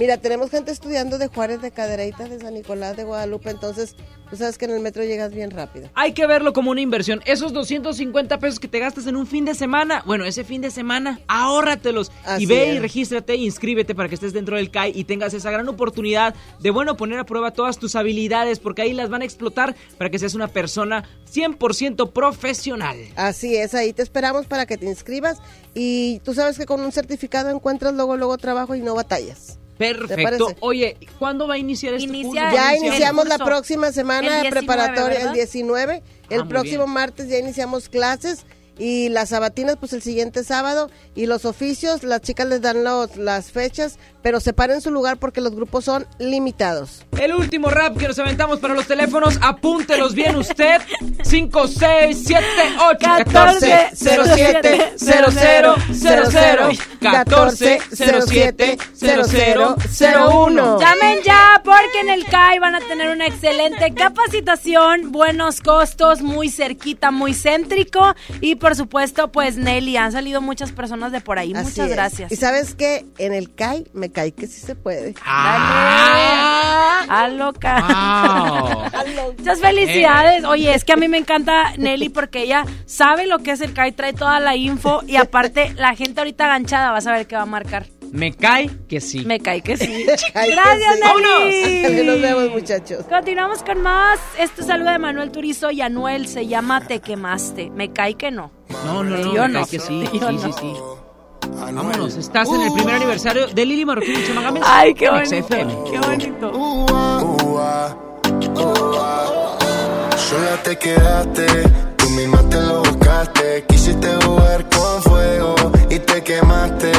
mira, 0.00 0.16
tenemos 0.16 0.50
gente 0.50 0.72
estudiando 0.72 1.18
de 1.18 1.26
Juárez, 1.26 1.60
de 1.60 1.72
Cadereyta, 1.72 2.26
de 2.26 2.40
San 2.40 2.54
Nicolás, 2.54 2.96
de 2.96 3.04
Guadalupe. 3.04 3.50
Entonces, 3.50 3.94
tú 4.30 4.36
sabes 4.36 4.56
que 4.56 4.64
en 4.64 4.70
el 4.70 4.80
metro 4.80 5.04
llegas 5.04 5.30
bien 5.34 5.50
rápido. 5.50 5.90
Hay 5.94 6.14
que 6.14 6.26
verlo 6.26 6.54
como 6.54 6.70
una 6.70 6.80
inversión. 6.80 7.20
Esos 7.26 7.52
250 7.52 8.38
pesos 8.38 8.58
que 8.58 8.66
te 8.66 8.78
gastas 8.78 9.06
en 9.06 9.14
un 9.14 9.26
fin 9.26 9.44
de 9.44 9.54
semana, 9.54 10.02
bueno, 10.06 10.24
ese 10.24 10.42
fin 10.42 10.62
de 10.62 10.70
semana, 10.70 11.20
ahórratelos. 11.28 12.10
Así 12.24 12.44
y 12.44 12.46
ve 12.46 12.70
es. 12.70 12.76
y 12.76 12.78
regístrate, 12.78 13.34
inscríbete 13.36 13.94
para 13.94 14.08
que 14.08 14.14
estés 14.14 14.32
dentro 14.32 14.56
del 14.56 14.70
CAI 14.70 14.92
y 14.94 15.04
tengas 15.04 15.34
esa 15.34 15.50
gran 15.50 15.68
oportunidad 15.68 16.34
de, 16.60 16.70
bueno, 16.70 16.96
poner 16.96 17.18
a 17.18 17.24
prueba 17.24 17.50
todas 17.50 17.76
tus 17.76 17.94
habilidades, 17.94 18.58
porque 18.58 18.80
ahí 18.80 18.94
las 18.94 19.10
van 19.10 19.20
a 19.20 19.26
explotar 19.26 19.76
para 19.98 20.08
que 20.08 20.18
seas 20.18 20.34
una 20.34 20.48
persona 20.48 21.04
100% 21.30 22.10
profesional. 22.10 22.96
Así 23.16 23.54
es, 23.54 23.74
ahí 23.74 23.92
te 23.92 24.00
esperamos 24.00 24.46
para 24.46 24.64
que 24.64 24.78
te 24.78 24.86
inscribas 24.86 25.42
y 25.74 26.20
tú 26.24 26.32
sabes 26.32 26.56
que 26.56 26.64
con 26.64 26.80
un 26.80 26.90
certificado 26.90 27.50
encuentras 27.50 27.92
luego 27.92 28.16
luego 28.16 28.38
trabajo 28.38 28.74
y 28.74 28.80
no 28.80 28.94
batallas. 28.94 29.60
¿Te 29.80 29.94
Perfecto. 29.94 30.54
Oye, 30.60 30.98
¿cuándo 31.18 31.48
va 31.48 31.54
a 31.54 31.58
iniciar 31.58 31.94
este 31.94 32.06
Inicia 32.06 32.50
curso? 32.50 32.54
Ya 32.54 32.76
iniciamos 32.76 33.26
la 33.26 33.38
próxima 33.38 33.92
semana 33.92 34.36
de 34.36 34.42
19, 34.42 34.50
preparatoria, 34.50 35.18
¿verdad? 35.20 35.28
el 35.28 35.32
19. 35.32 36.02
El 36.28 36.40
muy 36.40 36.48
próximo 36.48 36.84
bien. 36.84 36.94
martes 36.94 37.28
ya 37.30 37.38
iniciamos 37.38 37.88
clases 37.88 38.44
y 38.78 39.08
las 39.08 39.30
sabatinas 39.30 39.76
pues 39.76 39.92
el 39.92 40.02
siguiente 40.02 40.44
sábado 40.44 40.90
y 41.14 41.26
los 41.26 41.44
oficios, 41.44 42.02
las 42.02 42.22
chicas 42.22 42.46
les 42.46 42.62
dan 42.62 42.84
los, 42.84 43.16
las 43.16 43.50
fechas, 43.52 43.98
pero 44.22 44.40
separen 44.40 44.80
su 44.80 44.90
lugar 44.90 45.18
porque 45.18 45.40
los 45.40 45.54
grupos 45.54 45.84
son 45.84 46.06
limitados. 46.18 47.04
El 47.18 47.34
último 47.34 47.68
rap 47.68 47.96
que 47.96 48.08
nos 48.08 48.18
aventamos 48.18 48.58
para 48.60 48.74
los 48.74 48.86
teléfonos, 48.86 49.38
apúntelos 49.42 50.14
bien 50.14 50.36
usted. 50.36 50.80
5, 51.22 51.68
6, 51.68 52.22
7, 52.26 52.44
8, 52.90 52.98
14, 53.00 53.90
07, 53.94 54.92
00, 54.96 55.74
00, 55.92 56.68
14, 57.00 57.78
07, 57.92 58.78
00, 58.94 59.76
01. 60.00 60.80
Llamen 60.80 61.18
ya 61.24 61.60
porque 61.64 62.00
en 62.00 62.10
el 62.10 62.24
CAI 62.26 62.58
van 62.58 62.74
a 62.74 62.80
tener 62.80 63.08
una 63.10 63.26
excelente 63.26 63.92
capacitación, 63.94 65.12
buenos 65.12 65.60
costos, 65.60 66.22
muy 66.22 66.50
cerquita, 66.50 67.10
muy 67.10 67.34
céntrico 67.34 68.14
y 68.40 68.56
por 68.60 68.76
supuesto 68.76 69.32
pues 69.32 69.56
Nelly, 69.56 69.96
han 69.96 70.12
salido 70.12 70.40
muchas 70.40 70.70
personas 70.70 71.10
de 71.10 71.20
por 71.20 71.38
ahí. 71.38 71.52
Así 71.52 71.64
Muchas 71.70 71.88
es. 71.88 71.92
gracias. 71.92 72.32
Y 72.32 72.36
sabes 72.36 72.76
que 72.76 73.04
en 73.18 73.34
el 73.34 73.52
CAI 73.52 73.88
me 73.92 74.12
cae 74.12 74.30
que 74.32 74.46
sí 74.46 74.60
se 74.60 74.76
puede. 74.76 75.14
Dale. 75.24 76.50
A 77.08 77.28
loca. 77.28 78.90
Wow. 78.92 79.34
Muchas 79.38 79.60
felicidades. 79.60 80.44
Oye, 80.44 80.72
es 80.74 80.84
que 80.84 80.92
a 80.92 80.96
mí 80.96 81.08
me 81.08 81.18
encanta 81.18 81.72
Nelly 81.76 82.10
porque 82.10 82.42
ella 82.42 82.64
sabe 82.86 83.26
lo 83.26 83.40
que 83.40 83.52
es 83.52 83.60
el 83.60 83.72
CAI, 83.72 83.92
trae 83.92 84.12
toda 84.12 84.38
la 84.38 84.54
info 84.54 85.02
y 85.06 85.16
aparte 85.16 85.72
la 85.74 85.96
gente 85.96 86.20
ahorita 86.20 86.44
aganchada 86.44 86.92
va 86.92 86.98
a 86.98 87.00
saber 87.00 87.26
qué 87.26 87.34
va 87.34 87.42
a 87.42 87.46
marcar. 87.46 87.86
Me 88.12 88.32
cae 88.32 88.70
que 88.88 89.00
sí. 89.00 89.24
Me 89.24 89.40
cae 89.40 89.62
que 89.62 89.76
sí. 89.76 90.06
Cae 90.32 90.48
que 90.48 90.54
Gracias, 90.54 90.94
sí. 90.96 91.82
Nelly. 91.82 92.06
Nos 92.06 92.20
vemos, 92.20 92.50
muchachos. 92.50 93.04
Continuamos 93.08 93.62
con 93.62 93.82
más. 93.82 94.18
Este 94.38 94.62
saludo 94.62 94.90
de 94.90 94.98
Manuel 94.98 95.30
Turizo 95.30 95.70
y 95.70 95.80
Anuel 95.80 96.26
se 96.26 96.46
llama 96.46 96.80
Te 96.86 97.00
quemaste. 97.00 97.70
Me 97.70 97.92
cae 97.92 98.14
que 98.14 98.30
no. 98.30 98.50
No, 98.84 99.04
no, 99.04 99.16
no. 99.16 99.34
Yo 99.34 99.42
me 99.42 99.48
no. 99.48 99.60
cae 99.60 99.68
que 99.70 99.78
sí. 99.78 100.02
Yo 100.12 100.28
sí, 100.28 100.36
no. 100.36 100.38
sí, 100.38 100.52
sí. 100.60 100.72
Vámonos, 101.72 102.16
estás 102.16 102.48
en 102.48 102.60
el 102.62 102.72
primer 102.72 102.96
aniversario 102.96 103.46
de 103.46 103.66
Lili 103.66 103.84
Marroquín 103.84 104.14
y 104.14 104.60
Ay, 104.62 104.94
qué 104.94 105.08
bonito. 105.10 105.30
XFM. 105.30 105.74
Qué 105.90 105.98
bonito. 105.98 106.52
Sola 110.16 110.62
te 110.62 110.76
quedaste, 110.78 111.46
tú 111.96 112.08
misma 112.10 112.48
te 112.48 112.60
lo 112.60 112.80
buscaste. 112.80 113.64
Quisiste 113.68 114.08
jugar 114.24 114.68
con 114.70 115.02
fuego 115.02 115.54
y 115.88 115.98
te 115.98 116.22
quemaste. 116.22 116.92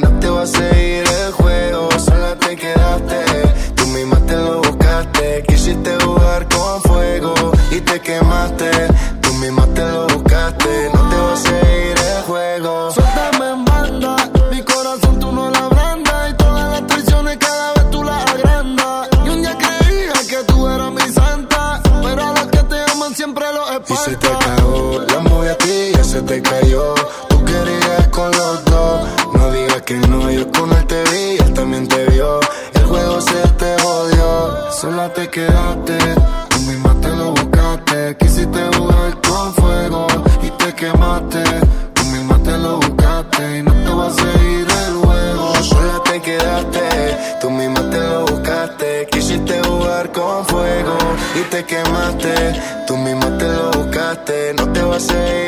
No 0.00 0.18
te 0.20 0.28
va 0.28 0.42
a 0.42 0.46
seguir 0.46 1.04
el 1.24 1.32
juego. 1.32 1.88
Sola 1.98 2.34
te 2.38 2.56
quedaste, 2.56 3.20
tú 3.74 3.86
misma 3.86 4.18
te 4.26 4.36
lo 4.36 4.60
buscaste. 4.62 5.44
Quisiste 5.46 5.90
jugar 6.04 6.48
con 6.48 6.82
fuego 6.82 7.34
y 7.70 7.80
te 7.80 8.00
quemaste. 8.00 8.77
Quemaste. 52.18 52.60
Tú 52.86 52.96
misma 52.96 53.38
te 53.38 53.46
lo 53.48 53.70
buscaste, 53.70 54.54
no 54.54 54.72
te 54.72 54.82
va 54.82 54.96
a 54.96 55.00
seguir 55.00 55.47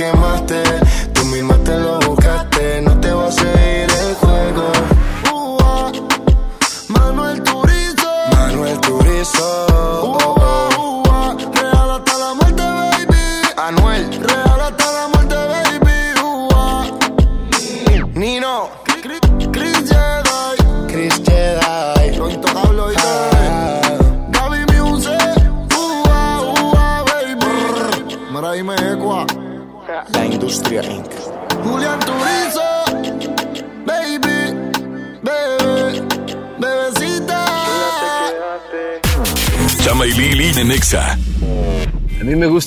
Quemaste. 0.00 1.09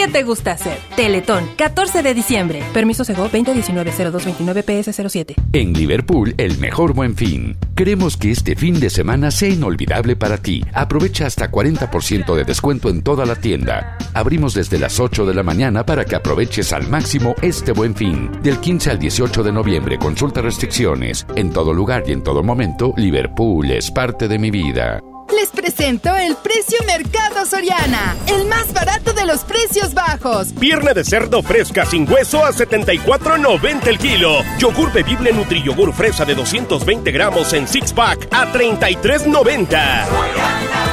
qué 0.00 0.08
te 0.08 0.22
gusta 0.22 0.52
hacer? 0.52 0.78
Teletón, 0.96 1.44
14 1.56 2.02
de 2.02 2.14
diciembre. 2.14 2.62
Permiso 2.72 3.04
Sego 3.04 3.28
2019-0229 3.28 4.64
PS07. 4.64 5.34
En 5.52 5.74
Liverpool, 5.74 6.34
el 6.38 6.56
mejor 6.56 6.94
buen 6.94 7.14
fin. 7.14 7.58
Queremos 7.76 8.16
que 8.16 8.30
este 8.30 8.56
fin 8.56 8.80
de 8.80 8.88
semana 8.88 9.30
sea 9.30 9.50
inolvidable 9.50 10.16
para 10.16 10.38
ti. 10.38 10.64
Aprovecha 10.72 11.26
hasta 11.26 11.50
40% 11.50 12.34
de 12.34 12.44
descuento 12.44 12.88
en 12.88 13.02
toda 13.02 13.26
la 13.26 13.36
tienda. 13.36 13.98
Abrimos 14.14 14.54
desde 14.54 14.78
las 14.78 14.98
8 14.98 15.26
de 15.26 15.34
la 15.34 15.42
mañana 15.42 15.84
para 15.84 16.06
que 16.06 16.16
aproveches 16.16 16.72
al 16.72 16.88
máximo 16.88 17.34
este 17.42 17.72
buen 17.72 17.94
fin. 17.94 18.30
Del 18.42 18.58
15 18.58 18.92
al 18.92 18.98
18 18.98 19.42
de 19.42 19.52
noviembre, 19.52 19.98
consulta 19.98 20.40
restricciones. 20.40 21.26
En 21.36 21.50
todo 21.50 21.74
lugar 21.74 22.04
y 22.06 22.12
en 22.12 22.22
todo 22.22 22.42
momento, 22.42 22.94
Liverpool 22.96 23.70
es 23.70 23.90
parte 23.90 24.28
de 24.28 24.38
mi 24.38 24.50
vida. 24.50 25.02
Les 25.34 25.48
presento 25.48 26.14
el 26.16 26.36
precio 26.36 26.78
Mercado 26.86 27.46
Soriana, 27.46 28.16
el 28.26 28.46
más 28.46 28.72
barato 28.72 29.12
de 29.12 29.24
los 29.24 29.40
precios 29.40 29.94
bajos. 29.94 30.48
Pierna 30.58 30.92
de 30.92 31.04
cerdo 31.04 31.42
fresca 31.42 31.86
sin 31.86 32.10
hueso 32.10 32.44
a 32.44 32.52
74.90 32.52 33.86
el 33.86 33.98
kilo. 33.98 34.42
Yogur 34.58 34.92
bebible 34.92 35.32
Nutriyogur 35.32 35.92
fresa 35.92 36.24
de 36.24 36.34
220 36.34 37.10
gramos 37.12 37.52
en 37.52 37.68
six 37.68 37.92
pack 37.92 38.28
a 38.32 38.52
33.90. 38.52 40.89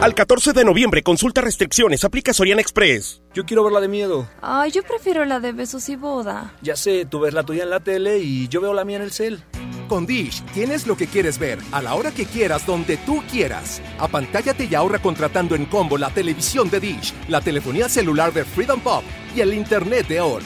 Al 0.00 0.14
14 0.14 0.52
de 0.52 0.64
noviembre, 0.64 1.02
consulta 1.02 1.40
restricciones, 1.40 2.04
aplica 2.04 2.32
Soriana 2.32 2.60
Express. 2.60 3.20
Yo 3.34 3.44
quiero 3.44 3.64
ver 3.64 3.72
la 3.72 3.80
de 3.80 3.88
miedo. 3.88 4.28
Ay, 4.40 4.70
yo 4.70 4.84
prefiero 4.84 5.24
la 5.24 5.40
de 5.40 5.50
besos 5.50 5.88
y 5.88 5.96
boda. 5.96 6.54
Ya 6.62 6.76
sé, 6.76 7.04
tú 7.04 7.18
ves 7.18 7.34
la 7.34 7.42
tuya 7.42 7.64
en 7.64 7.70
la 7.70 7.80
tele 7.80 8.18
y 8.20 8.46
yo 8.46 8.60
veo 8.60 8.72
la 8.72 8.84
mía 8.84 8.98
en 8.98 9.02
el 9.02 9.10
cel. 9.10 9.42
Con 9.88 10.06
Dish 10.06 10.44
tienes 10.54 10.86
lo 10.86 10.96
que 10.96 11.08
quieres 11.08 11.40
ver, 11.40 11.58
a 11.72 11.82
la 11.82 11.96
hora 11.96 12.12
que 12.12 12.26
quieras, 12.26 12.64
donde 12.64 12.96
tú 12.98 13.24
quieras. 13.28 13.82
Apantállate 13.98 14.68
y 14.70 14.74
ahorra 14.76 15.00
contratando 15.00 15.56
en 15.56 15.64
combo 15.64 15.98
la 15.98 16.10
televisión 16.10 16.70
de 16.70 16.78
Dish, 16.78 17.12
la 17.26 17.40
telefonía 17.40 17.88
celular 17.88 18.32
de 18.32 18.44
Freedom 18.44 18.80
Pop 18.80 19.02
y 19.34 19.40
el 19.40 19.52
internet 19.52 20.06
de 20.06 20.20
ON. 20.20 20.42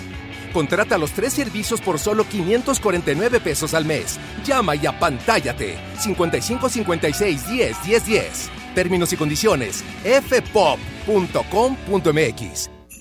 Contrata 0.55 0.97
los 0.97 1.13
tres 1.13 1.35
servicios 1.35 1.83
por 1.83 1.99
solo 1.99 2.25
549 2.25 3.41
pesos 3.41 3.75
al 3.75 3.85
mes. 3.85 4.19
Llama 4.47 4.77
y 4.77 4.87
apantállate. 4.87 5.77
55 5.99 6.71
56 6.71 7.51
10 7.51 7.85
10 7.85 8.07
10. 8.07 8.62
Términos 8.75 9.13
y 9.13 9.17
condiciones. 9.17 9.85
fpop.com.mx. 10.05 10.83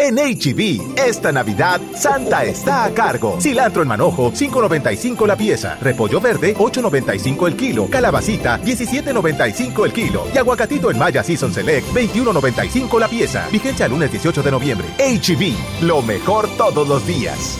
En 0.02 0.16
HB, 0.16 0.98
esta 0.98 1.32
Navidad, 1.32 1.80
Santa 1.96 2.44
está 2.44 2.86
a 2.86 2.90
cargo. 2.92 3.40
Cilantro 3.40 3.84
en 3.84 3.88
manojo, 3.88 4.32
5.95 4.32 5.28
la 5.28 5.36
pieza. 5.36 5.78
Repollo 5.80 6.20
verde, 6.20 6.56
8.95 6.56 7.48
el 7.48 7.56
kilo. 7.56 7.88
Calabacita, 7.88 8.60
17.95 8.62 9.86
el 9.86 9.94
kilo. 9.94 10.28
Y 10.34 10.40
aguacatito 10.40 10.90
en 10.90 10.98
Maya 10.98 11.24
Season 11.24 11.54
Select, 11.54 11.88
21.95 11.94 13.00
la 13.00 13.08
pieza. 13.08 13.48
Vigencia 13.52 13.86
el 13.86 13.92
lunes 13.92 14.12
18 14.12 14.42
de 14.42 14.50
noviembre. 14.52 14.88
HB, 14.98 15.84
lo 15.86 16.02
mejor 16.02 16.50
todos 16.58 16.88
los 16.88 17.06
días. 17.06 17.60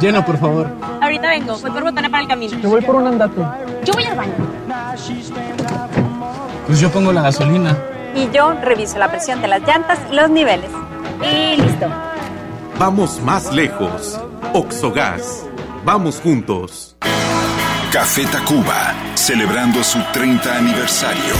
Llena, 0.00 0.24
por 0.24 0.38
favor. 0.38 0.70
Ahorita 1.02 1.28
vengo, 1.28 1.58
voy 1.58 1.70
por 1.70 1.82
botana 1.82 2.08
para 2.08 2.22
el 2.22 2.28
camino. 2.28 2.58
Yo 2.58 2.68
voy 2.70 2.80
por 2.82 2.96
un 2.96 3.06
andate. 3.06 3.40
Yo 3.84 3.92
voy 3.92 4.04
al 4.04 4.16
baño. 4.16 4.32
Pues 6.66 6.80
yo 6.80 6.90
pongo 6.90 7.12
la 7.12 7.22
gasolina. 7.22 7.76
Y 8.14 8.30
yo 8.30 8.52
reviso 8.62 8.98
la 8.98 9.08
presión 9.08 9.40
de 9.40 9.48
las 9.48 9.62
llantas 9.62 9.98
y 10.10 10.14
los 10.14 10.30
niveles. 10.30 10.70
Y 11.22 11.60
listo. 11.60 11.86
Vamos 12.78 13.20
más 13.22 13.52
lejos. 13.52 14.20
Oxogas. 14.52 15.44
Vamos 15.84 16.20
juntos. 16.20 16.96
Café 17.92 18.26
Tacuba, 18.26 18.94
celebrando 19.14 19.82
su 19.82 19.98
30 20.12 20.58
aniversario. 20.58 21.34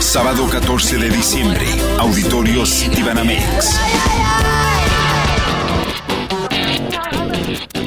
Sábado 0.00 0.48
14 0.50 0.98
de 0.98 1.10
diciembre, 1.10 1.66
Auditorio 1.98 2.66
Citibanamex. 2.66 3.78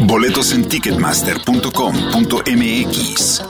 Boletos 0.02 0.54
en 0.54 0.68
ticketmaster.com.mx. 0.68 3.42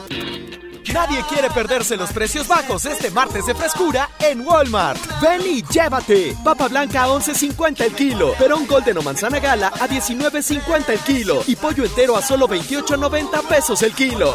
Nadie 0.93 1.21
quiere 1.29 1.49
perderse 1.51 1.95
los 1.97 2.11
precios 2.11 2.47
bajos 2.47 2.85
este 2.85 3.11
martes 3.11 3.45
de 3.45 3.53
frescura 3.53 4.09
en 4.19 4.41
Walmart. 4.41 4.99
Ven 5.21 5.41
y 5.45 5.61
llévate. 5.61 6.35
Papa 6.43 6.67
blanca 6.67 7.03
a 7.03 7.09
11.50 7.09 7.81
el 7.81 7.93
kilo. 7.93 8.33
Perón 8.39 8.65
Golden 8.65 8.97
o 8.97 9.03
manzana 9.03 9.39
gala 9.39 9.67
a 9.67 9.87
19.50 9.87 10.89
el 10.89 10.99
kilo. 10.99 11.43
Y 11.45 11.55
pollo 11.55 11.85
entero 11.85 12.17
a 12.17 12.23
solo 12.23 12.47
28.90 12.47 13.47
pesos 13.47 13.83
el 13.83 13.93
kilo. 13.93 14.33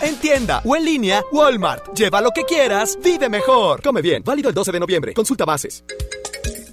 En 0.00 0.16
tienda 0.16 0.60
o 0.64 0.74
en 0.74 0.84
línea, 0.84 1.22
Walmart. 1.30 1.96
Lleva 1.96 2.20
lo 2.20 2.32
que 2.32 2.42
quieras, 2.44 2.98
vive 3.02 3.28
mejor. 3.28 3.80
Come 3.80 4.02
bien. 4.02 4.24
Válido 4.24 4.48
el 4.48 4.54
12 4.54 4.72
de 4.72 4.80
noviembre. 4.80 5.14
Consulta 5.14 5.44
bases. 5.44 5.84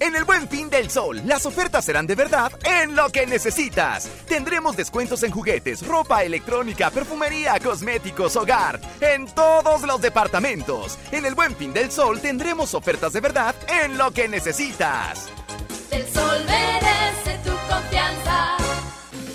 En 0.02 0.16
el 0.16 0.24
Buen 0.24 0.48
Fin 0.48 0.68
del 0.68 0.90
Sol, 0.90 1.22
las 1.26 1.46
ofertas 1.46 1.84
serán 1.84 2.08
de 2.08 2.16
verdad 2.16 2.50
en 2.64 2.96
lo 2.96 3.08
que 3.10 3.24
necesitas. 3.24 4.08
Tendremos 4.26 4.76
descuentos 4.76 5.22
en 5.22 5.30
juguetes, 5.30 5.86
ropa 5.86 6.24
electrónica, 6.24 6.90
perfumería, 6.90 7.60
cosméticos, 7.60 8.34
hogar, 8.34 8.80
en 9.00 9.26
todos 9.26 9.82
los 9.82 10.00
departamentos. 10.00 10.98
En 11.12 11.24
el 11.24 11.36
Buen 11.36 11.54
Fin 11.54 11.72
del 11.72 11.92
Sol 11.92 12.18
tendremos 12.18 12.74
ofertas 12.74 13.12
de 13.12 13.20
verdad 13.20 13.54
en 13.84 13.96
lo 13.96 14.10
que 14.10 14.26
necesitas. 14.26 15.28
El 15.92 16.04
sol 16.08 16.46
merece 16.46 17.38
tu 17.44 17.52
confianza. 17.72 18.56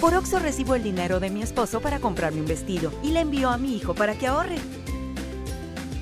Por 0.01 0.15
Oxo 0.15 0.38
recibo 0.38 0.76
el 0.76 0.84
dinero 0.84 1.22
de 1.22 1.30
mi 1.30 1.43
esposo 1.43 1.80
para 1.80 1.99
comprarme 1.99 2.41
un 2.41 2.45
vestido 2.45 2.91
y 3.01 3.11
le 3.11 3.22
envío 3.22 3.51
a 3.51 3.57
mi 3.57 3.78
hijo 3.78 3.95
para 3.95 4.15
que 4.15 4.28
ahorre. 4.28 4.57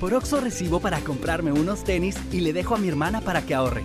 Por 0.00 0.12
Oxo 0.12 0.40
recibo 0.40 0.80
para 0.80 0.98
comprarme 1.02 1.52
unos 1.52 1.84
tenis 1.84 2.16
y 2.32 2.40
le 2.40 2.52
dejo 2.52 2.74
a 2.74 2.78
mi 2.78 2.88
hermana 2.88 3.20
para 3.20 3.42
que 3.42 3.54
ahorre. 3.54 3.84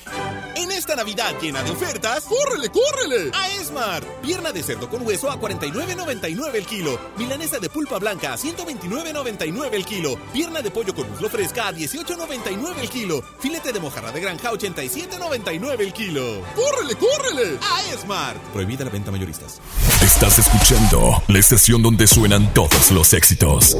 Esta 0.69 0.95
Navidad 0.95 1.33
llena 1.41 1.63
de 1.63 1.71
ofertas, 1.71 2.25
¡córrele, 2.25 2.69
córrele! 2.69 3.31
A 3.33 3.49
Esmart. 3.53 4.05
Pierna 4.21 4.51
de 4.51 4.61
cerdo 4.61 4.89
con 4.89 5.07
hueso 5.07 5.31
a 5.31 5.39
49.99 5.39 6.55
el 6.55 6.65
kilo. 6.65 6.99
Milanesa 7.17 7.59
de 7.59 7.69
pulpa 7.69 7.97
blanca 7.99 8.33
a 8.33 8.37
129.99 8.37 9.69
el 9.71 9.85
kilo. 9.85 10.17
Pierna 10.33 10.61
de 10.61 10.69
pollo 10.69 10.93
con 10.93 11.09
muslo 11.09 11.29
fresca 11.29 11.69
a 11.69 11.73
18.99 11.73 12.79
el 12.81 12.89
kilo. 12.89 13.23
Filete 13.39 13.71
de 13.71 13.79
mojarra 13.79 14.11
de 14.11 14.19
granja 14.19 14.49
a 14.49 14.51
87.99 14.51 15.79
el 15.79 15.93
kilo. 15.93 16.43
¡Córrele, 16.53 16.95
córrele! 16.95 17.57
A 17.61 17.93
Esmart. 17.93 18.41
Prohibida 18.51 18.83
la 18.83 18.91
venta 18.91 19.09
mayoristas. 19.11 19.61
Estás 20.01 20.39
escuchando 20.39 21.23
la 21.27 21.39
estación 21.39 21.81
donde 21.81 22.07
suenan 22.07 22.53
todos 22.53 22.91
los 22.91 23.13
éxitos. 23.13 23.77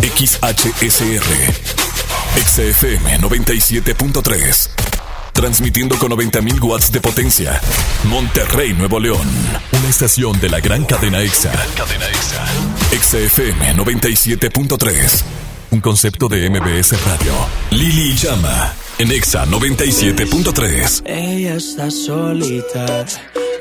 XHSR. 0.00 1.24
XFM 2.38 3.18
97.3. 3.18 4.87
Transmitiendo 5.38 5.96
con 6.00 6.10
90.000 6.10 6.60
watts 6.64 6.90
de 6.90 7.00
potencia. 7.00 7.60
Monterrey, 8.06 8.74
Nuevo 8.74 8.98
León. 8.98 9.28
Una 9.70 9.88
estación 9.88 10.40
de 10.40 10.48
la 10.48 10.58
gran 10.58 10.84
cadena 10.84 11.22
EXA. 11.22 11.52
cadena 11.76 12.08
EXA. 12.08 12.44
XFM 13.00 13.76
97.3. 13.76 15.22
Un 15.70 15.80
concepto 15.80 16.26
de 16.26 16.50
MBS 16.50 17.00
Radio. 17.04 17.32
Lili 17.70 18.16
Llama. 18.16 18.74
En 18.98 19.12
EXA 19.12 19.46
97.3. 19.46 21.02
Ella 21.06 21.54
está 21.54 21.88
solita 21.88 23.06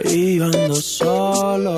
y 0.03 0.38
yo 0.38 0.45
ando 0.45 0.82
solo. 0.82 1.78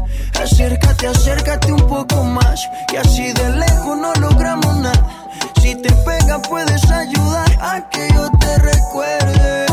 Acércate, 0.41 1.05
acércate 1.05 1.71
un 1.71 1.87
poco 1.87 2.23
más, 2.23 2.67
que 2.87 2.97
así 2.97 3.31
de 3.31 3.49
lejos 3.57 3.95
no 3.95 4.11
logramos 4.15 4.75
nada. 4.77 5.07
Si 5.61 5.75
te 5.75 5.91
pegas 5.91 6.41
puedes 6.49 6.83
ayudar 6.89 7.51
a 7.61 7.87
que 7.89 8.07
yo 8.11 8.27
te 8.39 8.57
recuerde. 8.57 9.65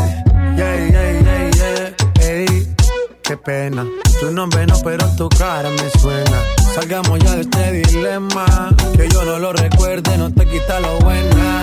Yeah, 0.57 0.89
yeah, 0.91 1.21
yeah, 1.23 1.51
yeah. 1.51 2.29
Ey, 2.29 2.75
qué 3.23 3.37
pena. 3.39 3.87
Tu 4.21 4.31
nombre 4.31 4.67
no, 4.67 4.79
pero 4.85 5.07
tu 5.17 5.31
cara 5.31 5.71
me 5.71 6.01
suena. 6.01 6.39
Salgamos 6.75 7.19
ya 7.21 7.35
de 7.37 7.41
este 7.41 7.73
dilema. 7.73 8.75
Que 8.95 9.09
yo 9.09 9.25
no 9.25 9.39
lo 9.39 9.55
recuerde, 9.55 10.19
no 10.19 10.31
te 10.33 10.45
quita 10.47 10.81
lo 10.81 10.99
buena. 10.99 11.63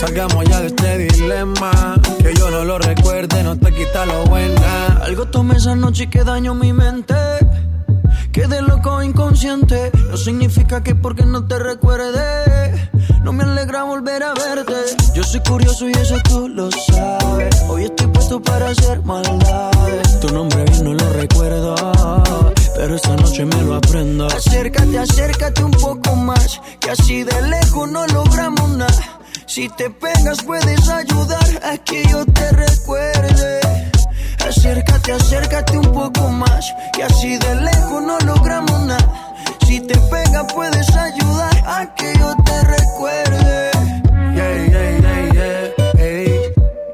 Salgamos 0.00 0.46
ya 0.46 0.60
de 0.60 0.68
este 0.68 0.96
dilema. 0.96 2.00
Que 2.22 2.32
yo 2.34 2.50
no 2.50 2.64
lo 2.64 2.78
recuerde, 2.78 3.42
no 3.44 3.58
te 3.58 3.70
quita 3.70 4.06
lo 4.06 4.24
buena. 4.24 4.98
Algo 5.02 5.26
tomé 5.26 5.56
esa 5.56 5.76
noche 5.76 6.04
y 6.04 6.06
que 6.06 6.24
daño 6.24 6.54
mi 6.54 6.72
mente. 6.72 7.14
Quedé 8.32 8.62
loco 8.62 9.02
inconsciente. 9.02 9.92
No 10.10 10.16
significa 10.16 10.82
que 10.82 10.94
porque 10.94 11.26
no 11.26 11.46
te 11.46 11.58
recuerde. 11.58 12.90
No 13.22 13.34
me 13.34 13.44
alegra 13.44 13.82
volver 13.82 14.22
a 14.22 14.32
verte. 14.32 14.72
Yo 15.14 15.22
soy 15.22 15.40
curioso 15.40 15.86
y 15.86 15.92
eso 15.92 16.16
tú 16.26 16.48
lo 16.48 16.70
sabes. 16.70 17.62
Hoy 17.68 17.84
estoy 17.84 18.06
puesto 18.06 18.40
para 18.40 18.70
hacer 18.70 19.02
maldades. 19.02 20.20
Tu 20.20 20.32
nombre 20.32 20.64
bien 20.64 20.82
no 20.82 20.94
lo 20.94 21.12
recuerdo. 21.12 21.74
Pero 22.74 22.96
esta 22.96 23.16
noche 23.16 23.44
me 23.44 23.62
lo 23.64 23.74
aprendo. 23.74 24.28
Acércate, 24.28 24.98
acércate 24.98 25.62
un 25.62 25.72
poco 25.72 26.16
más. 26.16 26.58
Que 26.80 26.90
así 26.92 27.22
de 27.22 27.42
lejos 27.42 27.90
no 27.90 28.06
logramos 28.06 28.70
nada. 28.70 29.20
Si 29.50 29.68
te 29.70 29.90
pegas 29.90 30.44
puedes 30.44 30.88
ayudar 30.88 31.60
a 31.64 31.76
que 31.78 32.04
yo 32.06 32.24
te 32.24 32.52
recuerde. 32.52 33.60
Acércate, 34.46 35.12
acércate 35.12 35.76
un 35.76 35.92
poco 35.92 36.28
más. 36.28 36.72
Que 36.92 37.02
así 37.02 37.36
de 37.36 37.54
lejos 37.56 38.00
no 38.00 38.16
logramos 38.20 38.80
nada. 38.86 39.34
Si 39.66 39.80
te 39.80 39.98
pegas 40.02 40.52
puedes 40.54 40.88
ayudar 40.94 41.64
a 41.66 41.92
que 41.96 42.12
yo 42.16 42.32
te 42.44 42.62
recuerde. 42.62 43.70
Yeah, 44.36 44.66
yeah, 44.68 45.00
yeah, 45.00 45.32
yeah. 45.32 46.00
Ey, 46.00 46.40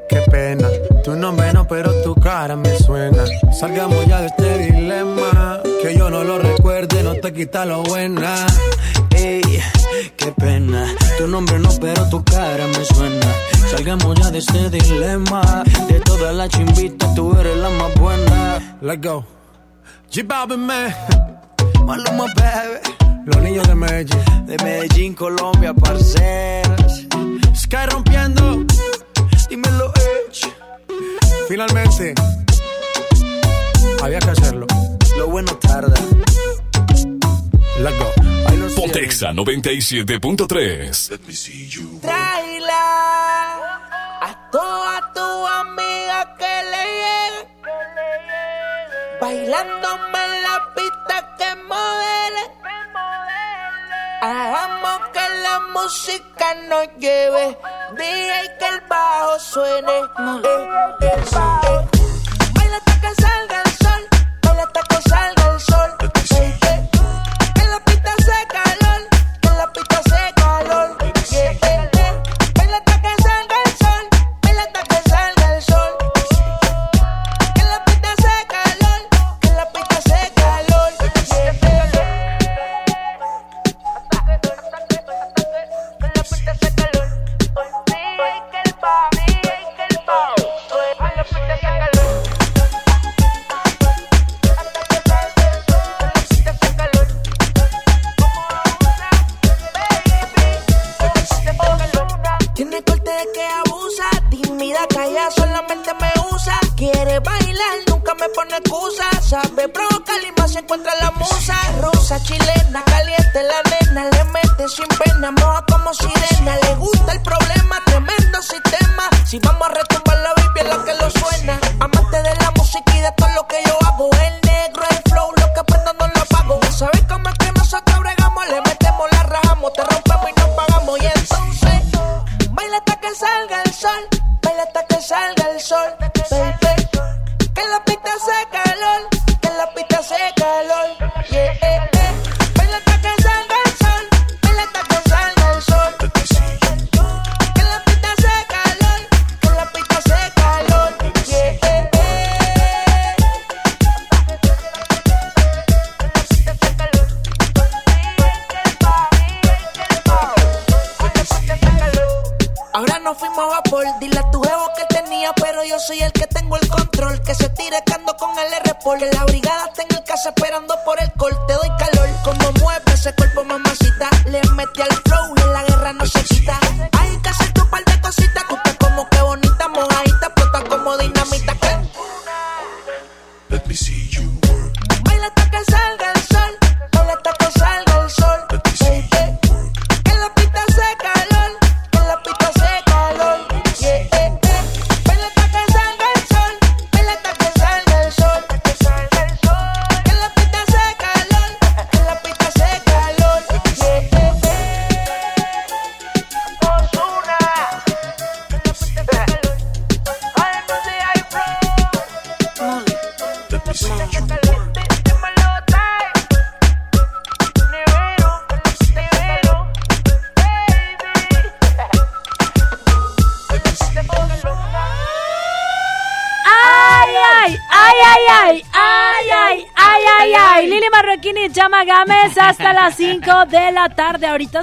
qué 0.09 0.21
pena. 0.31 0.67
Tu 1.03 1.15
nombre 1.15 1.53
no, 1.53 1.67
pero 1.67 1.91
tu 2.01 2.15
cara 2.15 2.55
me 2.55 2.75
suena. 2.79 3.23
Salgamos 3.51 4.03
ya 4.07 4.21
de 4.21 4.27
este 4.27 4.57
dilema. 4.71 5.61
Que 5.83 5.95
yo 5.95 6.09
no 6.09 6.23
lo 6.23 6.39
recuerde, 6.39 7.03
no 7.03 7.13
te 7.17 7.31
quita 7.31 7.65
lo 7.65 7.83
buena. 7.83 8.47
Ey, 9.11 9.43
qué 10.15 10.31
pena. 10.31 10.85
Tu 11.17 11.27
nombre 11.27 11.59
no, 11.59 11.69
pero 11.79 12.09
tu 12.09 12.23
cara 12.23 12.65
me 12.67 12.85
suena. 12.85 13.27
Salgamos 13.71 14.19
ya 14.19 14.31
de 14.31 14.39
este 14.39 14.69
dilema. 14.69 15.63
De 15.87 15.99
todas 16.01 16.35
las 16.35 16.49
chimbitas, 16.49 17.13
tú 17.15 17.35
eres 17.39 17.57
la 17.57 17.69
más 17.69 17.93
buena. 17.95 18.77
Let's 18.81 19.01
go. 19.01 19.25
G-Balvin, 20.11 20.65
man. 20.65 20.93
Maluma, 21.85 22.25
baby. 22.35 22.79
Los 23.25 23.41
niños 23.41 23.67
de 23.67 23.75
Medellín. 23.75 24.45
De 24.45 24.57
Medellín, 24.63 25.13
Colombia, 25.13 25.73
parceras. 25.73 27.05
Sky 27.55 27.85
rompiendo. 27.91 28.65
Dímelo, 29.49 29.91
Edge. 29.95 30.53
Finalmente. 31.47 32.13
Había 34.01 34.19
que 34.19 34.29
hacerlo. 34.29 34.67
Lo 35.17 35.27
bueno 35.27 35.51
tarda. 35.57 35.95
Potexa 38.75 39.31
97.3. 39.33 42.01
Tráela 42.01 42.85
a 44.21 44.49
toda 44.51 45.13
tu 45.13 45.47
amiga 45.47 46.35
que 46.39 46.63
le 46.71 46.83
llegue. 47.01 47.41
Bailándome 49.21 50.19
en 50.25 50.33
la 50.41 50.57
pista 50.75 51.15
que 51.37 51.49
modele. 51.69 52.43
Hagamos 54.21 54.99
que 55.13 55.25
la 55.43 55.55
música 55.73 56.47
nos 56.69 56.87
lleve. 56.97 57.45
DJ 57.95 58.31
que 58.57 58.67
el 58.73 58.79
bajo 58.89 59.33
suene. 59.39 59.97
Eh, 59.97 60.01
eh, 61.01 61.13
eh. 61.93 61.96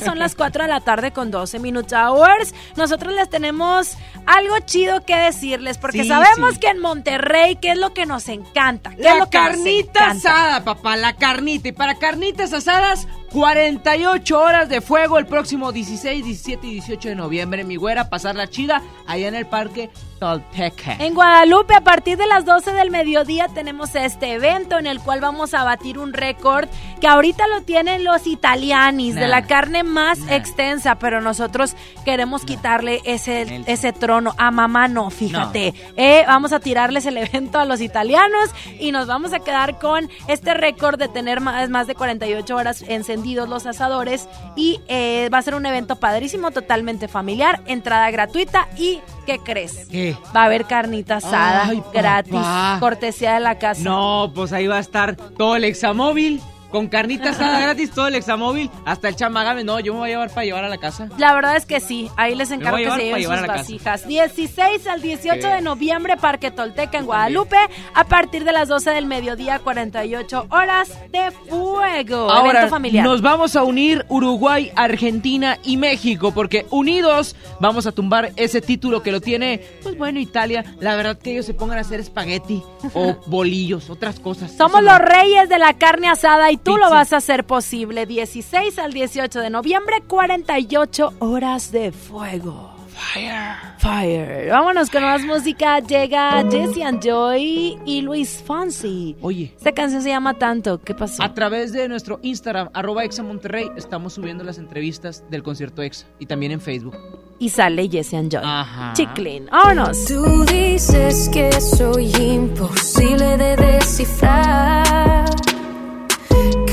Son 0.02 0.18
las 0.18 0.34
4 0.34 0.62
de 0.64 0.68
la 0.68 0.80
tarde 0.80 1.12
con 1.12 1.30
12 1.30 1.58
Minutes 1.58 1.92
Hours. 1.92 2.54
Nosotros 2.76 3.12
les 3.14 3.28
tenemos 3.28 3.96
algo 4.26 4.58
chido 4.60 5.04
que 5.04 5.16
decirles 5.16 5.78
porque 5.78 6.02
Sí, 6.02 6.08
sabemos 6.08 6.54
sí. 6.54 6.60
que 6.60 6.68
en 6.68 6.80
Monterrey, 6.80 7.56
¿qué 7.56 7.72
es 7.72 7.78
lo 7.78 7.92
que 7.94 8.06
nos 8.06 8.28
encanta? 8.28 8.90
¿Qué 8.90 8.96
es 8.96 9.04
La 9.04 9.18
lo 9.18 9.30
que 9.30 9.38
nos 9.38 9.48
carnita 9.48 10.10
asada, 10.10 10.64
papá, 10.64 10.96
la 10.96 11.14
carnita. 11.14 11.68
Y 11.68 11.72
para 11.72 11.94
carnitas 11.96 12.52
asadas, 12.52 13.06
48 13.32 14.38
horas 14.40 14.68
de 14.68 14.80
fuego 14.80 15.18
el 15.18 15.26
próximo 15.26 15.72
16, 15.72 16.24
17 16.24 16.66
y 16.66 16.70
18 16.74 17.08
de 17.10 17.14
noviembre. 17.16 17.64
Mi 17.64 17.76
güera, 17.76 18.08
pasar 18.08 18.36
la 18.36 18.48
chida 18.48 18.80
allá 19.06 19.28
en 19.28 19.34
el 19.34 19.46
parque 19.46 19.90
Tolteca. 20.20 20.94
En 21.00 21.14
Guadalupe, 21.14 21.74
a 21.74 21.80
partir 21.82 22.16
de 22.16 22.26
las 22.26 22.44
12 22.44 22.72
del 22.72 22.90
mediodía, 22.90 23.48
tenemos 23.52 23.94
este 23.94 24.32
evento 24.34 24.78
en 24.78 24.86
el 24.86 25.00
cual 25.00 25.20
vamos 25.20 25.52
a 25.52 25.64
batir 25.64 25.98
un 25.98 26.12
récord 26.12 26.68
que 27.04 27.08
ahorita 27.08 27.46
lo 27.48 27.60
tienen 27.60 28.02
los 28.02 28.26
italianis, 28.26 29.14
de 29.14 29.28
la 29.28 29.42
carne 29.42 29.82
más 29.82 30.20
extensa, 30.30 30.94
pero 30.94 31.20
nosotros 31.20 31.76
queremos 32.06 32.46
quitarle 32.46 33.02
ese, 33.04 33.62
ese 33.66 33.92
trono. 33.92 34.34
A 34.38 34.50
mamá 34.50 34.88
no, 34.88 35.10
fíjate. 35.10 35.74
Eh, 35.98 36.24
vamos 36.26 36.54
a 36.54 36.60
tirarles 36.60 37.04
el 37.04 37.18
evento 37.18 37.58
a 37.58 37.66
los 37.66 37.82
italianos 37.82 38.48
y 38.80 38.90
nos 38.90 39.06
vamos 39.06 39.34
a 39.34 39.40
quedar 39.40 39.78
con 39.78 40.08
este 40.28 40.54
récord 40.54 40.98
de 40.98 41.08
tener 41.08 41.42
más, 41.42 41.68
más 41.68 41.86
de 41.86 41.94
48 41.94 42.56
horas 42.56 42.82
encendidos 42.88 43.50
los 43.50 43.66
asadores 43.66 44.26
y 44.56 44.80
eh, 44.88 45.28
va 45.30 45.36
a 45.36 45.42
ser 45.42 45.56
un 45.56 45.66
evento 45.66 45.96
padrísimo, 45.96 46.52
totalmente 46.52 47.06
familiar, 47.06 47.60
entrada 47.66 48.10
gratuita 48.12 48.68
y 48.78 49.02
¿qué 49.26 49.40
crees? 49.40 49.88
¿Qué? 49.90 50.16
Va 50.34 50.44
a 50.44 50.44
haber 50.46 50.64
carnita 50.64 51.16
asada 51.16 51.66
Ay, 51.66 51.82
gratis, 51.92 52.40
cortesía 52.80 53.34
de 53.34 53.40
la 53.40 53.58
casa. 53.58 53.82
No, 53.82 54.32
pues 54.34 54.54
ahí 54.54 54.66
va 54.66 54.76
a 54.76 54.80
estar 54.80 55.16
todo 55.16 55.56
el 55.56 55.64
examóvil. 55.64 56.40
Con 56.74 56.88
carnita 56.88 57.30
asada 57.30 57.60
gratis, 57.60 57.92
todo 57.92 58.08
el 58.08 58.16
examóvil. 58.16 58.68
Hasta 58.84 59.06
el 59.08 59.14
chamagame. 59.14 59.62
No, 59.62 59.78
yo 59.78 59.92
me 59.92 60.00
voy 60.00 60.08
a 60.08 60.12
llevar 60.14 60.30
para 60.30 60.44
llevar 60.44 60.64
a 60.64 60.68
la 60.68 60.78
casa. 60.78 61.08
La 61.18 61.32
verdad 61.32 61.54
es 61.54 61.66
que 61.66 61.78
sí, 61.78 62.10
ahí 62.16 62.34
les 62.34 62.50
encargo 62.50 62.78
que 62.78 62.90
se 62.90 63.04
lleven 63.04 63.22
sus 63.22 63.30
a 63.32 63.46
vasijas. 63.46 64.08
16 64.08 64.86
al 64.88 65.00
18 65.00 65.40
Sí. 65.40 65.48
de 65.54 65.60
noviembre, 65.60 66.16
Parque 66.16 66.50
Tolteca 66.50 66.98
en 66.98 67.06
Guadalupe, 67.06 67.56
a 67.94 68.02
partir 68.04 68.42
de 68.44 68.50
las 68.50 68.66
12 68.66 68.90
del 68.90 69.06
mediodía, 69.06 69.60
48 69.60 70.46
horas 70.50 70.88
de 71.12 71.30
fuego. 71.48 72.28
Ahora 72.28 72.50
evento 72.60 72.68
familiar. 72.70 73.04
nos 73.04 73.22
vamos 73.22 73.54
a 73.54 73.62
unir 73.62 74.04
Uruguay, 74.08 74.72
Argentina 74.74 75.58
y 75.62 75.76
México 75.76 76.32
porque 76.32 76.66
unidos 76.70 77.36
vamos 77.60 77.86
a 77.86 77.92
tumbar 77.92 78.32
ese 78.34 78.60
título 78.60 79.00
que 79.00 79.12
lo 79.12 79.20
tiene, 79.20 79.60
pues 79.84 79.96
bueno, 79.96 80.18
Italia. 80.18 80.64
La 80.80 80.96
verdad 80.96 81.16
que 81.16 81.30
ellos 81.32 81.46
se 81.46 81.54
pongan 81.54 81.78
a 81.78 81.82
hacer 81.82 82.00
espagueti 82.00 82.62
o 82.94 83.14
bolillos, 83.26 83.90
otras 83.90 84.18
cosas. 84.18 84.50
Somos 84.50 84.80
Eso 84.80 84.82
no. 84.82 84.92
los 84.92 84.98
reyes 85.00 85.48
de 85.48 85.58
la 85.58 85.74
carne 85.74 86.08
asada 86.08 86.50
y 86.50 86.56
tú 86.64 86.76
lo 86.76 86.90
vas 86.90 87.12
a 87.12 87.18
hacer 87.18 87.44
posible. 87.44 88.06
16 88.06 88.78
al 88.78 88.92
18 88.92 89.40
de 89.40 89.50
noviembre, 89.50 90.02
48 90.06 91.14
horas 91.20 91.70
de 91.70 91.92
fuego. 91.92 92.74
Fire. 92.94 93.56
Fire. 93.78 94.50
Vámonos 94.50 94.88
con 94.88 95.02
más 95.02 95.22
música. 95.24 95.80
Llega 95.80 96.44
Jesse 96.48 96.82
and 96.82 97.02
Joy 97.02 97.76
y 97.84 98.02
Luis 98.02 98.42
Fonsi. 98.46 99.16
Oye. 99.20 99.52
Esta 99.56 99.72
canción 99.72 100.00
se 100.00 100.10
llama 100.10 100.34
Tanto. 100.34 100.80
¿Qué 100.80 100.94
pasó? 100.94 101.22
A 101.22 101.34
través 101.34 101.72
de 101.72 101.88
nuestro 101.88 102.20
Instagram, 102.22 102.70
arroba 102.72 103.04
Exa 103.04 103.22
Monterrey, 103.22 103.68
estamos 103.76 104.14
subiendo 104.14 104.44
las 104.44 104.58
entrevistas 104.58 105.24
del 105.28 105.42
concierto 105.42 105.82
Exa 105.82 106.06
y 106.20 106.26
también 106.26 106.52
en 106.52 106.60
Facebook. 106.60 106.96
Y 107.40 107.48
sale 107.48 107.88
Jesse 107.88 108.14
and 108.14 108.30
Joy. 108.30 108.42
Ajá. 108.44 108.92
Chiclin. 108.94 109.46
Vámonos. 109.50 110.04
Tú 110.04 110.44
dices 110.44 111.28
que 111.32 111.50
soy 111.60 112.14
imposible 112.14 113.36
de 113.36 113.56
descifrar. 113.56 115.13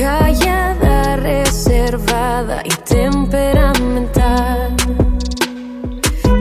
Callada, 0.02 1.16
reservada 1.18 2.64
y 2.66 2.70
temperamental. 2.70 4.76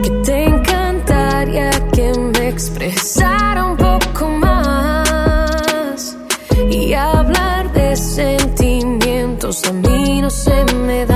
Que 0.01 0.09
te 0.25 0.45
encantaría 0.45 1.69
que 1.91 2.11
me 2.17 2.49
expresara 2.49 3.65
un 3.65 3.77
poco 3.77 4.29
más. 4.29 6.17
Y 6.71 6.95
hablar 6.95 7.71
de 7.71 7.95
sentimientos 7.95 9.63
a 9.65 9.73
mí 9.73 10.23
no 10.23 10.31
se 10.31 10.65
me 10.87 11.05
da. 11.05 11.10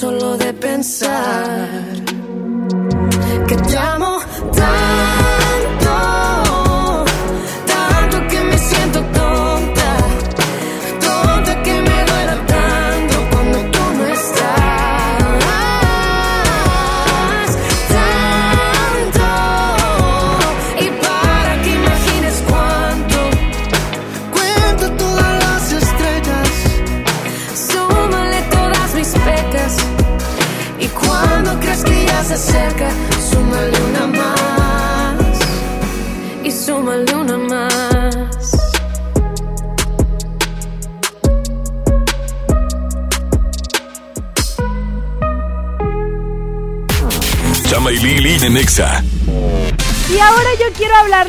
Solo 0.00 0.34
de 0.38 0.54
pensar 0.54 1.68
que 3.46 3.54
te 3.54 3.76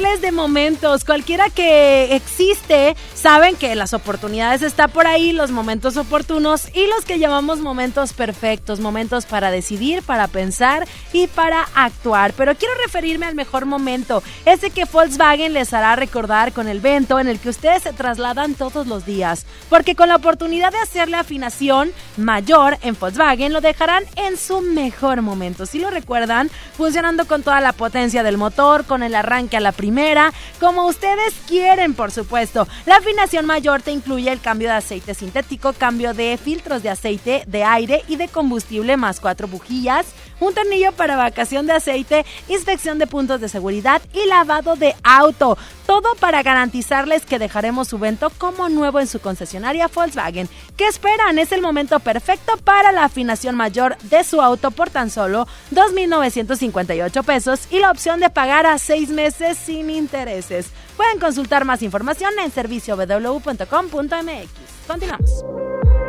de 0.01 0.31
momentos. 0.31 1.03
Cualquiera 1.05 1.49
que 1.51 2.15
existe, 2.15 2.95
saben 3.21 3.55
que 3.55 3.75
las 3.75 3.93
oportunidades 3.93 4.63
están 4.63 4.89
por 4.89 5.05
ahí, 5.05 5.31
los 5.31 5.51
momentos 5.51 5.95
oportunos 5.95 6.69
y 6.73 6.87
los 6.87 7.05
que 7.05 7.19
llamamos 7.19 7.59
momentos 7.59 8.13
perfectos, 8.13 8.79
momentos 8.79 9.27
para 9.27 9.51
decidir, 9.51 10.01
para 10.01 10.27
pensar 10.27 10.87
y 11.13 11.27
para 11.27 11.67
actuar. 11.75 12.33
Pero 12.33 12.55
quiero 12.55 12.73
referirme 12.83 13.27
al 13.27 13.35
mejor 13.35 13.67
momento, 13.67 14.23
ese 14.45 14.71
que 14.71 14.85
Volkswagen 14.85 15.53
les 15.53 15.71
hará 15.71 15.95
recordar 15.95 16.51
con 16.51 16.67
el 16.67 16.79
vento 16.79 17.19
en 17.19 17.27
el 17.27 17.39
que 17.39 17.49
ustedes 17.49 17.83
se 17.83 17.93
trasladan 17.93 18.55
todos 18.55 18.87
los 18.87 19.05
días. 19.05 19.45
Porque 19.69 19.95
con 19.95 20.09
la 20.09 20.15
oportunidad 20.15 20.71
de 20.71 20.79
hacerle 20.79 21.17
afinación 21.17 21.91
mayor 22.17 22.79
en 22.81 22.97
Volkswagen, 22.99 23.53
lo 23.53 23.61
dejarán 23.61 24.03
en 24.15 24.35
su 24.35 24.61
mejor 24.61 25.21
momento. 25.21 25.67
Si 25.67 25.77
lo 25.77 25.91
recuerdan, 25.91 26.49
funcionando 26.75 27.27
con 27.27 27.43
toda 27.43 27.61
la 27.61 27.73
potencia 27.73 28.23
del 28.23 28.37
motor, 28.37 28.85
con 28.85 29.03
el 29.03 29.13
arranque 29.13 29.57
a 29.57 29.61
la 29.61 29.73
primera, 29.73 30.33
como 30.59 30.87
ustedes 30.87 31.35
quieren, 31.47 31.93
por 31.93 32.09
supuesto. 32.09 32.67
La 32.87 32.99
afinación 33.11 33.45
mayor 33.45 33.81
te 33.81 33.91
incluye 33.91 34.31
el 34.31 34.39
cambio 34.39 34.69
de 34.69 34.75
aceite 34.75 35.13
sintético, 35.13 35.73
cambio 35.73 36.13
de 36.13 36.39
filtros 36.41 36.81
de 36.81 36.89
aceite, 36.89 37.43
de 37.45 37.65
aire 37.65 38.03
y 38.07 38.15
de 38.15 38.29
combustible, 38.29 38.95
más 38.95 39.19
cuatro 39.19 39.49
bujías, 39.49 40.05
un 40.41 40.53
tornillo 40.53 40.91
para 40.91 41.15
vacación 41.15 41.67
de 41.67 41.73
aceite, 41.73 42.25
inspección 42.49 42.99
de 42.99 43.07
puntos 43.07 43.39
de 43.39 43.47
seguridad 43.47 44.01
y 44.13 44.27
lavado 44.27 44.75
de 44.75 44.95
auto. 45.03 45.57
Todo 45.85 46.15
para 46.15 46.43
garantizarles 46.43 47.25
que 47.25 47.39
dejaremos 47.39 47.87
su 47.87 47.99
vento 47.99 48.31
como 48.37 48.69
nuevo 48.69 48.99
en 48.99 49.07
su 49.07 49.19
concesionaria 49.19 49.87
Volkswagen. 49.87 50.49
¿Qué 50.77 50.87
esperan? 50.87 51.37
Es 51.37 51.51
el 51.51 51.61
momento 51.61 51.99
perfecto 51.99 52.57
para 52.63 52.91
la 52.91 53.05
afinación 53.05 53.55
mayor 53.55 53.97
de 54.03 54.23
su 54.23 54.41
auto 54.41 54.71
por 54.71 54.89
tan 54.89 55.09
solo 55.09 55.47
2.958 55.73 57.23
pesos 57.23 57.67
y 57.69 57.79
la 57.79 57.91
opción 57.91 58.19
de 58.19 58.29
pagar 58.29 58.65
a 58.65 58.77
seis 58.77 59.09
meses 59.09 59.57
sin 59.57 59.89
intereses. 59.89 60.71
Pueden 60.97 61.19
consultar 61.19 61.65
más 61.65 61.81
información 61.81 62.31
en 62.43 62.51
servicio 62.51 62.95
www.com.mx. 62.95 64.49
Continuamos. 64.87 66.00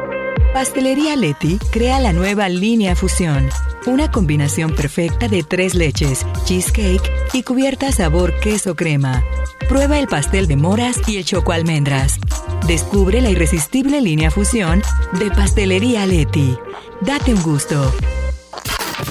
Pastelería 0.53 1.17
Leti 1.17 1.59
crea 1.71 1.99
la 1.99 2.13
nueva 2.13 2.49
línea 2.51 2.95
Fusión, 2.95 3.49
una 3.87 4.11
combinación 4.11 4.75
perfecta 4.75 5.27
de 5.27 5.43
tres 5.43 5.75
leches, 5.75 6.27
cheesecake 6.45 7.11
y 7.33 7.43
cubierta 7.43 7.91
sabor 7.91 8.39
queso 8.39 8.77
crema. 8.77 9.25
Prueba 9.67 9.99
el 9.99 10.09
pastel 10.09 10.47
de 10.49 10.57
moras 10.57 11.01
y 11.07 11.17
el 11.17 11.25
choco 11.25 11.53
almendras. 11.53 12.19
Descubre 12.67 13.23
la 13.23 13.31
irresistible 13.31 14.03
línea 14.03 14.31
Fusión 14.31 14.83
de 15.19 15.31
Pastelería 15.31 16.05
Leti. 16.05 16.59
Date 17.01 17.33
un 17.33 17.43
gusto. 17.43 17.93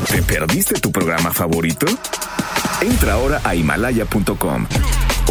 ¿Te 0.10 0.22
perdiste 0.22 0.80
tu 0.80 0.92
programa 0.92 1.32
favorito? 1.34 1.88
Entra 2.82 3.14
ahora 3.14 3.42
a 3.44 3.56
himalaya.com 3.56 4.68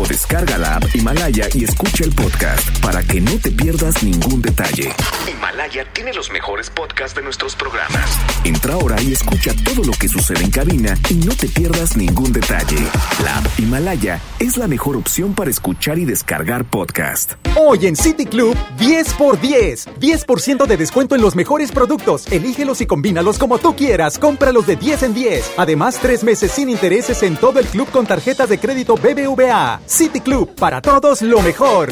o 0.01 0.06
descarga 0.06 0.56
la 0.56 0.77
app 0.77 0.85
Himalaya 0.94 1.48
y 1.52 1.64
escucha 1.64 2.05
el 2.05 2.12
podcast 2.12 2.78
para 2.81 3.02
que 3.02 3.20
no 3.20 3.32
te 3.39 3.51
pierdas 3.51 4.02
ningún 4.02 4.40
detalle. 4.40 4.93
Himalaya 5.31 5.85
tiene 5.93 6.14
los 6.14 6.31
mejores 6.31 6.70
podcasts 6.70 7.14
de 7.14 7.22
nuestros 7.22 7.55
programas. 7.55 8.18
Entra 8.44 8.74
ahora 8.74 9.01
y 9.02 9.12
escucha 9.12 9.52
todo 9.62 9.85
lo 9.85 9.93
que 9.93 10.09
sucede 10.09 10.43
en 10.43 10.51
cabina 10.51 10.97
y 11.10 11.14
no 11.14 11.35
te 11.35 11.48
pierdas 11.48 11.97
ningún 11.97 12.32
detalle. 12.32 12.78
La 13.22 13.39
app 13.39 13.47
Himalaya 13.59 14.20
es 14.39 14.56
la 14.56 14.68
mejor 14.68 14.97
opción 14.97 15.35
para 15.35 15.51
escuchar 15.51 15.98
y 15.98 16.06
descargar 16.06 16.64
podcast. 16.64 17.32
Hoy 17.56 17.86
en 17.86 17.97
City 17.97 18.24
Club, 18.24 18.56
10 18.78 19.14
por 19.14 19.40
10. 19.40 19.89
10% 20.01 20.66
de 20.66 20.77
descuento 20.77 21.14
en 21.14 21.20
los 21.20 21.36
mejores 21.36 21.72
productos. 21.72 22.27
Elígelos 22.32 22.81
y 22.81 22.86
combínalos 22.86 23.39
como 23.39 23.59
tú 23.59 23.77
quieras. 23.77 24.18
Cómpralos 24.18 24.66
de 24.66 24.77
10 24.77 25.02
en 25.02 25.14
10. 25.14 25.52
Además, 25.59 25.98
tres 26.01 26.24
meses 26.24 26.52
sin 26.52 26.70
intereses 26.70 27.22
en 27.22 27.36
todo 27.36 27.59
el 27.59 27.66
club 27.66 27.90
con 27.90 28.06
tarjetas 28.06 28.48
de 28.48 28.59
crédito 28.59 28.94
BBVA. 28.94 29.81
City 29.90 30.20
Club, 30.20 30.54
para 30.54 30.80
todos 30.80 31.20
lo 31.20 31.42
mejor. 31.42 31.90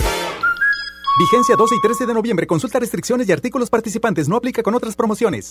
Vigencia 1.19 1.57
12 1.57 1.75
y 1.75 1.81
13 1.81 2.07
de 2.07 2.15
noviembre. 2.15 2.47
Consulta 2.47 2.79
restricciones 2.79 3.29
y 3.29 3.33
artículos 3.33 3.69
participantes. 3.69 4.29
No 4.29 4.37
aplica 4.37 4.63
con 4.63 4.75
otras 4.75 4.95
promociones. 4.95 5.51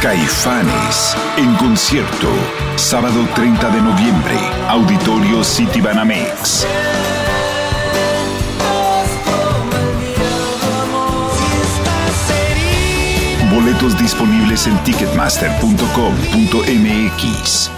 Caifanes 0.00 1.16
en 1.36 1.52
concierto, 1.56 2.28
sábado 2.76 3.26
30 3.34 3.68
de 3.70 3.80
noviembre, 3.80 4.36
Auditorio 4.68 5.42
City 5.42 5.80
Banamex. 5.80 6.64
Boletos 13.50 13.98
disponibles 13.98 14.68
en 14.68 14.78
ticketmaster.com.mx. 14.84 17.77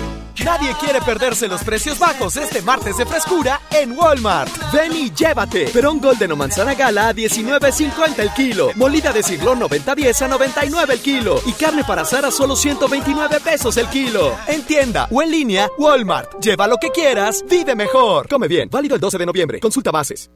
Nadie 0.45 0.73
quiere 0.79 1.01
perderse 1.01 1.47
los 1.47 1.63
precios 1.63 1.99
bajos 1.99 2.35
este 2.35 2.63
martes 2.63 2.97
de 2.97 3.05
frescura 3.05 3.61
en 3.69 3.91
Walmart. 3.91 4.51
Ven 4.73 4.91
y 4.91 5.11
llévate. 5.11 5.65
Perón 5.67 5.99
Golden 5.99 6.31
o 6.31 6.35
manzana 6.35 6.73
gala 6.73 7.09
a 7.09 7.13
19.50 7.13 8.17
el 8.17 8.33
kilo. 8.33 8.71
Molida 8.75 9.13
de 9.13 9.21
cirlón 9.21 9.59
90-10 9.61 10.21
a 10.23 10.27
99 10.29 10.93
el 10.95 10.99
kilo. 10.99 11.41
Y 11.45 11.53
carne 11.53 11.83
para 11.83 12.01
asar 12.01 12.25
a 12.25 12.31
solo 12.31 12.55
129 12.55 13.39
pesos 13.39 13.77
el 13.77 13.87
kilo. 13.87 14.35
En 14.47 14.63
tienda 14.63 15.07
o 15.11 15.21
en 15.21 15.29
línea, 15.29 15.69
Walmart. 15.77 16.39
Lleva 16.41 16.67
lo 16.67 16.77
que 16.77 16.89
quieras, 16.89 17.43
vive 17.47 17.75
mejor. 17.75 18.27
Come 18.27 18.47
bien. 18.47 18.67
Válido 18.69 18.95
el 18.95 19.01
12 19.01 19.19
de 19.19 19.25
noviembre. 19.27 19.59
Consulta 19.59 19.91
bases. 19.91 20.31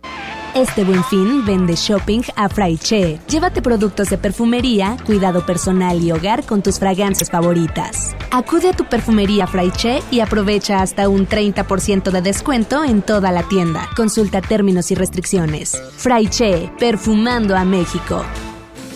Este 0.55 0.85
buen 0.85 1.03
fin 1.03 1.43
vende 1.45 1.75
shopping 1.75 2.21
a 2.37 2.47
Fraiche. 2.47 3.19
Llévate 3.27 3.61
productos 3.61 4.09
de 4.09 4.17
perfumería, 4.17 4.95
cuidado 5.05 5.45
personal 5.45 6.01
y 6.01 6.13
hogar 6.13 6.45
con 6.45 6.63
tus 6.63 6.79
fragancias 6.79 7.29
favoritas. 7.29 8.15
Acude 8.31 8.69
a 8.69 8.73
tu 8.73 8.85
perfumería 8.85 9.47
Fraiche 9.47 10.01
y 10.11 10.21
aprovecha 10.21 10.81
hasta 10.81 11.09
un 11.09 11.27
30% 11.27 12.09
de 12.09 12.21
descuento 12.21 12.85
en 12.85 13.01
toda 13.01 13.33
la 13.33 13.43
tienda. 13.43 13.89
Consulta 13.97 14.39
términos 14.39 14.91
y 14.91 14.95
restricciones. 14.95 15.73
Fraiche, 15.97 16.71
perfumando 16.79 17.57
a 17.57 17.65
México. 17.65 18.23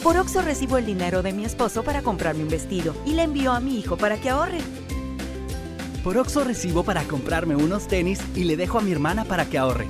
Por 0.01 0.15
Oxo 0.15 0.41
recibo 0.41 0.77
el 0.77 0.85
dinero 0.85 1.23
de 1.23 1.33
mi 1.33 1.43
esposo 1.43 1.83
para 1.83 2.01
comprarme 2.03 2.43
un 2.43 2.49
vestido 2.49 2.95
y 3.05 3.15
le 3.15 3.23
envío 3.23 3.51
a 3.51 3.59
mi 3.59 3.77
hijo 3.77 3.97
para 3.97 4.15
que 4.15 4.29
ahorre. 4.29 4.59
Por 6.05 6.17
Oxo 6.17 6.45
recibo 6.45 6.83
para 6.83 7.03
comprarme 7.03 7.57
unos 7.57 7.89
tenis 7.89 8.21
y 8.33 8.45
le 8.45 8.55
dejo 8.55 8.79
a 8.79 8.81
mi 8.81 8.93
hermana 8.93 9.25
para 9.25 9.43
que 9.43 9.57
ahorre. 9.57 9.89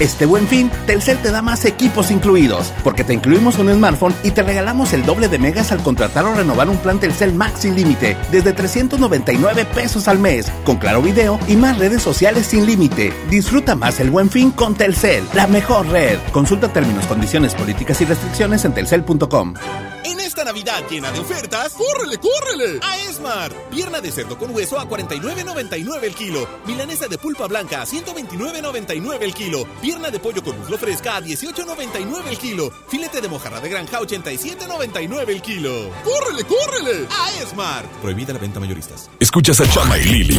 Este 0.00 0.26
buen 0.26 0.46
fin, 0.46 0.70
Telcel 0.86 1.18
te 1.18 1.32
da 1.32 1.42
más 1.42 1.64
equipos 1.64 2.12
incluidos, 2.12 2.72
porque 2.84 3.02
te 3.02 3.14
incluimos 3.14 3.58
un 3.58 3.72
smartphone 3.72 4.14
y 4.22 4.30
te 4.30 4.44
regalamos 4.44 4.92
el 4.92 5.04
doble 5.04 5.26
de 5.26 5.40
megas 5.40 5.72
al 5.72 5.82
contratar 5.82 6.24
o 6.24 6.34
renovar 6.34 6.68
un 6.68 6.76
plan 6.76 7.00
Telcel 7.00 7.34
Max 7.34 7.62
sin 7.62 7.74
límite, 7.74 8.16
desde 8.30 8.52
399 8.52 9.64
pesos 9.64 10.06
al 10.06 10.20
mes, 10.20 10.52
con 10.64 10.76
claro 10.76 11.02
video 11.02 11.40
y 11.48 11.56
más 11.56 11.78
redes 11.78 12.00
sociales 12.00 12.46
sin 12.46 12.64
límite. 12.64 13.12
Disfruta 13.28 13.74
más 13.74 13.98
el 13.98 14.10
buen 14.10 14.30
fin 14.30 14.52
con 14.52 14.76
Telcel, 14.76 15.24
la 15.34 15.48
mejor 15.48 15.88
red. 15.88 16.20
Consulta 16.30 16.72
términos, 16.72 17.06
condiciones, 17.06 17.56
políticas 17.56 18.00
y 18.00 18.04
restricciones 18.04 18.64
en 18.64 18.74
telcel.com. 18.74 19.54
En 20.04 20.20
esta 20.20 20.44
Navidad 20.44 20.84
llena 20.88 21.10
de 21.10 21.18
ofertas, 21.18 21.74
¡córrele, 21.74 22.18
córrele! 22.18 22.78
A 22.82 22.98
Esmar. 22.98 23.52
Pierna 23.70 24.00
de 24.00 24.12
cerdo 24.12 24.38
con 24.38 24.54
hueso 24.54 24.78
a 24.78 24.88
49.99 24.88 26.04
el 26.04 26.14
kilo. 26.14 26.48
Milanesa 26.66 27.08
de 27.08 27.18
pulpa 27.18 27.46
blanca 27.46 27.82
a 27.82 27.84
129.99 27.84 29.18
el 29.20 29.34
kilo. 29.34 29.66
Pierna 29.88 30.10
de 30.10 30.18
pollo 30.18 30.44
con 30.44 30.58
muslo 30.58 30.76
fresca 30.76 31.16
a 31.16 31.22
18.99 31.22 32.28
el 32.28 32.36
kilo. 32.36 32.70
Filete 32.88 33.22
de 33.22 33.28
mojarra 33.28 33.58
de 33.58 33.70
granja 33.70 33.96
a 33.96 34.00
87.99 34.02 35.30
el 35.30 35.40
kilo. 35.40 35.90
¡Córrele, 36.04 36.44
córrele! 36.44 37.06
A 37.10 37.30
Esmar. 37.42 37.86
Prohibida 38.02 38.34
la 38.34 38.38
venta 38.38 38.60
mayoristas. 38.60 39.08
Escuchas 39.18 39.58
a 39.62 39.70
Chama 39.70 39.96
y 39.96 40.04
Lili 40.04 40.38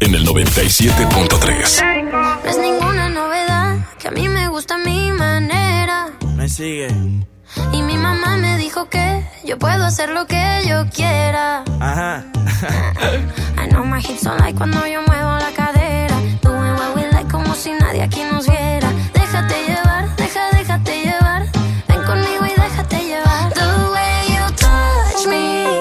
en 0.00 0.14
el 0.16 0.26
97.3. 0.26 2.42
No 2.42 2.50
es 2.50 2.58
ninguna 2.58 3.08
novedad 3.08 3.86
que 4.00 4.08
a 4.08 4.10
mí 4.10 4.28
me 4.28 4.48
gusta 4.48 4.76
mi 4.78 5.12
manera. 5.12 6.08
Me 6.34 6.48
sigue. 6.48 6.88
Y 7.72 7.82
mi 7.82 7.96
mamá 7.96 8.36
me 8.36 8.58
dijo 8.58 8.88
que 8.88 9.24
yo 9.44 9.60
puedo 9.60 9.84
hacer 9.84 10.08
lo 10.08 10.26
que 10.26 10.62
yo 10.66 10.90
quiera. 10.90 11.62
Ajá. 11.78 12.24
I 13.62 13.68
know 13.68 13.84
my 13.84 14.00
hips 14.00 14.24
don't 14.24 14.40
like 14.40 14.58
cuando 14.58 14.84
yo 14.88 15.02
muevo 15.02 15.38
la 15.38 15.52
cadera. 15.54 16.16
Doing 16.42 16.72
what 16.74 16.96
we 16.96 17.02
like 17.12 17.30
como 17.30 17.54
si 17.54 17.70
nadie 17.74 18.02
aquí 18.02 18.24
nos 18.24 18.44
viera. 18.44 18.57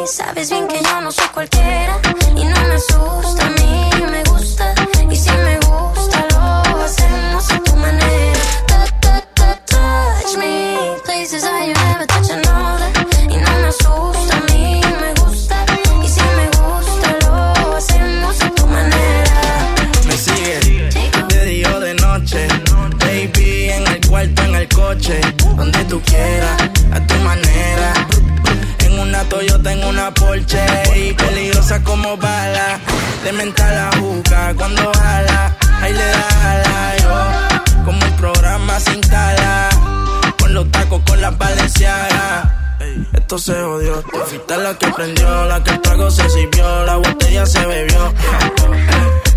Sabes 0.10 0.50
bien 0.50 0.68
que 0.68 0.82
yo 0.82 1.02
no 1.02 1.12
soy 1.12 1.28
cualquiera. 1.34 2.00
Y 2.36 2.44
no 2.46 2.62
me 2.68 2.76
asusta 2.76 3.46
a 3.46 3.50
mí, 3.52 3.90
me 4.10 4.24
gusta. 4.24 4.74
Y 5.12 5.16
si 5.16 5.30
me 5.32 5.56
gusta, 5.60 6.26
lo 6.32 6.84
hacemos 6.84 7.52
a 7.52 7.60
tu 7.64 7.76
manera. 7.76 8.40
Tu- 8.68 9.08
tu- 9.08 9.44
tu- 9.44 9.76
Touch 9.76 10.38
me. 10.38 10.78
Places 11.06 11.44
that 11.44 11.66
you 11.68 11.74
never 11.74 12.06
touch 12.08 12.30
another. 12.32 12.90
Y 13.30 13.38
no 13.38 13.52
me 13.62 13.68
asusta 13.68 14.38
a 14.38 14.42
mí, 14.54 14.82
me 15.02 15.14
gusta. 15.22 15.66
Y 16.04 16.08
si 16.10 16.22
me 16.22 16.48
gusta, 16.58 17.10
lo 17.28 17.76
hacemos 17.76 18.42
a 18.42 18.50
tu 18.52 18.66
manera. 18.68 19.76
Me 20.08 20.18
sigue. 20.18 20.60
De 21.28 21.46
día 21.46 21.76
o 21.76 21.80
de 21.80 21.94
noche. 21.96 22.48
Baby, 23.00 23.70
en 23.72 23.88
el 23.88 24.08
cuarto, 24.08 24.42
en 24.44 24.56
el 24.56 24.68
coche. 24.70 25.20
Donde 25.56 25.84
tú 25.86 26.02
quieras, 26.02 26.62
a 26.94 27.00
tu 27.06 27.16
manera. 27.16 27.94
En 28.98 29.03
una 29.10 29.24
Toyota, 29.26 29.72
en 29.72 29.84
una 29.84 30.11
Porsche. 30.11 30.65
Y 30.95 31.14
peligrosa 31.14 31.84
como 31.84 32.18
bala. 32.18 32.80
De 33.24 33.32
mental 33.32 33.76
la 33.76 33.95
juca 33.99 34.56
cuando 34.57 34.91
jala. 34.91 35.56
Ahí 35.80 35.94
le 35.94 36.03
da 36.03 36.52
ala, 36.52 36.95
yo. 37.03 37.86
Como 37.86 38.03
un 38.03 38.11
programa 38.14 38.80
sin 38.80 38.99
tala. 39.02 39.69
Con 40.40 40.52
los 40.56 40.72
tacos, 40.72 41.03
con 41.06 41.22
las 41.22 41.38
valencianas. 41.38 42.49
Esto 43.14 43.38
se 43.38 43.53
jodió. 43.53 44.02
Tú 44.02 44.18
fuiste 44.26 44.57
la 44.57 44.74
que 44.74 44.88
prendió, 44.88 45.45
la 45.45 45.64
que 45.64 45.72
el 45.72 45.82
trago 45.82 46.10
se 46.10 46.28
sirvió, 46.32 46.86
la 46.86 46.95
botella 46.95 47.45
se 47.45 47.64
bebió. 47.68 48.14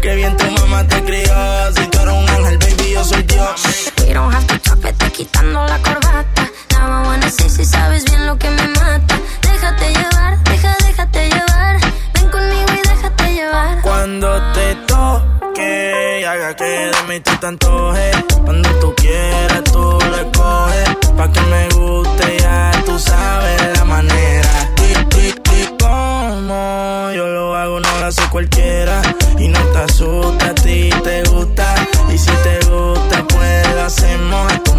Qué 0.00 0.14
bien 0.14 0.38
tu 0.38 0.50
mamá 0.52 0.86
te 0.88 1.04
crió. 1.04 1.34
Si 1.76 1.86
tú 1.86 1.98
eres 1.98 2.14
un 2.14 2.28
ángel, 2.30 2.56
baby, 2.56 2.92
yo 2.94 3.04
soy 3.04 3.22
Dios. 3.24 3.89
We 4.10 4.14
don't 4.14 4.32
have 4.32 4.44
to 4.44 4.74
vete 4.74 5.12
quitando 5.12 5.64
la 5.66 5.78
corbata. 5.78 6.50
Now 6.72 7.00
I 7.00 7.06
wanna 7.06 7.30
see 7.30 7.48
si 7.48 7.64
sabes 7.64 8.04
bien 8.06 8.26
lo 8.26 8.36
que 8.36 8.50
me 8.50 8.66
mata. 8.66 9.16
Déjate 9.40 9.86
llevar, 9.86 10.42
deja, 10.42 10.76
déjate 10.84 11.28
llevar. 11.28 11.78
Ven 12.14 12.28
conmigo 12.28 12.72
y 12.74 12.88
déjate 12.88 13.34
llevar. 13.34 13.80
Cuando 13.82 14.28
te 14.52 14.74
toque 14.88 16.18
y 16.22 16.24
haga 16.24 16.56
que 16.56 16.64
de 16.64 17.02
mí 17.08 17.20
tú 17.20 17.30
te 17.40 17.46
antojes. 17.46 18.16
Cuando 18.44 18.68
tú 18.80 18.92
quieras, 18.96 19.62
tú 19.72 19.80
lo 19.80 20.16
escoges. 20.16 20.88
Pa' 21.16 21.30
que 21.30 21.40
me 21.42 21.68
guste, 21.68 22.38
ya 22.40 22.72
tú 22.84 22.98
sabes 22.98 23.78
la 23.78 23.84
manera. 23.84 24.50
Y, 24.88 25.18
y, 25.18 25.28
y 25.28 25.76
como 25.78 27.12
yo 27.14 27.28
lo 27.28 27.54
hago, 27.54 27.78
no 27.78 28.00
lo 28.00 28.06
hace 28.06 28.28
cualquiera. 28.28 29.02
Y 29.38 29.46
no 29.46 29.60
te 29.66 29.78
asusta, 29.78 30.46
a 30.46 30.54
ti 30.56 30.90
te 31.04 31.22
gusta. 31.30 31.74
Y 32.12 32.18
si 32.18 32.32
te 32.42 32.58
gusta, 32.68 32.99
hacemos 33.90 34.69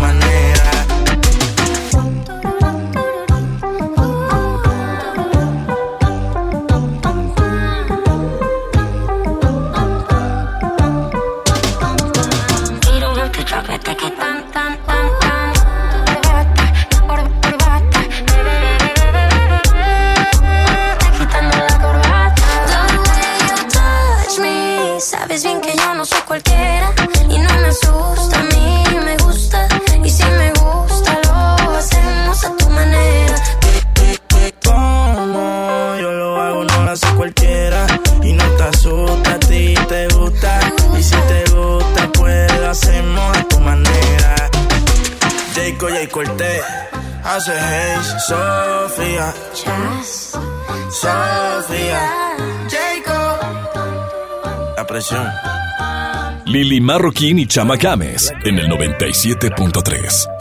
Sofía. 49.54 50.32
Sofía. 50.90 52.02
Jayco. 52.70 53.40
La 54.78 54.86
presión. 54.86 55.28
Lili 56.46 56.82
Marroquín 56.82 57.40
y 57.40 57.48
Chama 57.48 57.78
Games 57.78 58.34
en 58.44 58.60
el 58.60 58.68
97.3. 58.68 60.41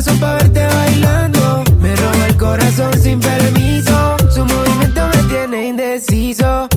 razón 0.00 0.18
para 0.18 0.34
verte 0.38 0.66
bailando. 0.66 1.64
Me 1.78 1.94
roba 1.94 2.26
el 2.26 2.36
corazón 2.38 2.92
sin 3.02 3.20
permiso. 3.20 4.16
Su 4.34 4.44
movimiento 4.46 5.00
me 5.14 5.22
tiene 5.24 5.68
indeciso. 5.68 6.68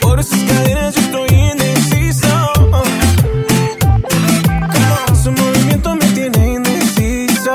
Por 0.00 0.22
sus 0.22 0.42
cadenas 0.44 0.94
yo 0.94 1.00
estoy 1.00 1.28
indeciso. 1.52 2.28
Su 5.20 5.32
movimiento 5.32 5.96
me 5.96 6.06
tiene 6.12 6.54
indeciso. 6.54 7.54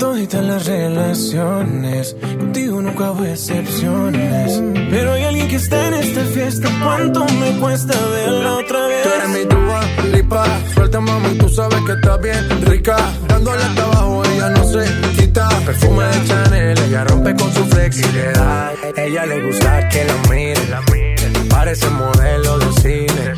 toditas 0.00 0.44
las 0.44 0.66
relaciones. 0.66 2.16
Contigo 2.38 2.82
nunca 2.82 3.12
hubo 3.12 3.24
excepciones. 3.24 4.60
Pero 4.90 5.12
hay 5.12 5.22
alguien 5.22 5.46
que 5.46 5.56
está 5.56 5.86
en 5.86 5.94
esta 5.94 6.24
fiesta. 6.24 6.68
¿Cuánto 6.82 7.24
me 7.40 7.60
cuesta 7.60 7.94
vez? 7.94 8.67
Tú 9.08 9.14
eres 9.14 9.28
mi 9.30 10.16
lipa. 10.16 10.44
Suelta, 10.74 11.00
mami, 11.00 11.38
tú 11.38 11.48
sabes 11.48 11.80
que 11.86 11.92
estás 11.92 12.20
bien 12.20 12.66
rica. 12.66 12.96
Dándole 13.26 13.62
hasta 13.62 13.82
abajo, 13.84 14.22
ella 14.24 14.50
no 14.50 14.64
se 14.64 14.84
quita. 15.16 15.48
Perfume 15.64 16.04
de 16.04 16.24
Chanel, 16.26 16.78
ella 16.78 17.04
rompe 17.04 17.34
con 17.34 17.50
su 17.54 17.64
flexibilidad. 17.66 18.72
Ella 18.96 19.24
le 19.24 19.46
gusta 19.46 19.88
que 19.88 20.04
la 20.04 20.14
miren. 20.28 21.48
Parece 21.48 21.88
modelo 21.88 22.58
de 22.58 22.72
cine. 22.82 23.34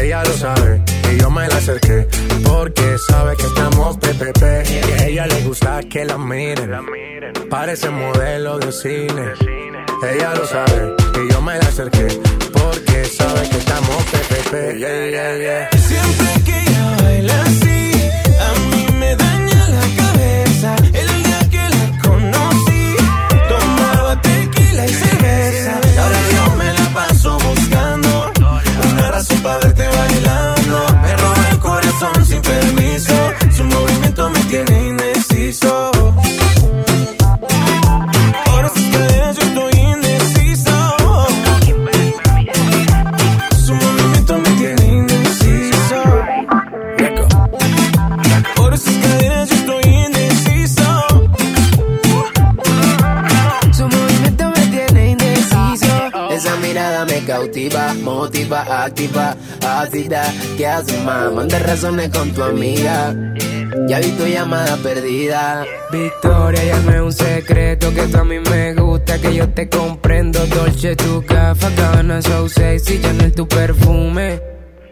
Ella 0.00 0.24
lo 0.24 0.32
sabe 0.32 0.82
y 1.12 1.20
yo 1.20 1.30
me 1.30 1.46
la 1.46 1.56
acerqué. 1.56 2.08
Porque 2.42 2.96
sabe 3.08 3.36
que 3.36 3.46
estamos 3.46 3.98
PPP. 3.98 4.42
Y 4.68 4.92
a 4.92 5.06
ella 5.06 5.26
le 5.28 5.42
gusta 5.42 5.80
que 5.88 6.04
la 6.04 6.18
miren. 6.18 6.72
Parece 7.48 7.88
modelo 7.88 8.58
de 8.58 8.72
cine. 8.72 9.32
Ella 10.12 10.34
lo 10.34 10.44
sabe 10.44 10.96
y 11.22 11.32
yo 11.32 11.40
me 11.40 11.56
la 11.56 11.68
acerqué. 11.68 12.08
Porque 12.52 12.87
sabe 13.18 13.48
que 13.50 13.58
estamos 13.58 13.96
PPP. 14.12 14.52
Yeah, 14.82 15.10
yeah, 15.14 15.32
yeah. 15.44 15.70
Siempre 15.88 16.30
que 16.46 16.54
ella 16.62 16.84
baila 17.02 17.36
así, 17.48 17.78
a 18.46 18.50
mí 18.70 18.82
me 19.00 19.10
daña 19.24 19.60
la 19.76 19.86
cabeza. 20.00 20.70
El 21.00 21.08
día 21.22 21.40
que 21.52 21.64
la 21.76 21.84
conocí, 22.06 22.84
tomaba 23.52 24.12
tequila 24.22 24.84
y 24.86 24.94
cerveza. 25.04 25.72
Ahora 26.02 26.20
yo 26.34 26.56
me 26.60 26.68
la 26.78 26.86
paso 26.98 27.38
buscando 27.48 28.10
una 28.92 29.10
razón 29.10 29.40
para 29.42 29.58
verte 29.58 29.86
bailando. 29.86 30.17
Cautiva, 57.38 57.94
motiva, 57.94 58.84
activa, 58.84 59.36
ácida. 59.64 60.22
¿Qué 60.56 60.66
haces, 60.66 61.00
más? 61.04 61.32
Manda 61.32 61.58
razones 61.60 62.08
con 62.08 62.30
tu 62.32 62.42
amiga. 62.42 63.14
Ya 63.86 64.00
vi 64.00 64.10
tu 64.12 64.26
llamada 64.26 64.76
perdida. 64.78 65.64
Victoria, 65.92 66.64
ya 66.64 67.02
un 67.02 67.12
secreto 67.12 67.94
que 67.94 68.02
tú 68.08 68.18
a 68.18 68.24
mí 68.24 68.40
me 68.40 68.74
gusta, 68.74 69.18
que 69.20 69.34
yo 69.34 69.48
te 69.50 69.68
comprendo. 69.68 70.44
Dolce, 70.46 70.96
tu 70.96 71.24
café, 71.24 71.68
cabana, 71.76 72.20
so 72.20 72.48
sexy, 72.48 73.00
Chanel, 73.00 73.32
tu 73.32 73.46
perfume. 73.46 74.57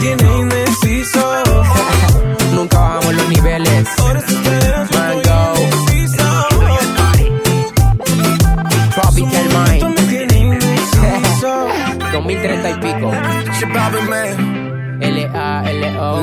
tiene 0.00 0.38
indeciso. 0.38 1.42
Nunca 2.54 2.78
bajamos 2.78 3.14
los 3.14 3.28
niveles. 3.28 3.88
Ahora 3.98 4.20
yo 4.26 4.36
Mango. 4.96 5.54
Tropical 8.94 9.48
Mind. 9.54 9.84
me 9.94 10.02
tiene 10.08 10.38
indeciso. 10.38 11.68
2030 12.12 12.70
y 12.70 12.74
pico. 12.74 13.12
L-A-L-O. 15.00 16.20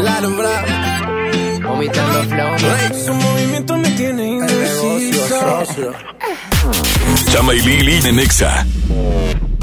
Flow. 1.91 2.95
Su 3.05 3.13
movimiento 3.13 3.77
me 3.77 3.89
tiene 3.91 4.27
indeciso. 4.27 5.63
Chama 7.31 7.53
y 7.53 7.61
Lili 7.61 8.07
en 8.07 8.15
Nexa. 8.15 8.65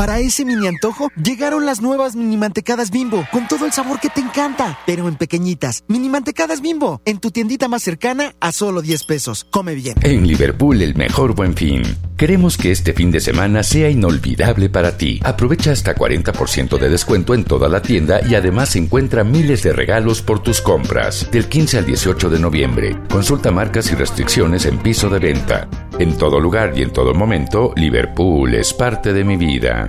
Para 0.01 0.19
ese 0.19 0.47
mini 0.47 0.67
antojo, 0.67 1.11
llegaron 1.23 1.67
las 1.67 1.83
nuevas 1.83 2.17
mini 2.17 2.39
mantecadas 2.39 2.91
bimbo, 2.91 3.27
con 3.31 3.47
todo 3.47 3.67
el 3.67 3.73
sabor 3.73 4.01
que 4.01 4.09
te 4.09 4.23
encanta, 4.23 4.79
pero 4.87 5.09
en 5.09 5.17
pequeñitas. 5.17 5.85
Mini 5.89 6.09
mantecadas 6.09 6.63
bimbo, 6.63 7.03
en 7.05 7.19
tu 7.19 7.31
tiendita 7.31 7.69
más 7.69 7.83
cercana 7.83 8.35
a 8.41 8.51
solo 8.51 8.81
10 8.81 9.05
pesos. 9.05 9.45
Come 9.51 9.75
bien. 9.75 9.97
En 10.01 10.27
Liverpool 10.27 10.81
el 10.81 10.95
mejor 10.95 11.35
buen 11.35 11.55
fin. 11.55 11.83
Queremos 12.17 12.57
que 12.57 12.71
este 12.71 12.95
fin 12.95 13.11
de 13.11 13.21
semana 13.21 13.63
sea 13.63 13.91
inolvidable 13.91 14.71
para 14.71 14.97
ti. 14.97 15.21
Aprovecha 15.23 15.73
hasta 15.73 15.95
40% 15.95 16.79
de 16.79 16.89
descuento 16.89 17.35
en 17.35 17.45
toda 17.45 17.69
la 17.69 17.83
tienda 17.83 18.21
y 18.27 18.35
además 18.35 18.77
encuentra 18.77 19.23
miles 19.23 19.63
de 19.63 19.75
regalos 19.75 20.23
por 20.23 20.43
tus 20.43 20.63
compras. 20.63 21.31
Del 21.31 21.47
15 21.47 21.77
al 21.77 21.85
18 21.85 22.10
de 22.11 22.41
noviembre. 22.41 22.97
Consulta 23.09 23.53
marcas 23.53 23.91
y 23.93 23.95
restricciones 23.95 24.67
en 24.67 24.79
piso 24.79 25.09
de 25.09 25.21
venta. 25.21 25.69
En 25.99 26.19
todo 26.19 26.41
lugar 26.41 26.73
y 26.77 26.83
en 26.83 26.93
todo 26.93 27.15
momento, 27.15 27.73
Liverpool 27.77 28.53
es 28.55 28.75
parte 28.75 29.13
de 29.13 29.23
mi 29.23 29.37
vida. 29.37 29.89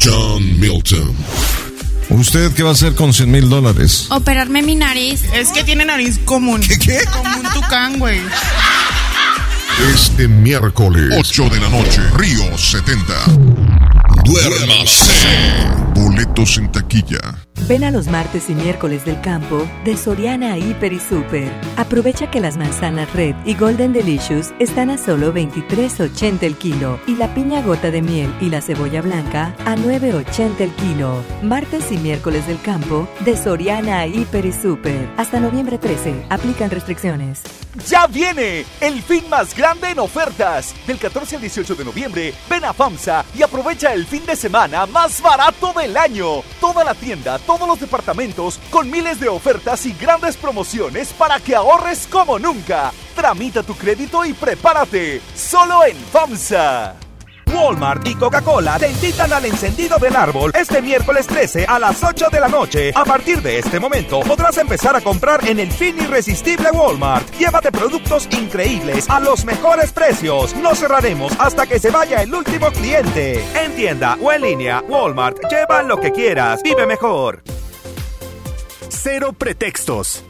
John 0.00 0.60
Milton. 0.60 1.14
¿Usted 2.10 2.52
qué 2.54 2.64
va 2.64 2.70
a 2.70 2.72
hacer 2.72 2.94
con 2.96 3.12
100 3.12 3.30
mil 3.30 3.48
dólares? 3.48 4.08
Operarme 4.10 4.62
mi 4.62 4.74
nariz. 4.74 5.22
Es 5.32 5.50
que 5.50 5.62
tiene 5.62 5.84
nariz 5.84 6.18
común. 6.24 6.60
¿Qué? 6.60 6.78
qué? 6.78 6.98
Como 7.12 7.36
un 7.36 7.52
tucán, 7.54 7.98
güey. 8.00 8.20
Este 9.94 10.26
miércoles, 10.26 11.14
8 11.16 11.50
de 11.50 11.60
la 11.60 11.68
noche, 11.68 12.02
Río 12.16 12.58
70. 12.58 13.14
Duérmase. 14.24 15.28
Boletos 15.94 16.58
en 16.58 16.72
taquilla. 16.72 17.47
Ven 17.66 17.84
a 17.84 17.90
los 17.90 18.08
martes 18.08 18.48
y 18.48 18.54
miércoles 18.54 19.04
del 19.04 19.20
campo 19.20 19.66
de 19.84 19.96
Soriana 19.96 20.56
Hiper 20.56 20.92
y 20.92 21.00
Super. 21.00 21.50
Aprovecha 21.76 22.30
que 22.30 22.40
las 22.40 22.56
manzanas 22.56 23.12
Red 23.14 23.34
y 23.44 23.54
Golden 23.54 23.92
Delicious 23.92 24.52
están 24.58 24.90
a 24.90 24.96
solo 24.96 25.34
23.80 25.34 26.42
el 26.44 26.56
kilo 26.56 26.98
y 27.06 27.16
la 27.16 27.34
piña 27.34 27.60
gota 27.62 27.90
de 27.90 28.00
miel 28.00 28.32
y 28.40 28.48
la 28.48 28.62
cebolla 28.62 29.02
blanca 29.02 29.54
a 29.66 29.76
9.80 29.76 30.60
el 30.60 30.70
kilo. 30.72 31.22
Martes 31.42 31.92
y 31.92 31.98
miércoles 31.98 32.46
del 32.46 32.60
campo 32.62 33.08
de 33.20 33.36
Soriana 33.36 34.06
Hiper 34.06 34.46
y 34.46 34.52
Super. 34.52 35.08
Hasta 35.16 35.40
noviembre 35.40 35.78
13. 35.78 36.26
Aplican 36.30 36.70
restricciones. 36.70 37.42
¡Ya 37.86 38.06
viene! 38.06 38.64
El 38.80 39.02
fin 39.02 39.28
más 39.28 39.54
grande 39.54 39.90
en 39.90 39.98
ofertas. 39.98 40.74
Del 40.86 40.98
14 40.98 41.36
al 41.36 41.42
18 41.42 41.74
de 41.74 41.84
noviembre, 41.84 42.34
ven 42.48 42.64
a 42.64 42.72
FAMSA 42.72 43.24
y 43.36 43.42
aprovecha 43.42 43.92
el 43.92 44.06
fin 44.06 44.24
de 44.26 44.34
semana 44.36 44.86
más 44.86 45.20
barato 45.22 45.72
del 45.78 45.96
año. 45.96 46.42
Toda 46.60 46.82
la 46.82 46.94
tienda, 46.94 47.38
todos 47.48 47.66
los 47.66 47.80
departamentos, 47.80 48.60
con 48.70 48.90
miles 48.90 49.20
de 49.20 49.30
ofertas 49.30 49.86
y 49.86 49.94
grandes 49.94 50.36
promociones 50.36 51.14
para 51.14 51.40
que 51.40 51.56
ahorres 51.56 52.06
como 52.06 52.38
nunca. 52.38 52.92
Tramita 53.16 53.62
tu 53.62 53.74
crédito 53.74 54.22
y 54.26 54.34
prepárate. 54.34 55.22
Solo 55.34 55.82
en 55.86 55.96
FAMSA. 55.96 57.07
Walmart 57.54 58.06
y 58.06 58.14
Coca-Cola 58.14 58.78
te 58.78 58.90
invitan 58.90 59.32
al 59.32 59.44
encendido 59.44 59.98
del 59.98 60.16
árbol 60.16 60.52
este 60.54 60.82
miércoles 60.82 61.26
13 61.26 61.66
a 61.66 61.78
las 61.78 62.02
8 62.02 62.28
de 62.30 62.40
la 62.40 62.48
noche. 62.48 62.92
A 62.94 63.04
partir 63.04 63.42
de 63.42 63.58
este 63.58 63.80
momento 63.80 64.20
podrás 64.20 64.58
empezar 64.58 64.94
a 64.96 65.00
comprar 65.00 65.46
en 65.48 65.58
el 65.58 65.70
fin 65.70 65.96
irresistible 65.98 66.70
Walmart. 66.70 67.30
Llévate 67.38 67.72
productos 67.72 68.28
increíbles 68.32 69.08
a 69.08 69.20
los 69.20 69.44
mejores 69.44 69.92
precios. 69.92 70.54
No 70.56 70.74
cerraremos 70.74 71.32
hasta 71.38 71.66
que 71.66 71.78
se 71.78 71.90
vaya 71.90 72.22
el 72.22 72.34
último 72.34 72.70
cliente. 72.70 73.44
En 73.62 73.74
tienda 73.74 74.16
o 74.20 74.32
en 74.32 74.42
línea, 74.42 74.82
Walmart, 74.88 75.38
lleva 75.50 75.82
lo 75.82 75.98
que 75.98 76.12
quieras. 76.12 76.62
Vive 76.62 76.86
mejor. 76.86 77.42
Cero 78.88 79.32
pretextos. 79.32 80.24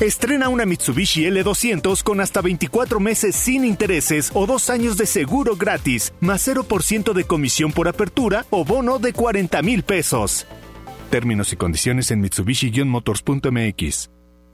Estrena 0.00 0.50
una 0.50 0.66
Mitsubishi 0.66 1.24
L200 1.24 2.02
con 2.02 2.20
hasta 2.20 2.42
24 2.42 3.00
meses 3.00 3.34
sin 3.34 3.64
intereses 3.64 4.30
o 4.34 4.46
dos 4.46 4.68
años 4.68 4.98
de 4.98 5.06
seguro 5.06 5.56
gratis, 5.56 6.12
más 6.20 6.46
0% 6.46 7.14
de 7.14 7.24
comisión 7.24 7.72
por 7.72 7.88
apertura 7.88 8.44
o 8.50 8.62
bono 8.62 8.98
de 8.98 9.14
40 9.14 9.62
mil 9.62 9.84
pesos. 9.84 10.46
Términos 11.08 11.52
y 11.54 11.56
condiciones 11.56 12.10
en 12.10 12.20
Mitsubishi-motors.mx. 12.20 14.15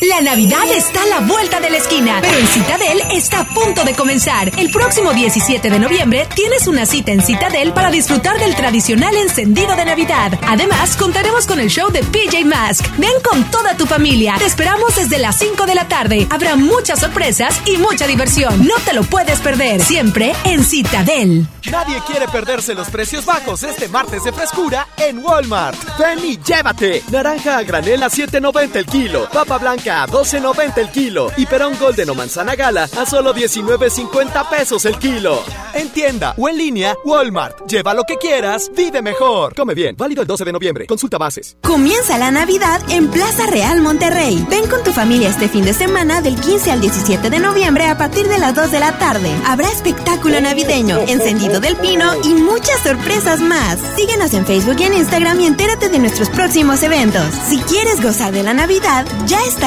La 0.00 0.20
Navidad 0.20 0.64
está 0.74 1.02
a 1.02 1.06
la 1.06 1.20
vuelta 1.20 1.60
de 1.60 1.70
la 1.70 1.78
esquina, 1.78 2.18
pero 2.20 2.36
en 2.36 2.46
Citadel 2.46 3.02
está 3.12 3.40
a 3.40 3.44
punto 3.48 3.84
de 3.84 3.94
comenzar. 3.94 4.50
El 4.58 4.70
próximo 4.70 5.12
17 5.12 5.70
de 5.70 5.78
noviembre 5.78 6.26
tienes 6.34 6.66
una 6.66 6.84
cita 6.84 7.12
en 7.12 7.22
Citadel 7.22 7.72
para 7.72 7.90
disfrutar 7.90 8.38
del 8.38 8.54
tradicional 8.54 9.16
encendido 9.16 9.74
de 9.76 9.84
Navidad. 9.84 10.38
Además, 10.46 10.96
contaremos 10.96 11.46
con 11.46 11.60
el 11.60 11.70
show 11.70 11.90
de 11.90 12.02
PJ 12.02 12.44
Mask. 12.44 12.84
Ven 12.98 13.12
con 13.22 13.50
toda 13.50 13.76
tu 13.76 13.86
familia. 13.86 14.34
Te 14.36 14.46
esperamos 14.46 14.96
desde 14.96 15.18
las 15.18 15.38
5 15.38 15.64
de 15.64 15.74
la 15.74 15.88
tarde. 15.88 16.26
Habrá 16.30 16.56
muchas 16.56 17.00
sorpresas 17.00 17.60
y 17.64 17.76
mucha 17.78 18.06
diversión. 18.06 18.66
No 18.66 18.74
te 18.84 18.92
lo 18.94 19.04
puedes 19.04 19.40
perder. 19.40 19.80
Siempre 19.80 20.34
en 20.44 20.64
Citadel. 20.64 21.46
Nadie 21.70 22.02
quiere 22.06 22.28
perderse 22.28 22.74
los 22.74 22.90
precios 22.90 23.24
bajos 23.24 23.62
este 23.62 23.88
martes 23.88 24.22
de 24.24 24.32
frescura 24.32 24.86
en 24.98 25.18
Walmart. 25.24 25.78
Ven 25.98 26.18
llévate. 26.44 27.02
Naranja 27.10 27.58
a 27.58 27.62
granel 27.62 28.02
a 28.02 28.10
7.90 28.10 28.76
el 28.76 28.86
kilo. 28.86 29.28
Papa 29.30 29.58
blanca 29.58 29.83
a 29.90 30.06
12.90 30.06 30.78
el 30.78 30.90
kilo. 30.90 31.30
Y 31.36 31.46
perón 31.46 31.76
golden 31.78 32.10
o 32.10 32.14
manzana 32.14 32.54
gala 32.54 32.88
a 32.96 33.06
solo 33.06 33.34
19.50 33.34 34.48
pesos 34.48 34.84
el 34.84 34.98
kilo. 34.98 35.42
En 35.74 35.90
tienda 35.90 36.34
o 36.36 36.48
en 36.48 36.58
línea, 36.58 36.96
Walmart. 37.04 37.66
Lleva 37.68 37.94
lo 37.94 38.04
que 38.04 38.16
quieras, 38.16 38.70
vive 38.76 39.02
mejor. 39.02 39.54
Come 39.54 39.74
bien. 39.74 39.96
Válido 39.96 40.22
el 40.22 40.28
12 40.28 40.44
de 40.44 40.52
noviembre. 40.52 40.86
Consulta 40.86 41.18
bases. 41.18 41.56
Comienza 41.62 42.18
la 42.18 42.30
Navidad 42.30 42.80
en 42.90 43.08
Plaza 43.10 43.46
Real 43.46 43.80
Monterrey. 43.80 44.46
Ven 44.48 44.68
con 44.68 44.82
tu 44.84 44.92
familia 44.92 45.28
este 45.28 45.48
fin 45.48 45.64
de 45.64 45.74
semana 45.74 46.22
del 46.22 46.40
15 46.40 46.70
al 46.70 46.80
17 46.80 47.30
de 47.30 47.38
noviembre 47.38 47.86
a 47.86 47.98
partir 47.98 48.28
de 48.28 48.38
las 48.38 48.54
2 48.54 48.70
de 48.70 48.80
la 48.80 48.98
tarde. 48.98 49.30
Habrá 49.46 49.68
espectáculo 49.68 50.40
navideño, 50.40 50.98
encendido 51.08 51.60
del 51.60 51.76
pino 51.76 52.12
y 52.24 52.34
muchas 52.34 52.80
sorpresas 52.82 53.40
más. 53.40 53.78
Síguenos 53.96 54.32
en 54.34 54.46
Facebook 54.46 54.76
y 54.78 54.84
en 54.84 54.94
Instagram 54.94 55.40
y 55.40 55.46
entérate 55.46 55.88
de 55.88 55.98
nuestros 55.98 56.28
próximos 56.30 56.82
eventos. 56.82 57.26
Si 57.48 57.58
quieres 57.58 58.02
gozar 58.02 58.32
de 58.32 58.42
la 58.42 58.54
Navidad, 58.54 59.06
ya 59.26 59.40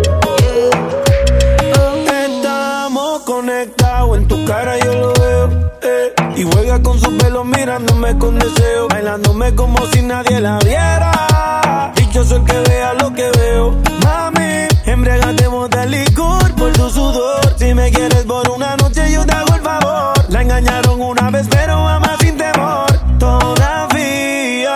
Con 6.79 6.97
su 6.97 7.17
pelo 7.17 7.43
mirándome 7.43 8.17
con 8.17 8.39
deseo. 8.39 8.87
Bailándome 8.87 9.53
como 9.55 9.85
si 9.87 10.01
nadie 10.01 10.39
la 10.39 10.57
viera. 10.59 11.91
Dichoso 11.95 12.37
el 12.37 12.45
que 12.45 12.57
vea 12.59 12.93
lo 12.93 13.13
que 13.13 13.29
veo. 13.29 13.77
Mami, 14.01 14.67
embriagate, 14.85 15.47
bota 15.47 15.85
licor 15.85 16.55
por 16.55 16.71
tu 16.71 16.89
sudor. 16.89 17.55
Si 17.57 17.73
me 17.73 17.91
quieres 17.91 18.23
por 18.23 18.49
una 18.49 18.77
noche, 18.77 19.11
yo 19.11 19.25
te 19.25 19.33
hago 19.33 19.53
el 19.53 19.61
favor. 19.61 20.13
La 20.29 20.41
engañaron 20.43 21.01
una 21.01 21.29
vez, 21.29 21.45
pero 21.49 21.73
ama 21.85 22.15
sin 22.21 22.37
temor. 22.37 22.87
Todavía, 23.19 24.73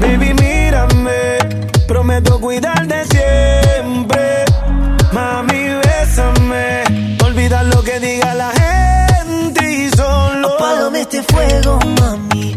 baby, 0.00 0.34
mírame. 0.34 1.38
Prometo 1.88 2.38
cuidarte 2.40 3.06
siempre. 3.06 4.44
Mami, 5.12 5.70
bésame. 5.82 7.16
Olvida 7.24 7.62
lo 7.62 7.82
que 7.82 7.98
diga 8.00 8.34
la 8.34 8.50
gente 8.50 8.67
Apágame 10.44 11.00
este 11.02 11.22
fuego, 11.22 11.78
mami. 12.00 12.56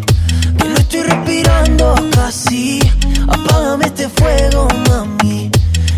Que 0.58 0.68
no 0.68 0.76
estoy 0.76 1.04
respirando 1.04 1.96
casi. 2.12 2.80
Apágame 3.28 3.86
este 3.86 4.10
fuego, 4.10 4.68
mami. 4.90 5.50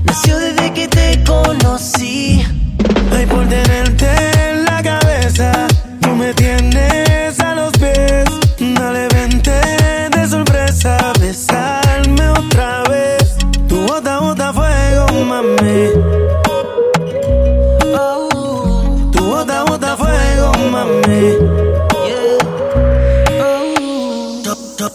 Nació 0.04 0.38
desde 0.40 0.74
que 0.74 0.88
te 0.88 1.24
conocí. 1.24 2.46
Ay, 3.12 3.26
por 3.26 3.48
tenerte 3.48 4.63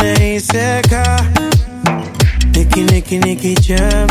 N.I.C.K. 0.00 0.94
Nicky, 2.54 2.82
Nicky, 2.84 3.18
Nicky 3.18 3.54
Jam. 3.60 4.06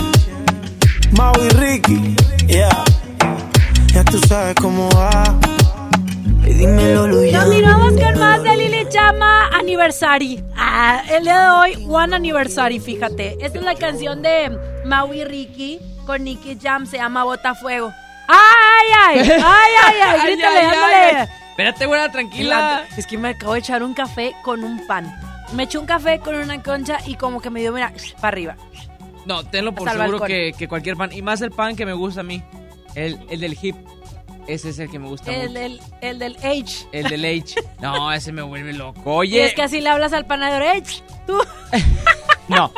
Mau 1.18 1.34
y 1.44 1.50
Ricky. 1.50 2.16
Yeah. 2.48 2.84
Ya 3.94 4.04
tú 4.04 4.20
sabes 4.28 4.56
cómo 4.56 4.90
va. 4.90 5.24
Y 6.46 6.54
dímelo, 6.54 7.08
Luya. 7.08 7.44
Continuamos 7.44 7.94
con 7.94 8.20
más 8.20 8.44
de 8.44 8.58
Lili 8.58 8.88
Chama 8.90 9.48
Anniversary. 9.58 10.44
Ah, 10.58 11.02
el 11.10 11.24
día 11.24 11.40
de 11.42 11.50
hoy, 11.52 11.86
One 11.90 12.16
Anniversary, 12.16 12.80
fíjate. 12.80 13.38
Esta 13.42 13.58
es 13.60 13.64
la 13.64 13.76
canción 13.76 14.22
de 14.22 14.58
Maui 14.86 15.24
Ricky 15.24 15.80
con 16.06 16.24
Nicky 16.24 16.58
Jam, 16.62 16.86
se 16.86 16.98
llama 16.98 17.24
Botafuego. 17.24 17.94
¡Ay, 18.28 18.88
ay! 19.08 19.20
¡Ay, 19.20 19.72
ay, 19.86 19.96
ay! 20.06 20.20
Grítale, 20.26 20.60
Ay, 20.60 20.66
ay, 20.66 20.74
ándale. 20.76 21.20
ay. 21.22 21.28
Espérate, 21.52 21.86
güera, 21.86 22.12
tranquila. 22.12 22.84
Es 22.98 23.08
que 23.08 23.18
me 23.18 23.30
acabo 23.30 23.54
de 23.54 23.60
echar 23.60 23.82
un 23.84 23.94
café 23.94 24.36
con 24.44 24.64
un 24.64 24.86
pan. 24.86 25.12
Me 25.53 25.64
eché 25.64 25.78
un 25.78 25.86
café 25.86 26.19
con 26.19 26.36
una 26.36 26.61
concha 26.61 26.98
y 27.06 27.15
como 27.15 27.41
que 27.41 27.49
me 27.49 27.61
dio, 27.61 27.72
mira, 27.72 27.94
para 28.19 28.28
arriba. 28.30 28.56
No, 29.26 29.44
tenlo 29.45 29.74
por 29.74 29.88
Hasta 29.88 29.99
el 29.99 30.06
seguro 30.07 30.19
balcón. 30.19 30.28
que, 30.38 30.53
que 30.57 30.68
cualquier 30.68 30.95
pan. 30.98 31.11
Y 31.11 31.22
más 31.22 31.41
el 31.41 31.52
pan 31.52 31.76
que 31.76 31.86
me 31.86 31.94
gusta 31.94 32.22
a 32.22 32.24
mí. 32.24 32.41
El, 32.95 33.19
el 33.30 33.40
del 33.40 33.57
hip. 33.61 33.76
Ese 34.48 34.69
es 34.69 34.80
el 34.80 34.90
que 34.90 34.98
me 34.99 35.07
gusta 35.10 35.30
El 35.34 35.49
mucho. 35.49 35.60
del, 35.60 35.82
el 36.02 36.19
del 36.19 36.38
H. 36.38 36.88
El 36.94 37.03
del 37.10 37.26
H. 37.26 37.56
No, 37.82 38.11
ese 38.14 38.32
me 38.32 38.41
vuelve 38.41 38.72
loco. 38.74 39.02
Y 39.24 39.28
Oye, 39.34 39.45
es 39.45 39.53
que 39.53 39.61
así 39.64 39.82
le 39.82 39.90
hablas 39.90 40.14
al 40.14 40.26
panadero, 40.26 40.65
H. 40.69 41.03
Tú. 41.26 41.38
no. 42.48 42.72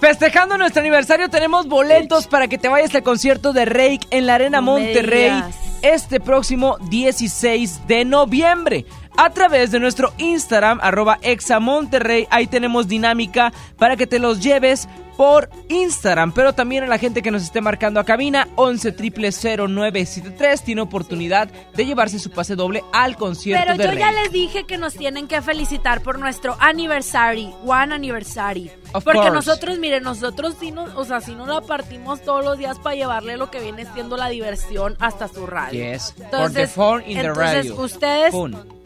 Festejando 0.00 0.56
nuestro 0.56 0.80
aniversario 0.80 1.28
tenemos 1.28 1.66
boletos 1.68 2.26
para 2.26 2.48
que 2.48 2.56
te 2.56 2.68
vayas 2.68 2.94
al 2.94 3.02
concierto 3.02 3.52
de 3.52 3.66
Rake 3.66 4.00
en 4.10 4.26
la 4.26 4.36
Arena 4.36 4.62
No 4.62 4.76
me 4.76 4.80
Monterrey 4.84 5.24
digas. 5.24 5.54
este 5.82 6.20
próximo 6.20 6.78
16 6.88 7.86
de 7.86 8.06
noviembre. 8.06 8.86
A 9.16 9.30
través 9.30 9.70
de 9.70 9.80
nuestro 9.80 10.12
Instagram, 10.18 10.78
arroba 10.82 11.18
examonterrey, 11.22 12.26
ahí 12.30 12.46
tenemos 12.46 12.88
dinámica 12.88 13.52
para 13.76 13.96
que 13.96 14.06
te 14.06 14.18
los 14.18 14.40
lleves 14.40 14.88
por 15.20 15.50
Instagram, 15.68 16.32
pero 16.32 16.54
también 16.54 16.84
a 16.84 16.86
la 16.86 16.96
gente 16.96 17.20
que 17.20 17.30
nos 17.30 17.42
esté 17.42 17.60
marcando 17.60 18.00
a 18.00 18.04
cabina, 18.04 18.48
11 18.56 18.92
0973 18.92 20.62
tiene 20.62 20.80
oportunidad 20.80 21.48
de 21.74 21.84
llevarse 21.84 22.18
su 22.18 22.30
pase 22.30 22.56
doble 22.56 22.82
al 22.94 23.16
concierto 23.16 23.62
Pero 23.66 23.76
de 23.76 23.84
yo 23.84 23.98
ya 23.98 24.12
les 24.12 24.32
dije 24.32 24.64
que 24.64 24.78
nos 24.78 24.94
tienen 24.94 25.28
que 25.28 25.42
felicitar 25.42 26.00
por 26.00 26.18
nuestro 26.18 26.56
anniversary, 26.58 27.52
one 27.66 27.94
anniversary. 27.94 28.70
Of 28.94 29.04
Porque 29.04 29.18
course. 29.20 29.34
nosotros, 29.34 29.78
miren, 29.78 30.02
nosotros 30.04 30.54
sí 30.58 30.70
nos, 30.70 30.94
o 30.96 31.04
sea, 31.04 31.20
sí 31.20 31.34
nos 31.34 31.48
la 31.48 31.60
partimos 31.60 32.22
todos 32.22 32.42
los 32.42 32.56
días 32.56 32.78
para 32.78 32.96
llevarle 32.96 33.36
lo 33.36 33.50
que 33.50 33.60
viene 33.60 33.84
siendo 33.92 34.16
la 34.16 34.30
diversión 34.30 34.96
hasta 35.00 35.28
su 35.28 35.46
radio. 35.46 35.84
Yes, 35.92 36.14
for 36.14 36.16
the 36.16 36.24
Entonces, 36.24 36.70
phone 36.70 37.02
in 37.06 37.18
the 37.20 37.26
entonces 37.26 37.68
radio. 37.68 37.76
ustedes. 37.82 38.34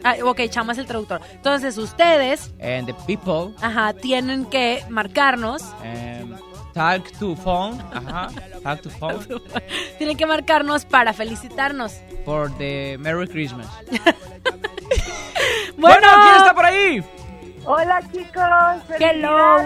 Ah, 0.05 0.15
ok, 0.23 0.41
Chama 0.49 0.73
es 0.73 0.77
el 0.79 0.85
traductor. 0.85 1.19
Entonces 1.33 1.77
ustedes, 1.79 2.53
And 2.61 2.85
the 2.85 2.93
people 3.07 3.55
ajá, 3.61 3.91
tienen 3.93 4.45
que 4.45 4.83
marcarnos, 4.89 5.63
um, 5.83 6.35
talk 6.73 7.11
to 7.19 7.35
phone, 7.35 7.81
ajá, 7.91 8.29
talk 8.63 8.81
to 8.81 8.89
phone 8.91 9.17
tienen 9.97 10.15
que 10.15 10.25
marcarnos 10.27 10.85
para 10.85 11.11
felicitarnos. 11.11 11.93
for 12.23 12.51
the 12.57 12.97
Merry 12.99 13.27
Christmas. 13.27 13.67
Bueno, 15.77 16.07
¿quién 16.23 16.35
está 16.37 16.53
por 16.53 16.65
ahí? 16.65 17.03
Hola 17.65 17.99
chicos, 18.11 18.97
Hello. 18.99 19.57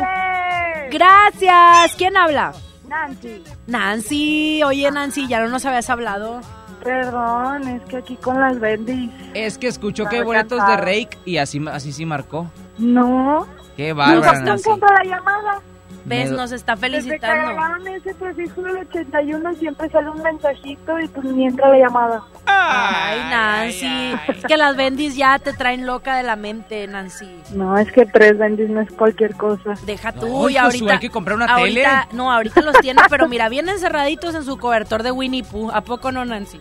Gracias. 0.90 1.96
¿Quién 1.96 2.18
habla? 2.18 2.54
Nancy, 2.88 3.44
Nancy. 3.68 4.64
Oye, 4.64 4.90
Nancy, 4.90 5.28
ya 5.28 5.40
no 5.40 5.50
nos 5.50 5.66
habías 5.66 5.90
hablado. 5.90 6.42
Perdón, 6.84 7.68
es 7.68 7.82
que 7.84 7.98
aquí 7.98 8.16
con 8.16 8.40
las 8.40 8.60
bendis. 8.60 9.12
Es 9.34 9.58
que 9.58 9.68
escuchó 9.68 10.06
que 10.06 10.24
boletos 10.24 10.66
de. 10.66 10.78
Rake 10.78 11.18
y 11.26 11.38
así, 11.38 11.62
así 11.72 11.92
sí 11.94 12.06
marcó. 12.06 12.50
No, 12.78 13.48
Qué 13.76 13.94
no 13.94 14.16
están 14.20 14.46
Nancy. 14.46 14.70
contra 14.70 14.94
la 14.96 15.04
llamada. 15.04 15.62
¿Ves? 16.06 16.32
Me- 16.32 16.38
Nos 16.38 16.52
está 16.52 16.76
Desde 16.76 16.88
que 16.88 17.20
felicitando. 17.20 17.76
ese 17.96 18.16
prefijo 18.16 18.62
del 18.62 18.78
81 18.78 19.54
siempre 19.56 19.90
sale 19.90 20.10
un 20.10 20.22
mensajito 20.22 21.00
y 21.00 21.08
pues 21.08 21.26
ni 21.26 21.46
entra 21.48 21.70
la 21.70 21.78
llamada. 21.78 22.24
Ay, 22.46 23.20
Nancy. 23.30 24.14
Es 24.38 24.46
que 24.46 24.58
las 24.58 24.76
bendis 24.76 25.16
ya 25.16 25.38
te 25.40 25.54
traen 25.54 25.86
loca 25.86 26.16
de 26.16 26.24
la 26.24 26.36
mente, 26.36 26.88
Nancy. 26.88 27.30
No, 27.54 27.78
es 27.78 27.92
que 27.92 28.06
tres 28.06 28.38
bendis 28.38 28.70
no 28.70 28.82
es 28.82 28.92
cualquier 28.92 29.36
cosa. 29.36 29.74
Deja 29.86 30.12
tú 30.12 30.28
No, 30.28 30.50
y 30.50 30.58
ahorita. 30.58 30.94
hay 30.94 31.00
que 31.00 31.10
comprar 31.10 31.36
una 31.38 31.46
ahorita- 31.46 32.06
tele. 32.08 32.18
No, 32.18 32.32
ahorita 32.32 32.62
los 32.62 32.76
tiene, 32.80 33.02
pero 33.10 33.28
mira, 33.28 33.50
bien 33.50 33.70
encerraditos 33.70 34.36
en 34.36 34.44
su 34.44 34.58
cobertor 34.58 35.04
de 35.04 35.12
Winnie 35.12 35.44
Pooh. 35.44 35.70
¿A 35.72 35.82
poco 35.82 36.12
no, 36.12 36.26
Nancy? 36.26 36.60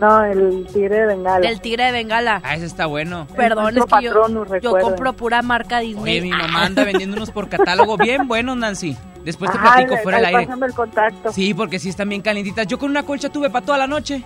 No, 0.00 0.22
el 0.24 0.66
tigre 0.72 1.00
de 1.00 1.06
Bengala. 1.06 1.40
Del 1.46 1.60
tigre 1.60 1.84
de 1.86 1.92
Bengala. 1.92 2.40
Ah, 2.44 2.54
ese 2.54 2.66
está 2.66 2.86
bueno. 2.86 3.26
Perdón, 3.36 3.68
es 3.70 3.74
nuestro 3.74 4.60
que 4.60 4.62
yo, 4.64 4.78
compro 4.78 5.12
pura 5.14 5.42
marca 5.42 5.80
Disney. 5.80 6.02
Oye, 6.18 6.20
mi 6.22 6.30
mamá 6.30 6.64
anda 6.64 6.84
vendiendo 6.84 7.16
unos 7.16 7.30
por 7.32 7.48
catálogo 7.48 7.96
bien 7.98 8.28
buenos, 8.28 8.56
Nancy. 8.56 8.96
Después 9.24 9.50
te 9.50 9.58
Ajá, 9.58 9.74
platico 9.74 9.96
fuera 10.02 10.18
del 10.18 10.26
ahí 10.26 10.34
aire. 10.36 10.46
pásame 10.46 10.66
el 10.66 10.74
contacto. 10.74 11.32
Sí, 11.32 11.52
porque 11.52 11.78
sí 11.80 11.88
están 11.88 12.08
bien 12.08 12.22
calientitas. 12.22 12.66
Yo 12.68 12.78
con 12.78 12.90
una 12.90 13.02
colcha 13.02 13.28
tuve 13.28 13.50
para 13.50 13.66
toda 13.66 13.78
la 13.78 13.86
noche. 13.88 14.24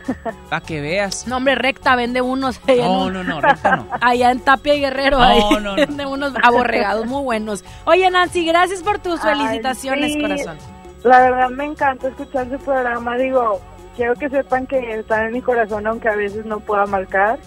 Para 0.48 0.62
que 0.64 0.80
veas. 0.80 1.26
No, 1.28 1.36
hombre, 1.36 1.54
recta 1.54 1.94
vende 1.94 2.22
unos. 2.22 2.58
No, 2.66 3.04
un- 3.04 3.12
no, 3.12 3.22
no, 3.22 3.40
recta 3.42 3.76
no. 3.76 3.86
Allá 4.00 4.30
en 4.30 4.40
Tapia 4.40 4.74
y 4.74 4.80
Guerrero. 4.80 5.18
No, 5.18 5.24
ahí 5.24 5.40
no, 5.52 5.60
no. 5.60 5.74
vende 5.76 6.06
unos 6.06 6.32
aborregados 6.42 7.06
muy 7.06 7.22
buenos. 7.22 7.62
Oye, 7.84 8.10
Nancy, 8.10 8.44
gracias 8.46 8.82
por 8.82 8.98
tus 8.98 9.22
Ay, 9.22 9.36
felicitaciones, 9.36 10.14
sí. 10.14 10.20
corazón. 10.22 10.56
La 11.04 11.20
verdad 11.20 11.50
me 11.50 11.66
encanta 11.66 12.08
escuchar 12.08 12.48
su 12.50 12.58
programa. 12.58 13.16
Digo, 13.18 13.60
quiero 13.96 14.14
que 14.14 14.28
sepan 14.28 14.66
que 14.66 14.94
están 14.98 15.26
en 15.26 15.32
mi 15.32 15.42
corazón, 15.42 15.86
aunque 15.86 16.08
a 16.08 16.16
veces 16.16 16.44
no 16.46 16.60
pueda 16.60 16.86
marcar. 16.86 17.38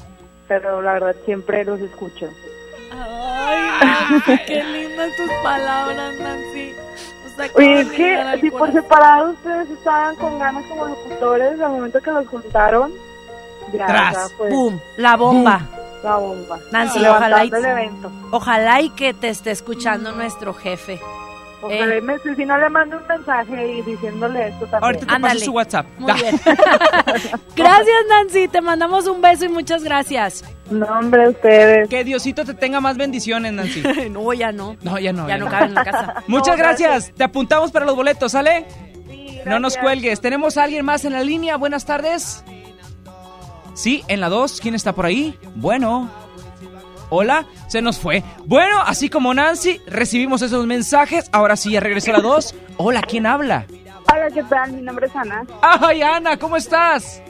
Pero 0.48 0.82
la 0.82 0.94
verdad 0.94 1.16
siempre 1.26 1.64
los 1.64 1.80
escucho. 1.80 2.28
Ay, 2.92 4.40
qué 4.46 4.64
lindas 4.64 5.16
tus 5.16 5.32
palabras, 5.42 6.14
Nancy. 6.20 6.74
O 7.26 7.36
sea, 7.36 7.50
Oye, 7.56 7.82
es 7.82 7.92
que 7.92 8.40
si 8.42 8.52
por 8.52 8.60
corazón. 8.60 8.82
separado 8.84 9.32
ustedes 9.32 9.70
estaban 9.72 10.16
con 10.18 10.38
ganas 10.40 10.64
como 10.68 10.86
locutores, 10.88 11.60
al 11.60 11.72
momento 11.72 12.00
que 12.02 12.12
los 12.12 12.28
juntaron, 12.28 12.92
ya, 13.74 13.88
Tras. 13.88 14.16
o 14.16 14.28
sea, 14.28 14.38
fue 14.38 14.50
Boom, 14.50 14.82
la 14.98 15.16
bomba. 15.16 15.62
la 16.04 16.18
bomba. 16.18 16.60
Nancy, 16.72 17.00
ojalá 17.06 17.46
y, 17.46 17.50
el 17.50 17.66
evento. 17.66 18.12
ojalá 18.32 18.82
y 18.82 18.90
que 18.92 19.14
te 19.16 19.30
esté 19.30 19.50
escuchando 19.52 20.12
nuestro 20.12 20.54
jefe. 20.54 21.00
Ojalá 21.64 21.96
Eh. 21.96 22.04
y 22.32 22.36
si 22.36 22.46
no 22.46 22.58
le 22.58 22.70
mando 22.70 22.98
un 22.98 23.08
mensaje 23.08 23.72
y 23.78 23.82
diciéndole 23.84 24.48
esto 24.50 24.66
también. 24.68 24.84
Ahorita 24.84 25.06
te 25.16 25.20
paso 25.22 25.40
su 25.40 25.52
WhatsApp. 25.52 25.86
Muy 25.98 26.12
bien. 26.14 26.40
gracias, 27.56 27.96
Nancy. 28.10 28.48
Te 28.48 28.62
mandamos 28.62 29.08
un 29.08 29.22
beso 29.22 29.46
y 29.46 29.50
muchas 29.50 29.84
gracias. 29.84 30.44
No, 30.70 30.86
hombre, 30.88 31.30
ustedes. 31.30 31.88
Que 31.90 32.04
Diosito 32.04 32.44
te 32.46 32.54
tenga 32.54 32.82
más 32.82 32.98
bendiciones, 32.98 33.54
Nancy. 33.54 33.82
no, 34.12 34.34
ya 34.34 34.52
no. 34.52 34.76
No, 34.82 35.00
ya 35.00 35.14
no. 35.14 35.28
Ya 35.28 35.38
no 35.38 35.48
cabe 35.50 35.66
en 35.68 35.74
la 35.74 35.84
casa. 35.86 36.16
Muchas 36.28 36.58
No, 36.58 36.64
gracias. 36.64 37.12
Te 37.16 37.24
apuntamos 37.24 37.72
para 37.72 37.86
los 37.86 37.96
boletos, 37.96 38.32
¿sale? 38.34 38.66
No 39.46 39.60
nos 39.60 39.74
gracias. 39.74 39.82
cuelgues. 39.84 40.22
¿Tenemos 40.22 40.58
a 40.58 40.64
alguien 40.64 40.86
más 40.86 41.06
en 41.06 41.14
la 41.14 41.22
línea? 41.24 41.58
Buenas 41.58 41.86
tardes. 41.86 42.44
Sí, 43.74 44.04
en 44.08 44.20
la 44.22 44.30
2. 44.30 44.60
¿Quién 44.62 44.76
está 44.76 44.94
por 44.94 45.06
ahí? 45.06 45.38
Bueno. 45.56 46.10
Hola, 47.16 47.46
se 47.68 47.80
nos 47.84 48.00
fue. 48.00 48.24
Bueno, 48.46 48.82
así 48.84 49.08
como 49.08 49.36
Nancy, 49.36 49.80
recibimos 49.86 50.42
esos 50.42 50.66
mensajes. 50.66 51.30
Ahora 51.32 51.56
sí, 51.56 51.70
ya 51.74 51.80
regresó 51.80 52.12
la 52.12 52.22
2. 52.22 52.56
Hola, 52.78 53.04
¿quién 53.04 53.28
habla? 53.28 53.68
Hola, 54.12 54.32
¿qué 54.34 54.42
tal? 54.42 54.72
Mi 54.74 54.82
nombre 54.82 55.06
es 55.06 55.16
Ana. 55.16 55.46
¡Ay, 55.62 56.02
Ana! 56.02 56.38
¿Cómo 56.38 56.58
estás? 56.58 57.22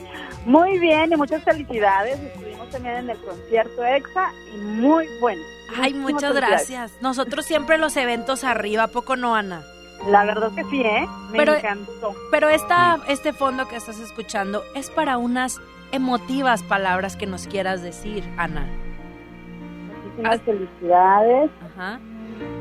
Muy 0.46 0.78
bien 0.78 1.12
y 1.12 1.16
muchas 1.16 1.44
felicidades. 1.44 2.18
Estuvimos 2.18 2.70
también 2.70 2.94
en 2.96 3.10
el 3.10 3.18
concierto 3.18 3.84
EXA 3.84 4.32
y 4.54 4.56
muy 4.56 5.06
bueno. 5.20 5.42
Ay, 5.78 5.92
muchas 5.92 6.34
gracias. 6.34 6.92
Nosotros 7.02 7.44
siempre 7.44 7.76
los 7.76 7.94
eventos 7.98 8.42
arriba, 8.42 8.84
¿a 8.84 8.88
poco 8.88 9.16
no, 9.16 9.34
Ana? 9.36 9.62
La 10.08 10.24
verdad 10.24 10.50
que 10.56 10.64
sí, 10.70 10.80
¿eh? 10.80 11.06
Me 11.30 11.36
Pero- 11.40 11.56
encantó. 11.56 12.14
Pero 12.30 12.48
esta, 12.48 13.00
este 13.08 13.34
fondo 13.34 13.68
que 13.68 13.76
estás 13.76 13.98
escuchando 14.00 14.62
es 14.74 14.88
para 14.88 15.18
unas 15.18 15.60
emotivas 15.92 16.62
palabras 16.62 17.16
que 17.16 17.26
nos 17.26 17.46
quieras 17.46 17.82
decir, 17.82 18.24
Ana. 18.38 18.66
Muchísimas 20.16 20.40
felicidades. 20.42 21.50
Ajá. 21.76 21.98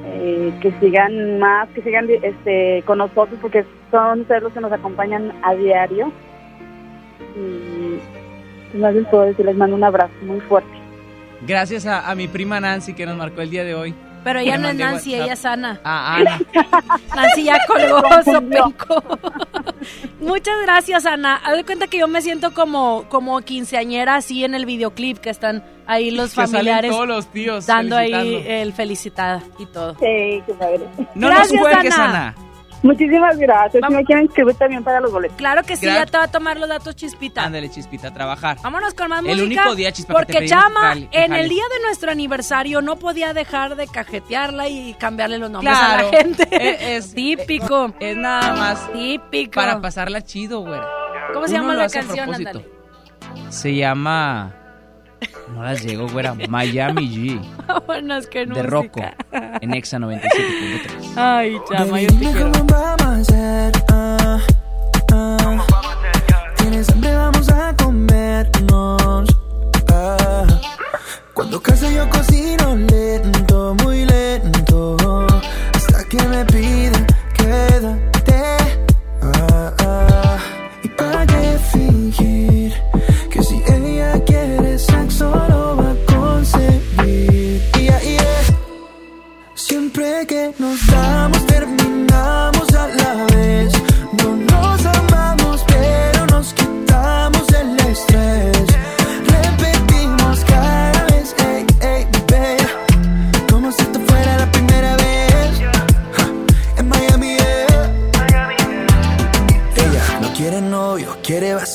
eh, 0.05 0.53
que 0.61 0.71
sigan 0.79 1.39
más, 1.39 1.67
que 1.69 1.81
sigan 1.81 2.07
este, 2.09 2.83
con 2.85 2.97
nosotros 2.99 3.39
porque 3.41 3.65
son 3.91 4.21
ustedes 4.21 4.43
los 4.43 4.53
que 4.53 4.59
nos 4.61 4.71
acompañan 4.71 5.31
a 5.43 5.53
diario. 5.55 6.11
Y 7.35 7.99
pues, 8.71 8.81
más 8.81 8.93
les 8.93 9.07
puedo 9.07 9.23
decir, 9.23 9.45
les 9.45 9.55
mando 9.55 9.75
un 9.75 9.83
abrazo 9.83 10.13
muy 10.23 10.39
fuerte. 10.41 10.69
Gracias 11.45 11.85
a, 11.85 12.09
a 12.09 12.15
mi 12.15 12.27
prima 12.27 12.59
Nancy 12.59 12.93
que 12.93 13.05
nos 13.05 13.17
marcó 13.17 13.41
el 13.41 13.49
día 13.49 13.63
de 13.63 13.75
hoy. 13.75 13.93
Pero 14.23 14.39
ella 14.39 14.57
no 14.57 14.69
es 14.69 14.75
Nancy, 14.75 15.11
WhatsApp. 15.11 15.25
ella 15.25 15.33
es 15.33 15.45
Ana. 15.45 15.81
Ah, 15.83 16.15
Ana. 16.15 16.39
Nancy 17.15 17.43
ya 17.43 17.57
colgó, 17.67 18.01
sopenco. 18.23 19.03
Muchas 20.19 20.61
gracias, 20.63 21.05
Ana. 21.05 21.35
Haz 21.35 21.57
de 21.57 21.63
cuenta 21.63 21.87
que 21.87 21.99
yo 21.99 22.07
me 22.07 22.21
siento 22.21 22.53
como, 22.53 23.05
como 23.09 23.41
quinceañera 23.41 24.15
así 24.15 24.43
en 24.43 24.55
el 24.55 24.65
videoclip 24.65 25.17
que 25.17 25.29
están 25.29 25.63
ahí 25.85 26.11
los 26.11 26.29
Que 26.29 26.35
salen 26.35 26.51
familiares 26.51 26.91
todos 26.91 27.07
los 27.07 27.27
tíos 27.27 27.65
dando 27.65 27.97
ahí 27.97 28.43
el 28.47 28.73
felicitada 28.73 29.43
y 29.59 29.65
todo. 29.65 29.93
Sí, 29.93 30.41
qué 30.45 30.53
padre. 30.57 30.81
No 31.15 31.27
Gracias, 31.27 31.53
nos 31.53 31.61
cuelgues, 31.61 31.93
Ana. 31.93 32.05
Ana. 32.05 32.35
Muchísimas 32.83 33.37
gracias. 33.37 33.81
Si 33.87 33.93
me 33.93 34.03
quieren 34.03 34.25
inscribir 34.25 34.55
también 34.55 34.83
para 34.83 34.99
los 34.99 35.11
boletos. 35.11 35.37
Claro 35.37 35.63
que 35.63 35.75
sí, 35.77 35.85
ya 35.85 36.05
te 36.05 36.17
va 36.17 36.25
a 36.25 36.27
tomar 36.27 36.57
los 36.59 36.67
datos, 36.69 36.95
Chispita. 36.95 37.43
Ándale, 37.45 37.69
chispita, 37.71 38.09
a 38.09 38.13
trabajar. 38.13 38.57
Vámonos 38.61 38.93
con 38.93 39.07
más 39.09 39.19
El 39.25 39.25
música. 39.41 39.61
único 39.61 39.75
día, 39.75 39.91
te 39.91 40.03
Porque 40.03 40.45
Chama, 40.45 40.81
que 40.81 40.87
jale- 40.99 41.09
que 41.09 41.17
en 41.23 41.27
jale. 41.31 41.41
el 41.43 41.49
día 41.49 41.63
de 41.73 41.85
nuestro 41.87 42.11
aniversario, 42.11 42.81
no 42.81 42.97
podía 42.97 43.33
dejar 43.33 43.75
de 43.77 43.87
cajetearla 43.87 44.67
y 44.67 44.93
cambiarle 44.95 45.37
los 45.39 45.49
nombres 45.49 45.75
Claro. 45.77 46.07
a 46.09 46.11
la 46.11 46.17
gente. 46.17 46.43
Es- 46.51 47.05
es- 47.07 47.15
típico. 47.15 47.93
Es 47.99 48.17
nada 48.17 48.53
más 48.53 48.91
Típico. 48.91 49.53
para 49.53 49.79
pasarla 49.81 50.21
chido, 50.21 50.59
güey. 50.61 50.79
¿Cómo 51.33 51.47
se 51.47 51.53
Uno 51.53 51.61
llama 51.63 51.75
la 51.75 51.89
canción? 51.89 52.33
Ándale. 52.33 52.67
Se 53.49 53.73
llama. 53.75 54.53
No 55.55 55.63
las 55.63 55.83
llego, 55.83 56.07
güera. 56.09 56.33
Miami 56.49 57.07
G. 57.09 57.41
Vámonos 57.67 58.25
con 58.27 58.33
De 58.33 58.45
música. 58.47 58.63
Rocco. 58.63 59.01
En 59.61 59.73
Exa 59.73 59.97
97.3. 59.99 61.13
Ay, 61.15 61.57
Chama, 61.69 62.01
yo 62.01 62.07
te 62.09 62.15
quiero. 62.17 62.51
vamos 62.51 63.01
a 63.01 63.15
hacer? 63.15 63.73
Ah, 63.91 64.39
ah. 65.11 65.65
Tienes 66.57 66.89
hambre, 66.89 67.15
vamos 67.15 67.49
a 67.49 67.75
comernos. 67.75 69.27
Ah. 69.91 70.45
Cuando 71.33 71.61
casa 71.61 71.89
yo 71.91 72.09
cocino 72.09 72.75
lento, 72.75 73.75
muy 73.83 74.05
lento. 74.05 74.97
Hasta 75.73 76.03
que 76.05 76.17
me 76.27 76.45
pida, 76.45 76.82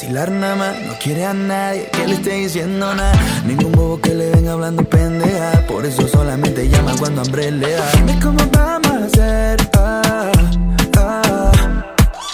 vacilar 0.09 0.31
nada 0.31 0.57
más. 0.57 0.77
No 0.87 0.95
quiere 0.99 1.27
a 1.27 1.35
nadie 1.35 1.89
que 1.93 2.07
le 2.07 2.15
esté 2.15 2.33
diciendo 2.33 2.95
nada. 2.95 3.13
Ningún 3.45 3.73
bobo 3.73 4.01
que 4.01 4.15
le 4.15 4.31
venga 4.31 4.53
hablando 4.53 4.83
pendeja. 4.85 5.67
Por 5.67 5.85
eso 5.85 6.09
solamente 6.09 6.69
llama 6.69 6.93
cuando 6.99 7.21
hambre 7.23 7.51
le 7.51 7.73
da. 7.73 7.91
Dime 7.93 8.19
cómo 8.21 8.39
vamos 8.51 8.91
a 8.91 9.05
hacer. 9.05 9.71
Ah, 9.77 10.33
ah. 10.97 11.53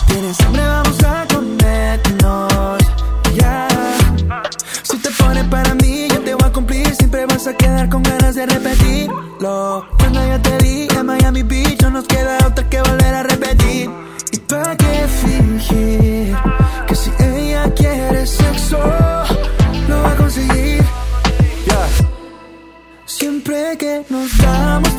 Tienes 0.06 0.40
hambre, 0.40 0.62
vamos 0.62 1.02
a 1.02 1.26
comernos. 1.34 2.82
Ya. 3.34 3.68
Si 4.82 4.96
te 4.98 5.10
pones 5.10 5.44
para 5.44 5.74
mí, 5.74 6.08
yo 6.08 6.20
te 6.20 6.34
voy 6.34 6.48
a 6.48 6.52
cumplir. 6.52 6.94
Siempre 6.94 7.26
vas 7.26 7.46
a 7.46 7.54
quedar 7.54 7.88
con 7.88 8.02
ganas 8.04 8.36
de 8.36 8.46
repetirlo. 8.46 9.84
Cuando 9.98 10.26
yo 10.26 10.40
te 10.40 10.58
di 10.58 10.88
en 10.96 11.06
Miami 11.06 11.42
Beach, 11.42 11.82
no 11.82 11.90
nos 11.90 12.06
queda 12.06 12.38
otra 12.46 12.68
que 12.68 12.80
volver 12.80 13.14
a 13.14 13.22
repetir. 13.24 13.90
¿Y 14.32 14.38
para 14.38 14.76
qué 14.76 15.06
fingir? 15.08 16.36
Sexo, 18.26 18.78
lo 19.88 20.02
va 20.02 20.12
a 20.12 20.16
conseguir. 20.16 20.82
Yeah. 21.66 21.88
Siempre 23.04 23.76
que 23.76 24.02
nos 24.08 24.38
damos, 24.38 24.93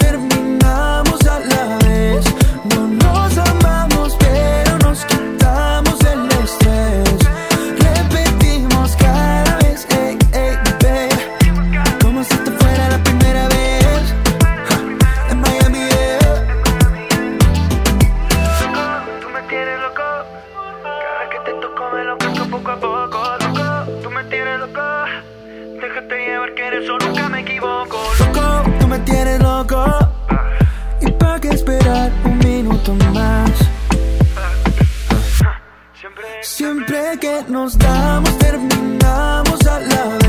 siempre 36.85 37.19
que 37.19 37.51
nos 37.51 37.77
damos 37.77 38.37
terminamos 38.37 39.65
a 39.67 39.79
la 39.79 40.05
vez. 40.17 40.24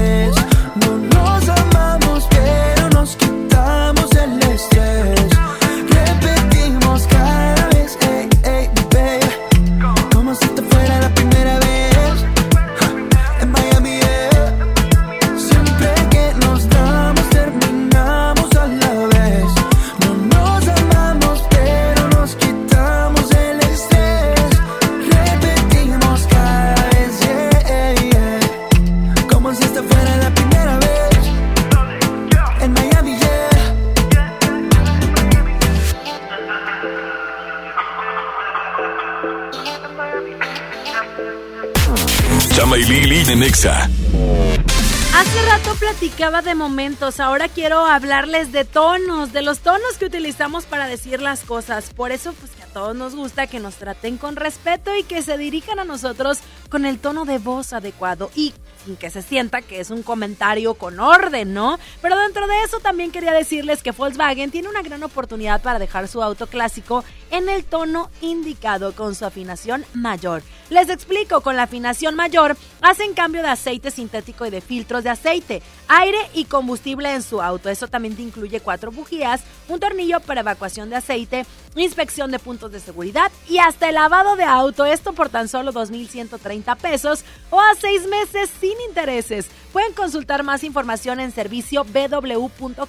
Hace 43.66 45.42
rato 45.46 45.74
platicaba 45.76 46.40
de 46.42 46.54
momentos, 46.54 47.20
ahora 47.20 47.48
quiero 47.48 47.84
hablarles 47.84 48.52
de 48.52 48.64
tonos, 48.64 49.32
de 49.32 49.42
los 49.42 49.60
tonos 49.60 49.98
que 49.98 50.04
utilizamos 50.04 50.66
para 50.66 50.86
decir 50.86 51.20
las 51.20 51.42
cosas. 51.42 51.92
Por 51.92 52.12
eso, 52.12 52.32
pues 52.34 52.52
que 52.52 52.62
a 52.62 52.66
todos 52.66 52.94
nos 52.94 53.16
gusta 53.16 53.46
que 53.46 53.58
nos 53.58 53.74
traten 53.76 54.18
con 54.18 54.36
respeto 54.36 54.94
y 54.94 55.02
que 55.02 55.22
se 55.22 55.36
dirijan 55.36 55.80
a 55.80 55.84
nosotros 55.84 56.38
con 56.68 56.86
el 56.86 56.98
tono 56.98 57.24
de 57.24 57.38
voz 57.38 57.72
adecuado 57.72 58.30
y 58.36 58.54
que 58.94 59.10
se 59.10 59.22
sienta 59.22 59.62
que 59.62 59.80
es 59.80 59.90
un 59.90 60.04
comentario 60.04 60.74
con 60.74 61.00
orden, 61.00 61.52
¿no? 61.52 61.80
Pero 62.00 62.16
dentro 62.16 62.46
de 62.46 62.62
eso 62.64 62.78
también 62.78 63.10
quería 63.10 63.32
decirles 63.32 63.82
que 63.82 63.90
Volkswagen 63.90 64.52
tiene 64.52 64.68
una 64.68 64.82
gran 64.82 65.02
oportunidad 65.02 65.60
para 65.62 65.80
dejar 65.80 66.06
su 66.06 66.22
auto 66.22 66.46
clásico 66.46 67.02
en 67.32 67.48
el 67.48 67.64
tono 67.64 68.10
indicado 68.20 68.92
con 68.92 69.16
su 69.16 69.24
afinación 69.24 69.84
mayor. 69.94 70.44
Les 70.70 70.88
explico, 70.88 71.40
con 71.40 71.56
la 71.56 71.64
afinación 71.64 72.14
mayor 72.14 72.56
hacen 72.80 73.14
cambio 73.14 73.42
de 73.42 73.48
aceite 73.48 73.90
sintético 73.90 74.46
y 74.46 74.50
de 74.50 74.60
filtros 74.60 75.04
de 75.04 75.10
aceite, 75.10 75.62
aire 75.88 76.18
y 76.34 76.44
combustible 76.44 77.12
en 77.12 77.22
su 77.22 77.40
auto. 77.42 77.68
Eso 77.68 77.88
también 77.88 78.14
te 78.14 78.22
incluye 78.22 78.60
cuatro 78.60 78.90
bujías, 78.90 79.42
un 79.68 79.80
tornillo 79.80 80.20
para 80.20 80.40
evacuación 80.40 80.90
de 80.90 80.96
aceite, 80.96 81.46
inspección 81.74 82.30
de 82.30 82.38
puntos 82.38 82.72
de 82.72 82.80
seguridad 82.80 83.30
y 83.48 83.58
hasta 83.58 83.88
el 83.88 83.94
lavado 83.94 84.36
de 84.36 84.44
auto. 84.44 84.84
Esto 84.84 85.12
por 85.12 85.28
tan 85.28 85.48
solo 85.48 85.72
2.130 85.72 86.76
pesos 86.76 87.24
o 87.50 87.60
a 87.60 87.74
seis 87.80 88.06
meses 88.08 88.50
sin 88.60 88.74
intereses. 88.88 89.46
Pueden 89.72 89.92
consultar 89.92 90.42
más 90.42 90.64
información 90.64 91.20
en 91.20 91.32
servicio 91.32 91.84
bw.com.mx. 91.84 92.88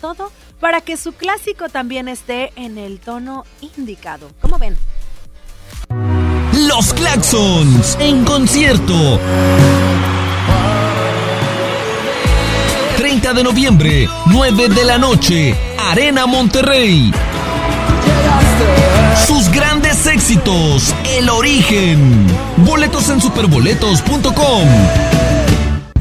Todo 0.00 0.30
para 0.60 0.80
que 0.80 0.96
su 0.96 1.12
clásico 1.12 1.68
también 1.68 2.08
esté 2.08 2.52
en 2.56 2.78
el 2.78 3.00
tono 3.00 3.44
indicado. 3.76 4.30
¿Cómo 4.40 4.58
ven? 4.58 4.76
Los 6.52 6.92
Claxons 6.92 7.96
en 8.00 8.24
concierto. 8.24 9.18
30 13.00 13.32
de 13.32 13.42
noviembre, 13.42 14.08
9 14.26 14.68
de 14.68 14.84
la 14.84 14.98
noche, 14.98 15.54
Arena 15.78 16.26
Monterrey. 16.26 17.10
Sus 19.26 19.50
grandes 19.50 20.04
éxitos, 20.04 20.94
El 21.16 21.30
Origen. 21.30 22.26
Boletos 22.58 23.08
en 23.08 23.22
superboletos.com. 23.22 24.68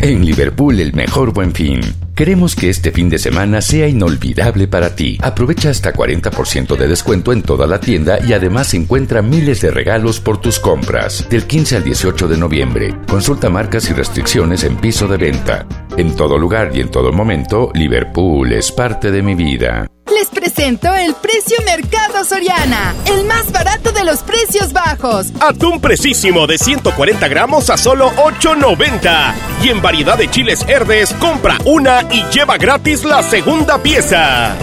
En 0.01 0.25
Liverpool 0.25 0.77
el 0.81 0.91
mejor 0.91 1.31
buen 1.31 1.53
fin. 1.53 1.79
Queremos 2.19 2.53
que 2.53 2.69
este 2.69 2.91
fin 2.91 3.07
de 3.07 3.17
semana 3.17 3.61
sea 3.61 3.87
inolvidable 3.87 4.67
para 4.67 4.93
ti. 4.93 5.17
Aprovecha 5.21 5.69
hasta 5.69 5.93
40% 5.93 6.75
de 6.75 6.85
descuento 6.89 7.31
en 7.31 7.41
toda 7.41 7.65
la 7.65 7.79
tienda 7.79 8.19
y 8.21 8.33
además 8.33 8.73
encuentra 8.73 9.21
miles 9.21 9.61
de 9.61 9.71
regalos 9.71 10.19
por 10.19 10.41
tus 10.41 10.59
compras. 10.59 11.25
Del 11.29 11.47
15 11.47 11.77
al 11.77 11.83
18 11.85 12.27
de 12.27 12.35
noviembre. 12.35 12.93
Consulta 13.07 13.49
marcas 13.49 13.89
y 13.89 13.93
restricciones 13.93 14.65
en 14.65 14.75
piso 14.75 15.07
de 15.07 15.15
venta. 15.15 15.65
En 15.95 16.13
todo 16.17 16.37
lugar 16.37 16.71
y 16.73 16.81
en 16.81 16.91
todo 16.91 17.13
momento, 17.13 17.71
Liverpool 17.73 18.51
es 18.51 18.69
parte 18.69 19.11
de 19.11 19.21
mi 19.21 19.35
vida. 19.35 19.87
Les 20.11 20.27
presento 20.27 20.93
el 20.95 21.13
precio 21.13 21.55
Mercado 21.63 22.25
Soriana, 22.25 22.95
el 23.05 23.25
más 23.25 23.51
barato 23.51 23.91
de 23.91 24.03
los 24.03 24.19
precios 24.23 24.73
bajos. 24.73 25.27
Atún 25.39 25.79
precisísimo 25.79 26.47
de 26.47 26.57
140 26.57 27.27
gramos 27.27 27.69
a 27.69 27.77
solo 27.77 28.11
8.90. 28.15 29.33
Y 29.63 29.69
en 29.69 29.81
variedad 29.81 30.17
de 30.17 30.29
chiles 30.29 30.65
verdes, 30.65 31.13
compra 31.19 31.57
una 31.63 32.08
y 32.11 32.23
lleva 32.31 32.57
gratis 32.57 33.03
la 33.03 33.21
segunda 33.23 33.81
pieza. 33.81 34.55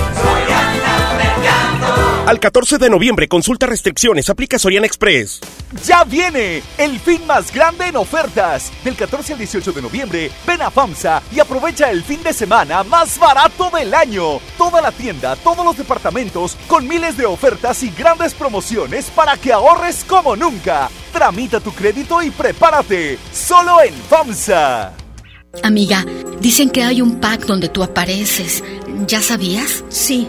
Al 2.26 2.40
14 2.40 2.78
de 2.78 2.90
noviembre, 2.90 3.28
consulta 3.28 3.66
restricciones, 3.66 4.28
aplica 4.28 4.58
Soriana 4.58 4.84
Express. 4.84 5.40
Ya 5.84 6.02
viene 6.02 6.60
el 6.76 6.98
fin 6.98 7.24
más 7.24 7.52
grande 7.52 7.86
en 7.86 7.96
ofertas. 7.96 8.72
Del 8.82 8.96
14 8.96 9.34
al 9.34 9.38
18 9.38 9.72
de 9.72 9.82
noviembre, 9.82 10.30
ven 10.44 10.60
a 10.60 10.72
FAMSA 10.72 11.22
y 11.30 11.38
aprovecha 11.38 11.88
el 11.88 12.02
fin 12.02 12.20
de 12.24 12.32
semana 12.32 12.82
más 12.82 13.16
barato 13.20 13.70
del 13.70 13.94
año. 13.94 14.40
Toda 14.58 14.80
la 14.80 14.90
tienda, 14.90 15.36
todos 15.36 15.64
los 15.64 15.76
departamentos, 15.76 16.56
con 16.66 16.88
miles 16.88 17.16
de 17.16 17.26
ofertas 17.26 17.84
y 17.84 17.90
grandes 17.90 18.34
promociones 18.34 19.08
para 19.10 19.36
que 19.36 19.52
ahorres 19.52 20.04
como 20.04 20.34
nunca. 20.34 20.90
Tramita 21.12 21.60
tu 21.60 21.70
crédito 21.72 22.20
y 22.22 22.30
prepárate. 22.30 23.20
Solo 23.32 23.82
en 23.84 23.94
FAMSA. 23.94 25.05
Amiga, 25.62 26.04
dicen 26.40 26.70
que 26.70 26.82
hay 26.82 27.00
un 27.00 27.16
pack 27.16 27.46
donde 27.46 27.68
tú 27.68 27.82
apareces. 27.82 28.62
¿Ya 29.06 29.20
sabías? 29.20 29.84
Sí. 29.88 30.28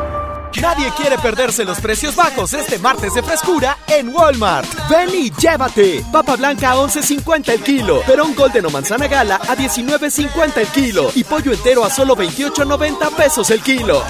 Nadie 0.59 0.91
quiere 0.97 1.17
perderse 1.17 1.63
los 1.63 1.79
precios 1.79 2.15
bajos 2.15 2.53
este 2.53 2.77
martes 2.79 3.13
de 3.13 3.23
frescura 3.23 3.77
en 3.87 4.09
Walmart. 4.13 4.67
Ven 4.89 5.09
y 5.13 5.31
llévate. 5.31 6.03
Papa 6.11 6.35
blanca 6.35 6.71
a 6.71 6.75
11.50 6.75 7.49
el 7.49 7.61
kilo. 7.61 8.01
Perón 8.01 8.35
Golden 8.35 8.65
o 8.65 8.69
manzana 8.69 9.07
gala 9.07 9.35
a 9.35 9.55
19.50 9.55 10.57
el 10.57 10.67
kilo. 10.67 11.11
Y 11.15 11.23
pollo 11.23 11.53
entero 11.53 11.85
a 11.85 11.89
solo 11.89 12.15
28.90 12.15 13.15
pesos 13.15 13.49
el 13.51 13.61
kilo. 13.61 14.03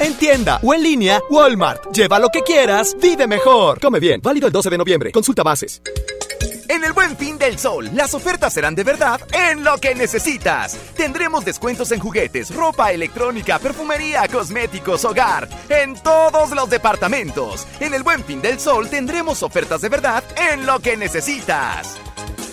En 0.00 0.14
tienda 0.14 0.60
o 0.62 0.74
en 0.74 0.82
línea, 0.82 1.20
Walmart. 1.30 1.92
Lleva 1.92 2.18
lo 2.18 2.28
que 2.28 2.42
quieras, 2.42 2.96
vive 3.00 3.26
mejor. 3.26 3.80
Come 3.80 4.00
bien. 4.00 4.20
Válido 4.22 4.46
el 4.46 4.52
12 4.52 4.70
de 4.70 4.78
noviembre. 4.78 5.12
Consulta 5.12 5.42
bases. 5.42 5.80
En 6.76 6.84
el 6.84 6.92
Buen 6.92 7.16
Fin 7.16 7.38
del 7.38 7.58
Sol, 7.58 7.88
las 7.94 8.12
ofertas 8.12 8.52
serán 8.52 8.74
de 8.74 8.84
verdad 8.84 9.18
en 9.32 9.64
lo 9.64 9.78
que 9.78 9.94
necesitas. 9.94 10.76
Tendremos 10.94 11.42
descuentos 11.42 11.90
en 11.90 12.00
juguetes, 12.00 12.54
ropa 12.54 12.92
electrónica, 12.92 13.58
perfumería, 13.58 14.28
cosméticos, 14.28 15.06
hogar, 15.06 15.48
en 15.70 15.94
todos 15.94 16.50
los 16.50 16.68
departamentos. 16.68 17.66
En 17.80 17.94
el 17.94 18.02
Buen 18.02 18.22
Fin 18.24 18.42
del 18.42 18.60
Sol 18.60 18.90
tendremos 18.90 19.42
ofertas 19.42 19.80
de 19.80 19.88
verdad 19.88 20.22
en 20.52 20.66
lo 20.66 20.78
que 20.80 20.98
necesitas. 20.98 21.96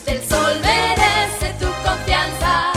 El 0.05 0.21
sol 0.23 0.53
merece 0.61 1.59
tu 1.59 1.67
confianza. 1.85 2.71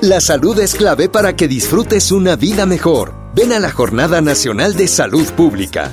La 0.00 0.22
salud 0.22 0.58
es 0.60 0.74
clave 0.74 1.10
para 1.10 1.36
que 1.36 1.46
disfrutes 1.46 2.10
una 2.10 2.36
vida 2.36 2.64
mejor. 2.64 3.14
Ven 3.34 3.52
a 3.52 3.60
la 3.60 3.70
Jornada 3.70 4.22
Nacional 4.22 4.76
de 4.76 4.88
Salud 4.88 5.30
Pública. 5.32 5.92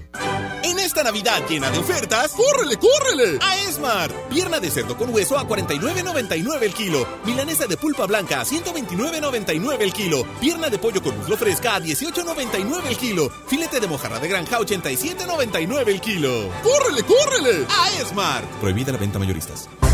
Navidad 1.03 1.41
llena 1.47 1.69
de 1.69 1.79
ofertas, 1.79 2.31
¡córrele, 2.31 2.77
córrele! 2.77 3.39
A 3.41 3.57
Esmar. 3.61 4.11
Pierna 4.29 4.59
de 4.59 4.71
cerdo 4.71 4.97
con 4.97 5.13
hueso 5.13 5.37
a 5.37 5.47
49.99 5.47 6.63
el 6.63 6.73
kilo. 6.73 7.07
Milanesa 7.25 7.67
de 7.67 7.77
pulpa 7.77 8.05
blanca 8.05 8.41
a 8.41 8.45
129.99 8.45 9.77
el 9.81 9.93
kilo. 9.93 10.25
Pierna 10.39 10.69
de 10.69 10.77
pollo 10.77 11.01
con 11.01 11.17
muslo 11.17 11.37
fresca 11.37 11.75
a 11.75 11.79
18.99 11.79 12.85
el 12.87 12.97
kilo. 12.97 13.29
Filete 13.47 13.79
de 13.79 13.87
mojarra 13.87 14.19
de 14.19 14.27
granja 14.27 14.57
a 14.57 14.59
87.99 14.59 15.87
el 15.87 16.01
kilo. 16.01 16.49
¡Córrele, 16.63 17.03
córrele! 17.03 17.65
A 17.69 18.01
Esmar. 18.01 18.43
Prohibida 18.59 18.91
la 18.91 18.97
venta 18.97 19.19
mayoristas. 19.19 19.69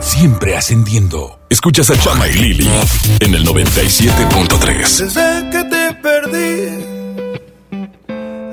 siempre 0.00 0.56
ascendiendo. 0.56 1.38
Escuchas 1.48 1.90
a 1.90 1.98
Chama 1.98 2.28
y 2.28 2.32
Lili 2.34 2.70
en 3.20 3.34
el 3.34 3.44
97.3. 3.46 4.98
Desde 4.98 5.50
que 5.50 5.64
te 5.64 5.94
perdí, 6.02 6.84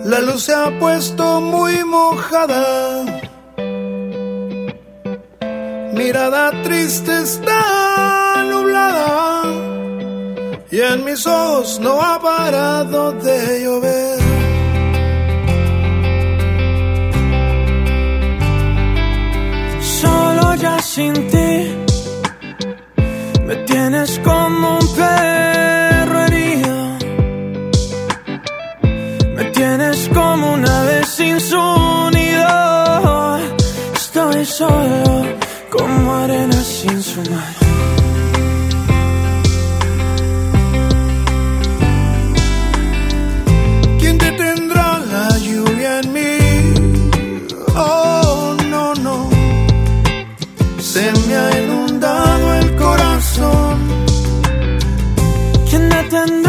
la 0.06 0.20
luz 0.22 0.44
se 0.44 0.54
ha 0.54 0.78
puesto 0.80 1.42
muy 1.42 1.84
mojada. 1.84 3.06
mirada 5.94 6.52
triste 6.64 7.12
está 7.22 8.44
nublada 8.50 9.44
y 10.72 10.80
en 10.80 11.04
mis 11.04 11.26
ojos 11.28 11.80
no 11.82 12.02
ha 12.02 12.20
parado 12.22 13.12
de 13.12 13.64
llover. 13.64 14.29
Sin 21.00 21.14
ti 21.34 21.52
me 23.48 23.56
tienes 23.70 24.20
como 24.20 24.66
un 24.82 24.88
perro 25.00 26.18
herido. 26.26 26.76
Me 29.38 29.44
tienes 29.58 29.98
como 30.18 30.44
una 30.60 30.76
vez 30.90 31.08
sin 31.18 31.40
su 31.40 31.64
nido. 32.18 33.38
Estoy 34.02 34.46
solo 34.60 35.06
como 35.76 36.16
arena 36.24 36.60
sin 36.78 37.02
su 37.02 37.22
mar. 37.32 37.59
Se 50.92 51.12
me 51.28 51.36
ha 51.36 51.62
inundado 51.62 52.56
el 52.56 52.76
corazón. 52.76 53.78
¿Quién 55.70 55.88
detendrá 55.88 56.49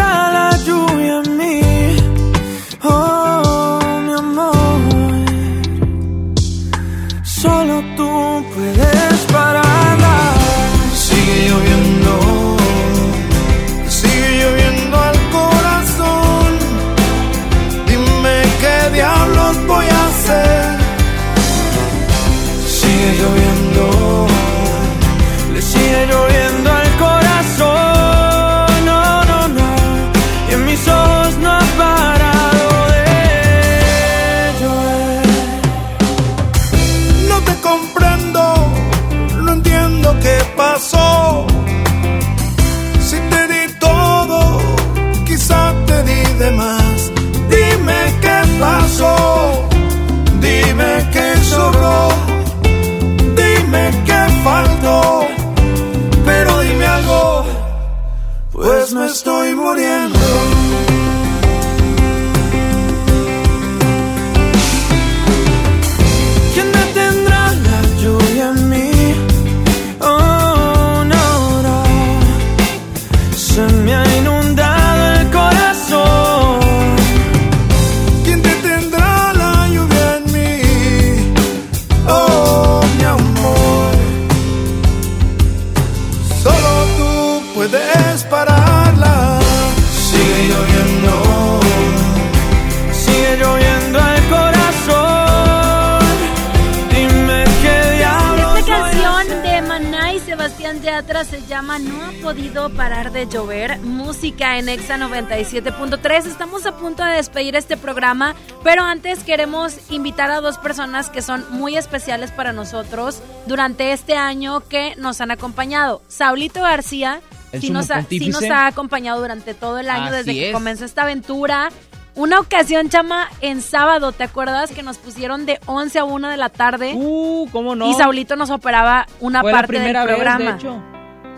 llama 101.51 101.81
No 101.81 102.05
ha 102.05 102.13
podido 102.23 102.71
parar 102.71 103.11
de 103.11 103.27
llover. 103.27 103.81
Música 103.81 104.59
en 104.59 104.69
Exa 104.69 104.97
97.3. 104.97 106.27
Estamos 106.27 106.65
a 106.65 106.77
punto 106.77 107.05
de 107.05 107.15
despedir 107.15 107.57
este 107.57 107.77
programa, 107.77 108.37
pero 108.63 108.85
antes 108.85 109.25
queremos 109.25 109.91
invitar 109.91 110.31
a 110.31 110.41
dos 110.41 110.59
personas 110.59 111.11
que 111.11 111.23
son 111.23 111.45
muy 111.51 111.77
especiales 111.77 112.31
para 112.31 112.53
nosotros 112.53 113.21
durante 113.47 113.91
este 113.91 114.15
año 114.15 114.61
que 114.61 114.95
nos 114.97 115.21
han 115.21 115.33
acompañado. 115.33 116.03
Saulito 116.07 116.63
García. 116.63 117.21
Sí 117.51 117.67
sumo 117.67 117.81
nos, 117.81 117.91
ha, 117.91 118.07
nos 118.29 118.45
ha 118.45 118.69
acompañado 118.69 119.21
durante 119.21 119.53
todo 119.55 119.81
el 119.81 119.91
año 119.91 120.05
Así 120.05 120.17
desde 120.19 120.35
que 120.35 120.53
comenzó 120.53 120.85
esta 120.85 121.03
aventura. 121.03 121.71
Una 122.15 122.39
ocasión, 122.39 122.91
chama, 122.91 123.29
en 123.41 123.61
sábado, 123.61 124.13
¿te 124.13 124.23
acuerdas 124.23 124.71
que 124.71 124.85
nos 124.85 124.99
pusieron 124.99 125.47
de 125.47 125.59
11 125.67 125.99
a 125.99 126.05
1 126.05 126.29
de 126.29 126.37
la 126.37 126.49
tarde? 126.49 126.93
Uh, 126.95 127.49
¿cómo 127.51 127.75
no? 127.75 127.91
Y 127.91 127.95
Saulito 127.95 128.37
nos 128.37 128.51
operaba 128.51 129.09
una 129.19 129.41
Fue 129.41 129.51
la 129.51 129.59
parte 129.59 129.73
del 129.73 129.83
primera 129.83 130.05
vez, 130.05 130.15
programa. 130.15 130.53
de 130.53 130.57
hecho. 130.57 130.90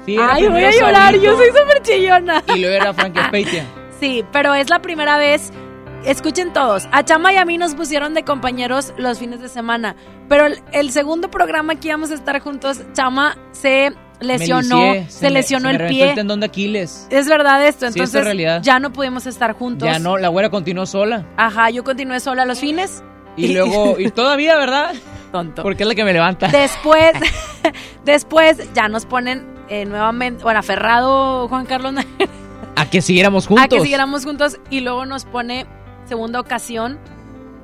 Sí, 0.06 0.14
era 0.14 0.34
Ay, 0.34 0.48
voy 0.48 0.64
a 0.64 0.70
llorar, 0.70 1.02
Saulito, 1.12 1.24
yo 1.24 1.36
soy 1.36 1.46
súper 1.48 1.82
chillona. 1.82 2.42
Y 2.54 2.58
luego 2.60 2.76
era 2.76 2.92
Frankie 2.94 3.20
Speitia. 3.28 3.64
Sí, 4.00 4.24
pero 4.32 4.54
es 4.54 4.68
la 4.70 4.80
primera 4.82 5.16
vez. 5.18 5.52
Escuchen 6.04 6.52
todos, 6.52 6.88
a 6.90 7.04
Chama 7.04 7.32
y 7.32 7.36
a 7.36 7.44
mí 7.44 7.58
nos 7.58 7.76
pusieron 7.76 8.12
de 8.12 8.24
compañeros 8.24 8.92
los 8.96 9.20
fines 9.20 9.40
de 9.40 9.48
semana, 9.48 9.94
pero 10.28 10.46
el, 10.46 10.60
el 10.72 10.90
segundo 10.90 11.30
programa 11.30 11.76
que 11.76 11.86
íbamos 11.88 12.10
a 12.10 12.14
estar 12.14 12.40
juntos, 12.40 12.80
Chama 12.92 13.36
se 13.52 13.92
lesionó, 14.18 14.94
lisié, 14.94 15.06
se, 15.08 15.24
me- 15.26 15.30
lesionó 15.30 15.70
se 15.70 15.78
me 15.78 15.84
el 15.84 15.88
pie. 15.90 16.08
el 16.08 16.14
tendón 16.16 16.40
de 16.40 16.46
Aquiles. 16.46 17.06
Es 17.08 17.28
verdad 17.28 17.64
esto, 17.64 17.86
Sí, 17.86 17.90
esto 17.90 18.02
es 18.02 18.08
entonces 18.10 18.24
realidad. 18.24 18.60
ya 18.64 18.80
no 18.80 18.92
pudimos 18.92 19.26
estar 19.26 19.52
juntos. 19.52 19.88
Ya 19.88 20.00
no, 20.00 20.16
la 20.18 20.26
güera 20.26 20.50
continuó 20.50 20.86
sola. 20.86 21.24
Ajá, 21.36 21.70
yo 21.70 21.84
continué 21.84 22.18
sola 22.18 22.46
los 22.46 22.58
fines. 22.58 23.04
Y 23.36 23.52
luego, 23.54 23.94
y 24.00 24.10
todavía, 24.10 24.58
¿verdad? 24.58 24.94
Tonto. 25.30 25.62
Porque 25.62 25.84
es 25.84 25.88
la 25.88 25.94
que 25.94 26.02
me 26.04 26.12
levanta. 26.12 26.48
Después, 26.48 27.12
después 28.04 28.58
ya 28.74 28.88
nos 28.88 29.06
ponen 29.06 29.46
eh, 29.72 29.86
nuevamente, 29.86 30.42
bueno, 30.44 30.60
aferrado 30.60 31.48
Juan 31.48 31.64
Carlos 31.64 31.94
A 32.76 32.90
que 32.90 33.00
siguiéramos 33.00 33.46
juntos. 33.46 33.64
a 33.64 33.68
que 33.68 33.80
siguiéramos 33.80 34.24
juntos 34.24 34.58
y 34.68 34.80
luego 34.80 35.06
nos 35.06 35.24
pone 35.24 35.66
segunda 36.04 36.40
ocasión, 36.40 36.98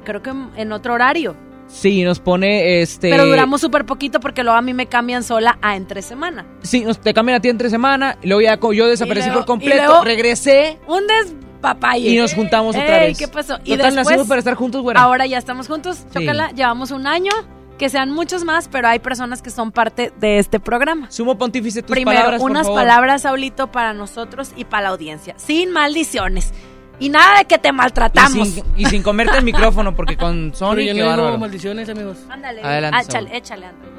creo 0.04 0.22
que 0.22 0.32
en 0.56 0.72
otro 0.72 0.94
horario. 0.94 1.36
Sí, 1.66 2.02
nos 2.02 2.18
pone 2.18 2.80
este. 2.80 3.10
Pero 3.10 3.26
duramos 3.26 3.60
súper 3.60 3.84
poquito 3.84 4.20
porque 4.20 4.42
luego 4.42 4.56
a 4.56 4.62
mí 4.62 4.72
me 4.72 4.86
cambian 4.86 5.22
sola 5.22 5.58
a 5.60 5.76
entre 5.76 6.00
semana. 6.00 6.46
Sí, 6.62 6.80
nos 6.80 6.98
te 6.98 7.12
cambian 7.12 7.36
a 7.36 7.40
ti 7.40 7.50
entre 7.50 7.68
semana. 7.68 8.16
Y 8.22 8.28
luego 8.28 8.40
ya 8.40 8.58
yo 8.72 8.86
desaparecí 8.86 9.28
luego- 9.28 9.40
por 9.40 9.46
completo. 9.46 9.76
y 9.82 9.86
luego- 9.86 10.02
regresé 10.04 10.78
Un 10.86 11.02
despapalle. 11.06 12.08
y 12.08 12.16
nos 12.16 12.32
juntamos 12.32 12.74
otra 12.74 13.00
vez. 13.00 13.18
¿Qué 13.18 13.28
pasó? 13.28 13.58
Y 13.64 13.72
Total, 13.72 13.76
después, 13.76 13.94
nacimos 13.96 14.26
para 14.28 14.38
estar 14.38 14.54
juntos, 14.54 14.80
güera. 14.80 15.02
ahora 15.02 15.26
ya 15.26 15.36
estamos 15.36 15.68
juntos. 15.68 16.06
Chócala, 16.10 16.52
llevamos 16.52 16.90
un 16.90 17.06
año. 17.06 17.32
Que 17.78 17.88
sean 17.88 18.10
muchos 18.10 18.44
más, 18.44 18.66
pero 18.68 18.88
hay 18.88 18.98
personas 18.98 19.40
que 19.40 19.50
son 19.50 19.70
parte 19.70 20.12
de 20.18 20.38
este 20.40 20.58
programa. 20.58 21.10
Sumo 21.10 21.38
pontífice, 21.38 21.82
tus 21.82 21.92
Primero, 21.92 22.16
palabras, 22.18 22.40
por 22.42 22.50
unas 22.50 22.66
favor. 22.66 22.80
palabras, 22.80 23.22
Saulito, 23.22 23.70
para 23.70 23.94
nosotros 23.94 24.50
y 24.56 24.64
para 24.64 24.82
la 24.84 24.88
audiencia. 24.90 25.34
Sin 25.38 25.70
maldiciones. 25.72 26.52
Y 26.98 27.08
nada 27.10 27.38
de 27.38 27.44
que 27.44 27.56
te 27.58 27.68
Y 27.68 27.72
maltratamos. 27.72 28.48
sin, 28.48 28.64
y 28.76 28.84
sin 28.86 29.04
comerte 29.04 29.38
el 29.38 29.44
micrófono, 29.44 29.94
porque 29.94 30.16
con 30.16 30.52
Sony, 30.54 30.70
Pero 30.74 30.80
yo 30.80 30.86
qué 30.94 30.98
no 31.00 31.04
digo 31.04 31.16
bárbaro. 31.16 31.38
maldiciones, 31.38 31.88
amigos. 31.88 32.18
Ándale, 32.28 32.62
Adelante, 32.64 32.98
ah, 32.98 33.02
échale, 33.02 33.36
échale, 33.36 33.66
ándale. 33.66 33.92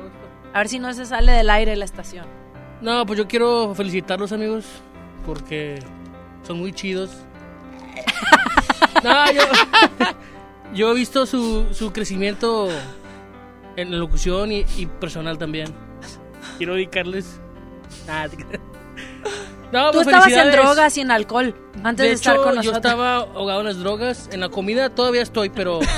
A 0.54 0.58
ver 0.58 0.68
si 0.68 0.80
no 0.80 0.94
se 0.94 1.06
sale 1.06 1.32
del 1.32 1.50
aire 1.50 1.76
la 1.78 1.86
estación. 1.86 2.26
No, 2.82 3.06
pues 3.06 3.18
yo 3.18 3.28
quiero 3.30 3.74
felicitarlos, 3.76 4.34
amigos, 4.34 4.66
porque 5.26 5.80
son 6.46 6.60
muy 6.60 6.74
chidos. 6.74 7.12
no, 9.04 9.32
yo, 9.32 9.42
yo 10.74 10.92
he 10.92 10.96
visto 10.96 11.26
su, 11.26 11.68
su 11.74 11.94
crecimiento 11.94 12.68
en 13.82 13.92
la 13.92 13.98
locución 13.98 14.52
y, 14.52 14.66
y 14.78 14.86
personal 14.86 15.38
también. 15.38 15.74
Quiero 16.58 16.74
dedicarles. 16.76 17.40
Ah. 18.08 18.28
No, 19.72 19.92
Tú 19.92 19.98
pues 19.98 20.08
estabas 20.08 20.32
en 20.32 20.52
drogas 20.52 20.98
y 20.98 21.02
en 21.02 21.12
alcohol 21.12 21.54
antes 21.84 22.04
de, 22.04 22.10
de 22.10 22.16
estar 22.16 22.34
hecho, 22.36 22.44
con 22.44 22.52
yo 22.54 22.58
nosotros. 22.72 22.78
estaba 22.78 23.18
ahogado 23.18 23.60
en 23.62 23.66
las 23.68 23.78
drogas. 23.78 24.30
En 24.32 24.40
la 24.40 24.50
comida 24.50 24.90
todavía 24.90 25.22
estoy, 25.22 25.50
pero. 25.50 25.80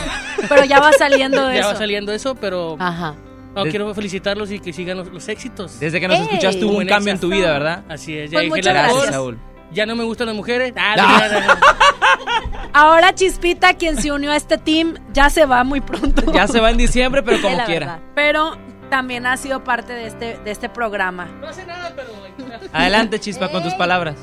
Pero 0.49 0.63
ya 0.65 0.79
va 0.79 0.91
saliendo 0.93 1.45
de 1.45 1.53
ya 1.55 1.59
eso. 1.59 1.69
va 1.69 1.75
saliendo 1.75 2.11
eso, 2.11 2.33
pero. 2.35 2.75
Ajá. 2.79 3.15
No, 3.53 3.63
quiero 3.63 3.93
felicitarlos 3.93 4.49
y 4.51 4.59
que 4.59 4.73
sigan 4.73 4.97
los, 4.97 5.07
los 5.11 5.27
éxitos. 5.27 5.79
Desde 5.79 5.99
que 5.99 6.07
nos 6.07 6.17
Ey. 6.17 6.23
escuchaste 6.23 6.65
hubo 6.65 6.77
un 6.79 6.87
cambio 6.87 7.13
en 7.13 7.19
tu 7.19 7.29
vida, 7.29 7.51
¿verdad? 7.51 7.83
Así 7.89 8.17
es, 8.17 8.31
ya 8.31 8.39
Pues 8.39 8.49
muchas 8.49 8.67
el 8.67 8.73
gracias. 8.73 9.05
Saúl. 9.11 9.37
Ya 9.71 9.85
no 9.85 9.95
me 9.95 10.03
gustan 10.03 10.27
las 10.27 10.35
mujeres. 10.35 10.73
Ah, 10.75 10.95
No. 10.97 11.07
no, 11.07 11.39
no, 11.39 11.47
no. 11.55 11.61
Ahora 12.73 13.13
Chispita, 13.15 13.73
quien 13.73 14.01
se 14.01 14.11
unió 14.11 14.31
a 14.31 14.35
este 14.35 14.57
team, 14.57 14.95
ya 15.13 15.29
se 15.29 15.45
va 15.45 15.63
muy 15.63 15.81
pronto. 15.81 16.31
Ya 16.33 16.47
se 16.47 16.59
va 16.59 16.71
en 16.71 16.77
diciembre, 16.77 17.23
pero 17.23 17.37
como 17.41 17.57
quiera. 17.65 17.85
verdad. 17.87 17.99
Pero 18.15 18.57
también 18.89 19.25
ha 19.25 19.37
sido 19.37 19.63
parte 19.63 19.93
de 19.93 20.07
este, 20.07 20.37
de 20.39 20.51
este 20.51 20.67
programa. 20.69 21.25
No 21.39 21.47
hace 21.47 21.65
nada, 21.65 21.93
pero. 21.95 22.09
Adelante, 22.73 23.19
Chispa, 23.19 23.49
con 23.49 23.63
tus 23.63 23.73
palabras. 23.75 24.15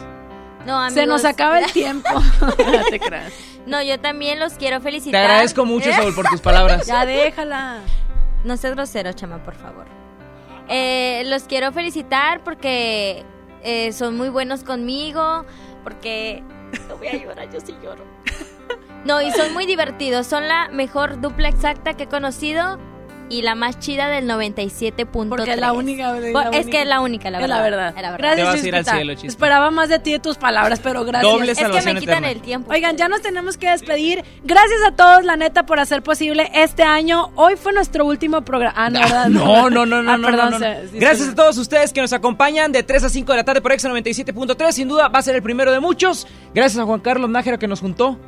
No, 0.67 0.77
amigos. 0.79 0.95
Se 0.95 1.07
nos 1.07 1.25
acaba 1.25 1.61
el 1.61 1.73
tiempo. 1.73 2.09
No 2.41 2.85
te 2.91 3.01
creas. 3.01 3.33
No, 3.67 3.83
yo 3.83 3.99
también 4.01 4.39
los 4.39 4.55
quiero 4.55 4.79
Te 4.79 4.83
felicitar. 4.85 5.23
agradezco 5.25 5.65
mucho, 5.65 5.93
Saúl, 5.93 6.15
por 6.15 6.27
tus 6.27 6.41
palabras. 6.41 6.87
Ya 6.87 7.05
déjala. 7.07 7.79
No 8.45 8.57
seas 8.57 8.75
grosero, 8.75 9.13
chama, 9.13 9.39
por 9.43 9.55
favor. 9.55 9.87
Eh, 10.69 11.23
los 11.27 11.45
quiero 11.45 11.73
felicitar 11.73 12.43
porque 12.45 13.25
eh, 13.69 13.93
son 13.93 14.17
muy 14.17 14.31
buenos 14.31 14.65
conmigo, 14.65 15.45
porque... 15.85 16.43
No 16.89 16.97
voy 16.99 17.09
a 17.09 17.17
llorar, 17.17 17.53
yo 17.53 17.61
sí 17.61 17.75
lloro. 17.83 18.05
No, 19.05 19.23
y 19.23 19.31
son 19.31 19.55
muy 19.55 19.65
divertidos. 19.65 20.27
Son 20.27 20.49
la 20.49 20.69
mejor 20.71 21.21
dupla 21.21 21.49
exacta 21.49 21.95
que 21.95 22.03
he 22.03 22.09
conocido 22.09 22.79
y 23.31 23.43
la 23.43 23.55
más 23.55 23.79
chida 23.79 24.09
del 24.09 24.27
97.3. 24.29 25.29
Porque 25.29 25.53
es 25.53 25.61
la 25.61 25.73
única. 25.73 26.13
la 26.13 26.31
Bo- 26.33 26.41
es 26.41 26.47
única. 26.49 26.71
que 26.71 26.81
es 26.83 26.87
la 26.89 27.01
única, 27.01 27.31
la 27.31 27.39
Es 27.39 27.43
verdad. 27.43 27.57
la 27.57 27.63
verdad. 27.63 27.95
Es 27.97 28.03
la 28.03 28.11
verdad. 28.13 28.19
Gracias, 28.19 28.37
Te 28.37 28.43
vas 28.45 28.63
a 28.65 28.69
ir 28.69 28.75
al 28.77 28.85
cielo. 28.85 29.13
Esperaba 29.29 29.71
más 29.71 29.89
de 29.89 29.99
ti 29.99 30.15
y 30.15 30.19
tus 30.19 30.37
palabras, 30.39 30.81
pero 30.83 31.05
gracias. 31.05 31.33
Doble 31.33 31.53
Es 31.53 31.59
que 31.59 31.65
me 31.69 31.79
quitan 31.81 31.99
eterna. 31.99 32.31
el 32.31 32.41
tiempo. 32.41 32.73
Oigan, 32.73 32.97
ya 32.97 33.09
nos 33.09 33.21
tenemos 33.23 33.57
que 33.57 33.69
despedir. 33.71 34.25
Gracias 34.45 34.81
a 34.87 34.93
todos, 34.97 35.25
la 35.25 35.37
neta, 35.37 35.67
por 35.67 35.81
hacer 35.81 36.03
posible 36.03 36.51
este 36.55 36.83
año. 36.83 37.31
Hoy 37.37 37.57
fue 37.57 37.73
nuestro 37.73 38.05
último 38.07 38.43
programa. 38.43 38.75
Ah, 38.77 38.91
no, 38.91 39.01
¿verdad? 39.01 39.29
No, 39.29 39.71
no, 39.71 39.87
no, 39.87 40.03
no, 40.03 40.11
Ah, 40.13 40.17
no, 40.17 40.27
perdón, 40.27 40.51
no, 40.53 40.59
no. 40.59 40.67
Gracias 40.95 41.29
a 41.29 41.35
todos 41.35 41.57
ustedes 41.59 41.93
que 41.93 42.01
nos 42.01 42.13
acompañan 42.13 42.73
de 42.73 42.83
3 42.83 43.05
a 43.05 43.09
5 43.09 43.33
de 43.33 43.39
la 43.39 43.45
tarde 43.45 43.61
por 43.61 43.73
Exa 43.73 43.89
97.3. 43.89 44.73
Sin 44.73 44.89
duda 44.89 45.09
va 45.09 45.19
a 45.19 45.23
ser 45.23 45.35
el 45.35 45.43
primero 45.43 45.73
de 45.73 45.81
muchos. 45.81 46.27
Gracias 46.55 46.79
a 46.81 46.85
Juan 46.85 47.01
Carlos 47.01 47.29
Nájera 47.31 47.59
que 47.59 47.69
nos 47.69 47.81
juntó. 47.81 48.19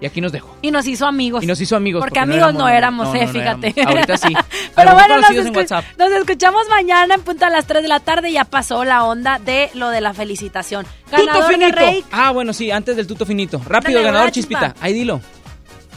Y 0.00 0.04
aquí 0.06 0.20
nos 0.20 0.30
dejó. 0.30 0.54
Y 0.60 0.70
nos 0.70 0.86
hizo 0.86 1.06
amigos. 1.06 1.42
Y 1.42 1.46
nos 1.46 1.58
hizo 1.60 1.74
amigos. 1.74 2.00
Porque, 2.02 2.18
amigos 2.20 2.52
no 2.52 2.68
éramos, 2.68 3.14
eh, 3.14 3.26
fíjate. 3.26 3.72
éramos. 3.76 3.94
Ahorita 3.94 4.16
sí. 4.18 4.34
Pero 4.76 4.92
bueno, 4.92 5.08
nos, 5.16 5.26
conocidos 5.26 5.46
en 5.46 5.52
escu- 5.54 5.56
WhatsApp. 5.56 5.84
nos 5.98 6.10
escuchamos 6.12 6.68
mañana 6.68 7.14
en 7.14 7.22
punto 7.22 7.46
a 7.46 7.50
las 7.50 7.66
3 7.66 7.82
de 7.82 7.88
la 7.88 8.00
tarde. 8.00 8.30
Ya 8.30 8.44
pasó 8.44 8.84
la 8.84 9.04
onda 9.04 9.38
de 9.38 9.70
lo 9.74 9.88
de 9.88 10.02
la 10.02 10.12
felicitación. 10.12 10.84
Tuto 11.10 11.24
Ganador 11.26 11.58
de 11.58 11.72
finito. 11.72 12.06
Ah, 12.12 12.30
bueno, 12.32 12.52
sí, 12.52 12.70
antes 12.70 12.96
del 12.96 13.06
tuto 13.06 13.24
finito. 13.24 13.60
Rápido, 13.66 14.02
ganador. 14.02 14.30
Chispita. 14.32 14.74
Ahí 14.80 14.92
dilo. 14.92 15.20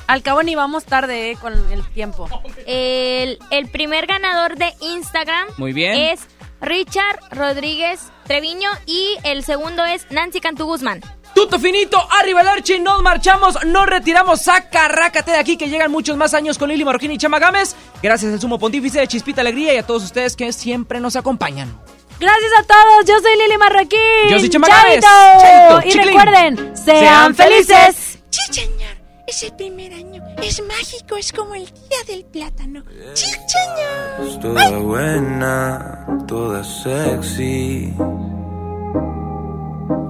Al 0.07 0.23
cabo 0.23 0.41
ni 0.43 0.55
vamos 0.55 0.85
tarde 0.85 1.31
eh, 1.31 1.35
con 1.39 1.53
el 1.71 1.84
tiempo. 1.89 2.27
El, 2.65 3.38
el 3.51 3.67
primer 3.67 4.07
ganador 4.07 4.55
de 4.57 4.73
Instagram 4.81 5.47
Muy 5.57 5.71
bien. 5.73 5.93
es 5.93 6.21
Richard 6.61 7.19
Rodríguez 7.31 8.11
Treviño 8.26 8.69
y 8.88 9.17
el 9.23 9.43
segundo 9.43 9.85
es 9.85 10.07
Nancy 10.09 10.39
Cantú 10.39 10.65
Guzmán. 10.65 11.01
Tuto 11.40 11.57
finito, 11.57 11.98
arriba 12.20 12.41
el 12.41 12.49
archi, 12.49 12.80
nos 12.80 13.02
marchamos, 13.02 13.64
nos 13.66 13.86
retiramos, 13.86 14.41
saca, 14.41 14.90
rácate 14.90 15.32
de 15.32 15.38
aquí 15.38 15.56
que 15.56 15.70
llegan 15.70 15.90
muchos 15.90 16.18
más 16.18 16.34
años 16.34 16.57
con 16.57 16.68
Lili 16.68 16.84
Marroquín 16.84 17.11
y 17.11 17.18
Chama 17.18 17.40
Gámez. 17.40 17.78
Gracias 18.03 18.34
al 18.34 18.41
sumo 18.41 18.60
pontífice 18.60 18.99
de 18.99 19.07
Chispita 19.07 19.40
Alegría 19.40 19.74
y 19.74 19.78
a 19.78 19.84
todos 19.84 20.03
ustedes 20.03 20.36
que 20.36 20.52
siempre 20.52 20.99
nos 20.99 21.16
acompañan. 21.16 21.74
Gracias 22.20 22.52
a 22.60 22.64
todos. 22.64 23.06
Yo 23.07 23.14
soy 23.22 23.38
Lili 23.38 23.57
Marroquín. 23.57 24.30
Yo 24.30 24.38
soy 24.38 24.49
Chama 24.49 24.68
Gámez. 24.68 25.02
Chaito. 25.40 25.80
Y 25.88 25.91
chiclín. 25.91 26.07
recuerden, 26.07 26.57
sean, 26.76 26.99
Sean 26.99 27.36
felices. 27.36 28.20
Sí, 28.32 28.53
señor. 28.53 28.98
Es 29.26 29.41
el 29.44 29.56
primer 29.56 29.94
año. 29.94 30.22
Es 30.44 30.61
mágico. 30.68 31.16
Es 31.16 31.32
como 31.32 31.56
el 31.56 31.64
día 31.68 32.03
del 32.06 32.26
plátano. 32.26 32.84
Sí, 33.14 33.32
señor. 33.32 34.41
Toda 34.41 34.78
buena, 34.80 36.06
toda 36.28 36.66
sexy. 36.66 37.94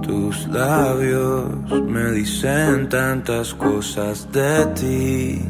Tus 0.02 0.46
labios 0.48 1.46
me 1.86 2.12
dicen 2.12 2.88
tantas 2.88 3.54
cosas 3.54 4.30
de 4.30 4.66
ti. 4.78 5.48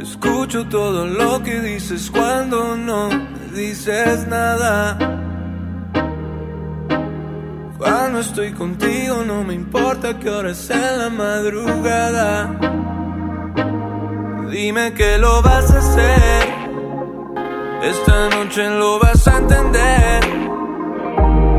Escucho 0.00 0.68
todo 0.68 1.06
lo 1.06 1.42
que 1.42 1.60
dices 1.60 2.08
cuando 2.10 2.76
no 2.76 3.08
me 3.08 3.56
dices 3.56 4.28
nada. 4.28 4.96
Cuando 7.78 8.20
estoy 8.20 8.52
contigo 8.52 9.24
no 9.26 9.42
me 9.42 9.54
importa 9.54 10.18
que 10.20 10.30
hora 10.30 10.52
en 10.52 10.98
la 10.98 11.10
madrugada. 11.10 12.58
Dime 14.50 14.94
que 14.94 15.18
lo 15.18 15.42
vas 15.42 15.68
a 15.72 15.78
hacer. 15.78 16.48
Esta 17.82 18.28
noche 18.30 18.70
lo 18.70 19.00
vas 19.00 19.26
a 19.26 19.38
entender. 19.38 20.46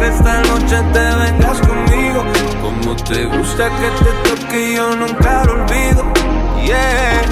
Que 0.00 0.06
esta 0.08 0.40
noche 0.40 0.76
te 0.94 1.14
vengas 1.22 1.60
conmigo. 1.60 2.24
Como 2.62 2.96
te 2.96 3.26
gusta 3.26 3.68
que 3.68 3.88
te 4.02 4.10
toque, 4.30 4.74
yo 4.74 4.96
nunca 4.96 5.44
lo 5.44 5.52
olvido. 5.52 6.02
Yeah. 6.64 7.22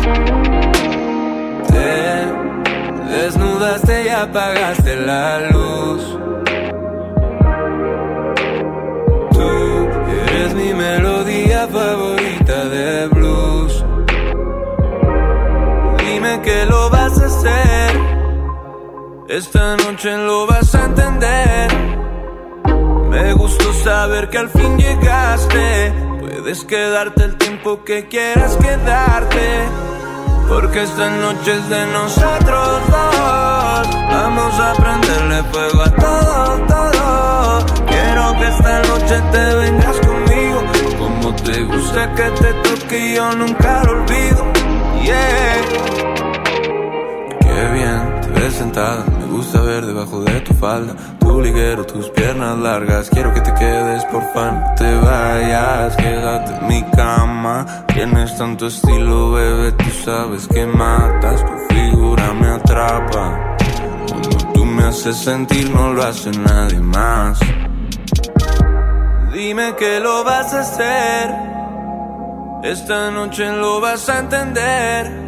Te 1.73 1.89
desnudaste 3.11 4.05
y 4.05 4.09
apagaste 4.11 4.97
la 4.97 5.40
luz. 5.49 6.19
Tú 9.32 9.89
eres 10.28 10.55
mi 10.55 10.74
melodía 10.74 11.66
favorita 11.69 12.65
de 12.66 13.09
blues. 13.09 13.85
Dime 16.05 16.43
que 16.43 16.66
lo 16.66 16.90
vas 16.90 17.19
a 17.19 17.27
hacer. 17.27 18.01
Esta 19.28 19.77
noche 19.78 20.16
lo 20.19 20.47
vas 20.47 20.74
a 20.74 20.85
entender. 20.85 21.68
Me 23.09 23.32
gustó 23.32 23.72
saber 23.72 24.28
que 24.28 24.39
al 24.39 24.51
fin 24.51 24.78
llegaste. 24.78 25.93
Puedes 26.20 26.64
quedarte 26.64 27.24
el 27.24 27.36
tiempo 27.36 27.85
que 27.85 28.06
quieras 28.09 28.56
quedarte. 28.56 29.68
Porque 30.48 30.82
esta 30.82 31.10
noche 31.10 31.52
es 31.52 31.68
de 31.68 31.86
nosotros 31.86 32.80
dos. 32.90 33.89
Vamos 34.10 34.60
a 34.60 34.72
prenderle 34.74 35.43
fuego 35.52 35.82
a 35.82 35.90
todo, 35.90 36.66
todo. 36.66 37.66
Quiero 37.86 38.32
que 38.39 38.48
esta 38.48 38.82
noche 38.82 39.22
te 39.32 39.55
vengas 39.56 39.97
conmigo. 39.98 40.62
Como 40.98 41.35
te 41.36 41.64
gusta 41.64 42.14
que 42.14 42.30
te 42.30 42.52
toque, 42.55 43.14
yo 43.14 43.32
nunca 43.32 43.82
lo 43.85 43.93
olvido. 43.93 44.52
Yeah. 45.02 45.62
Qué 47.40 47.72
bien 47.72 48.20
te 48.22 48.40
ves 48.40 48.55
sentada. 48.55 49.18
Me 49.28 49.34
gusta 49.34 49.60
ver 49.60 49.84
debajo 49.84 50.20
de 50.22 50.40
tu 50.40 50.55
falda. 50.55 50.94
Tu 51.20 51.40
liguero, 51.42 51.84
tus 51.84 52.09
piernas 52.10 52.59
largas. 52.59 53.10
Quiero 53.10 53.34
que 53.34 53.42
te 53.42 53.52
quedes, 53.52 54.02
por 54.06 54.22
fan. 54.32 54.59
No 54.59 54.74
te 54.74 54.94
vayas, 54.94 55.96
quédate 55.96 56.55
en 56.55 56.66
mi 56.66 56.82
cama. 56.96 57.66
Tienes 57.92 58.36
tanto 58.38 58.68
estilo, 58.68 59.32
bebé. 59.32 59.72
Tú 59.72 59.84
sabes 60.02 60.48
que 60.48 60.64
matas. 60.66 61.44
Tu 61.44 61.74
figura 61.74 62.32
me 62.32 62.48
atrapa. 62.48 63.56
Cuando 64.09 64.30
tú 64.55 64.64
me 64.64 64.84
haces 64.84 65.16
sentir, 65.16 65.70
no 65.74 65.92
lo 65.92 66.02
hace 66.05 66.30
nadie 66.30 66.80
más. 66.80 67.38
Dime 69.34 69.76
que 69.76 70.00
lo 70.00 70.24
vas 70.24 70.55
a 70.55 70.60
hacer. 70.60 71.34
Esta 72.62 73.10
noche 73.10 73.52
lo 73.52 73.78
vas 73.78 74.09
a 74.09 74.20
entender. 74.20 75.27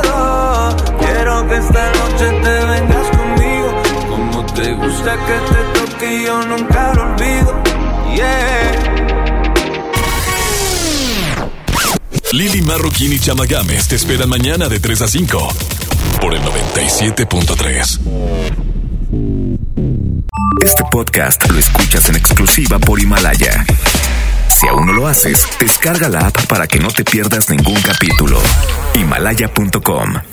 Quiero 1.41 1.47
que 1.47 1.67
esta 1.67 1.91
noche 1.93 2.25
te 2.43 2.65
vengas 2.65 3.17
conmigo. 3.17 3.81
Como 4.09 4.45
te 4.53 4.73
gusta 4.73 5.17
que 5.25 5.33
te 5.49 5.79
toque, 5.79 6.23
yo 6.23 6.41
nunca 6.45 6.93
lo 6.93 7.03
olvido. 7.03 7.63
Yeah. 8.15 8.71
Lili 12.33 12.61
Marroquín 12.61 13.13
y 13.13 13.19
Chama 13.19 13.45
Games 13.45 13.87
te 13.87 13.95
esperan 13.95 14.29
mañana 14.29 14.69
de 14.69 14.79
3 14.79 15.01
a 15.01 15.07
5. 15.07 15.53
por 16.21 16.35
el 16.35 16.41
97.3. 16.41 17.99
Este 20.63 20.83
podcast 20.91 21.49
lo 21.49 21.57
escuchas 21.57 22.07
en 22.09 22.17
exclusiva 22.17 22.77
por 22.77 22.99
Himalaya. 22.99 23.65
Si 24.47 24.67
aún 24.67 24.85
no 24.85 24.93
lo 24.93 25.07
haces, 25.07 25.47
descarga 25.59 26.07
la 26.07 26.27
app 26.27 26.45
para 26.45 26.67
que 26.67 26.79
no 26.79 26.89
te 26.89 27.03
pierdas 27.03 27.49
ningún 27.49 27.81
capítulo. 27.81 28.39
Himalaya.com 28.93 30.31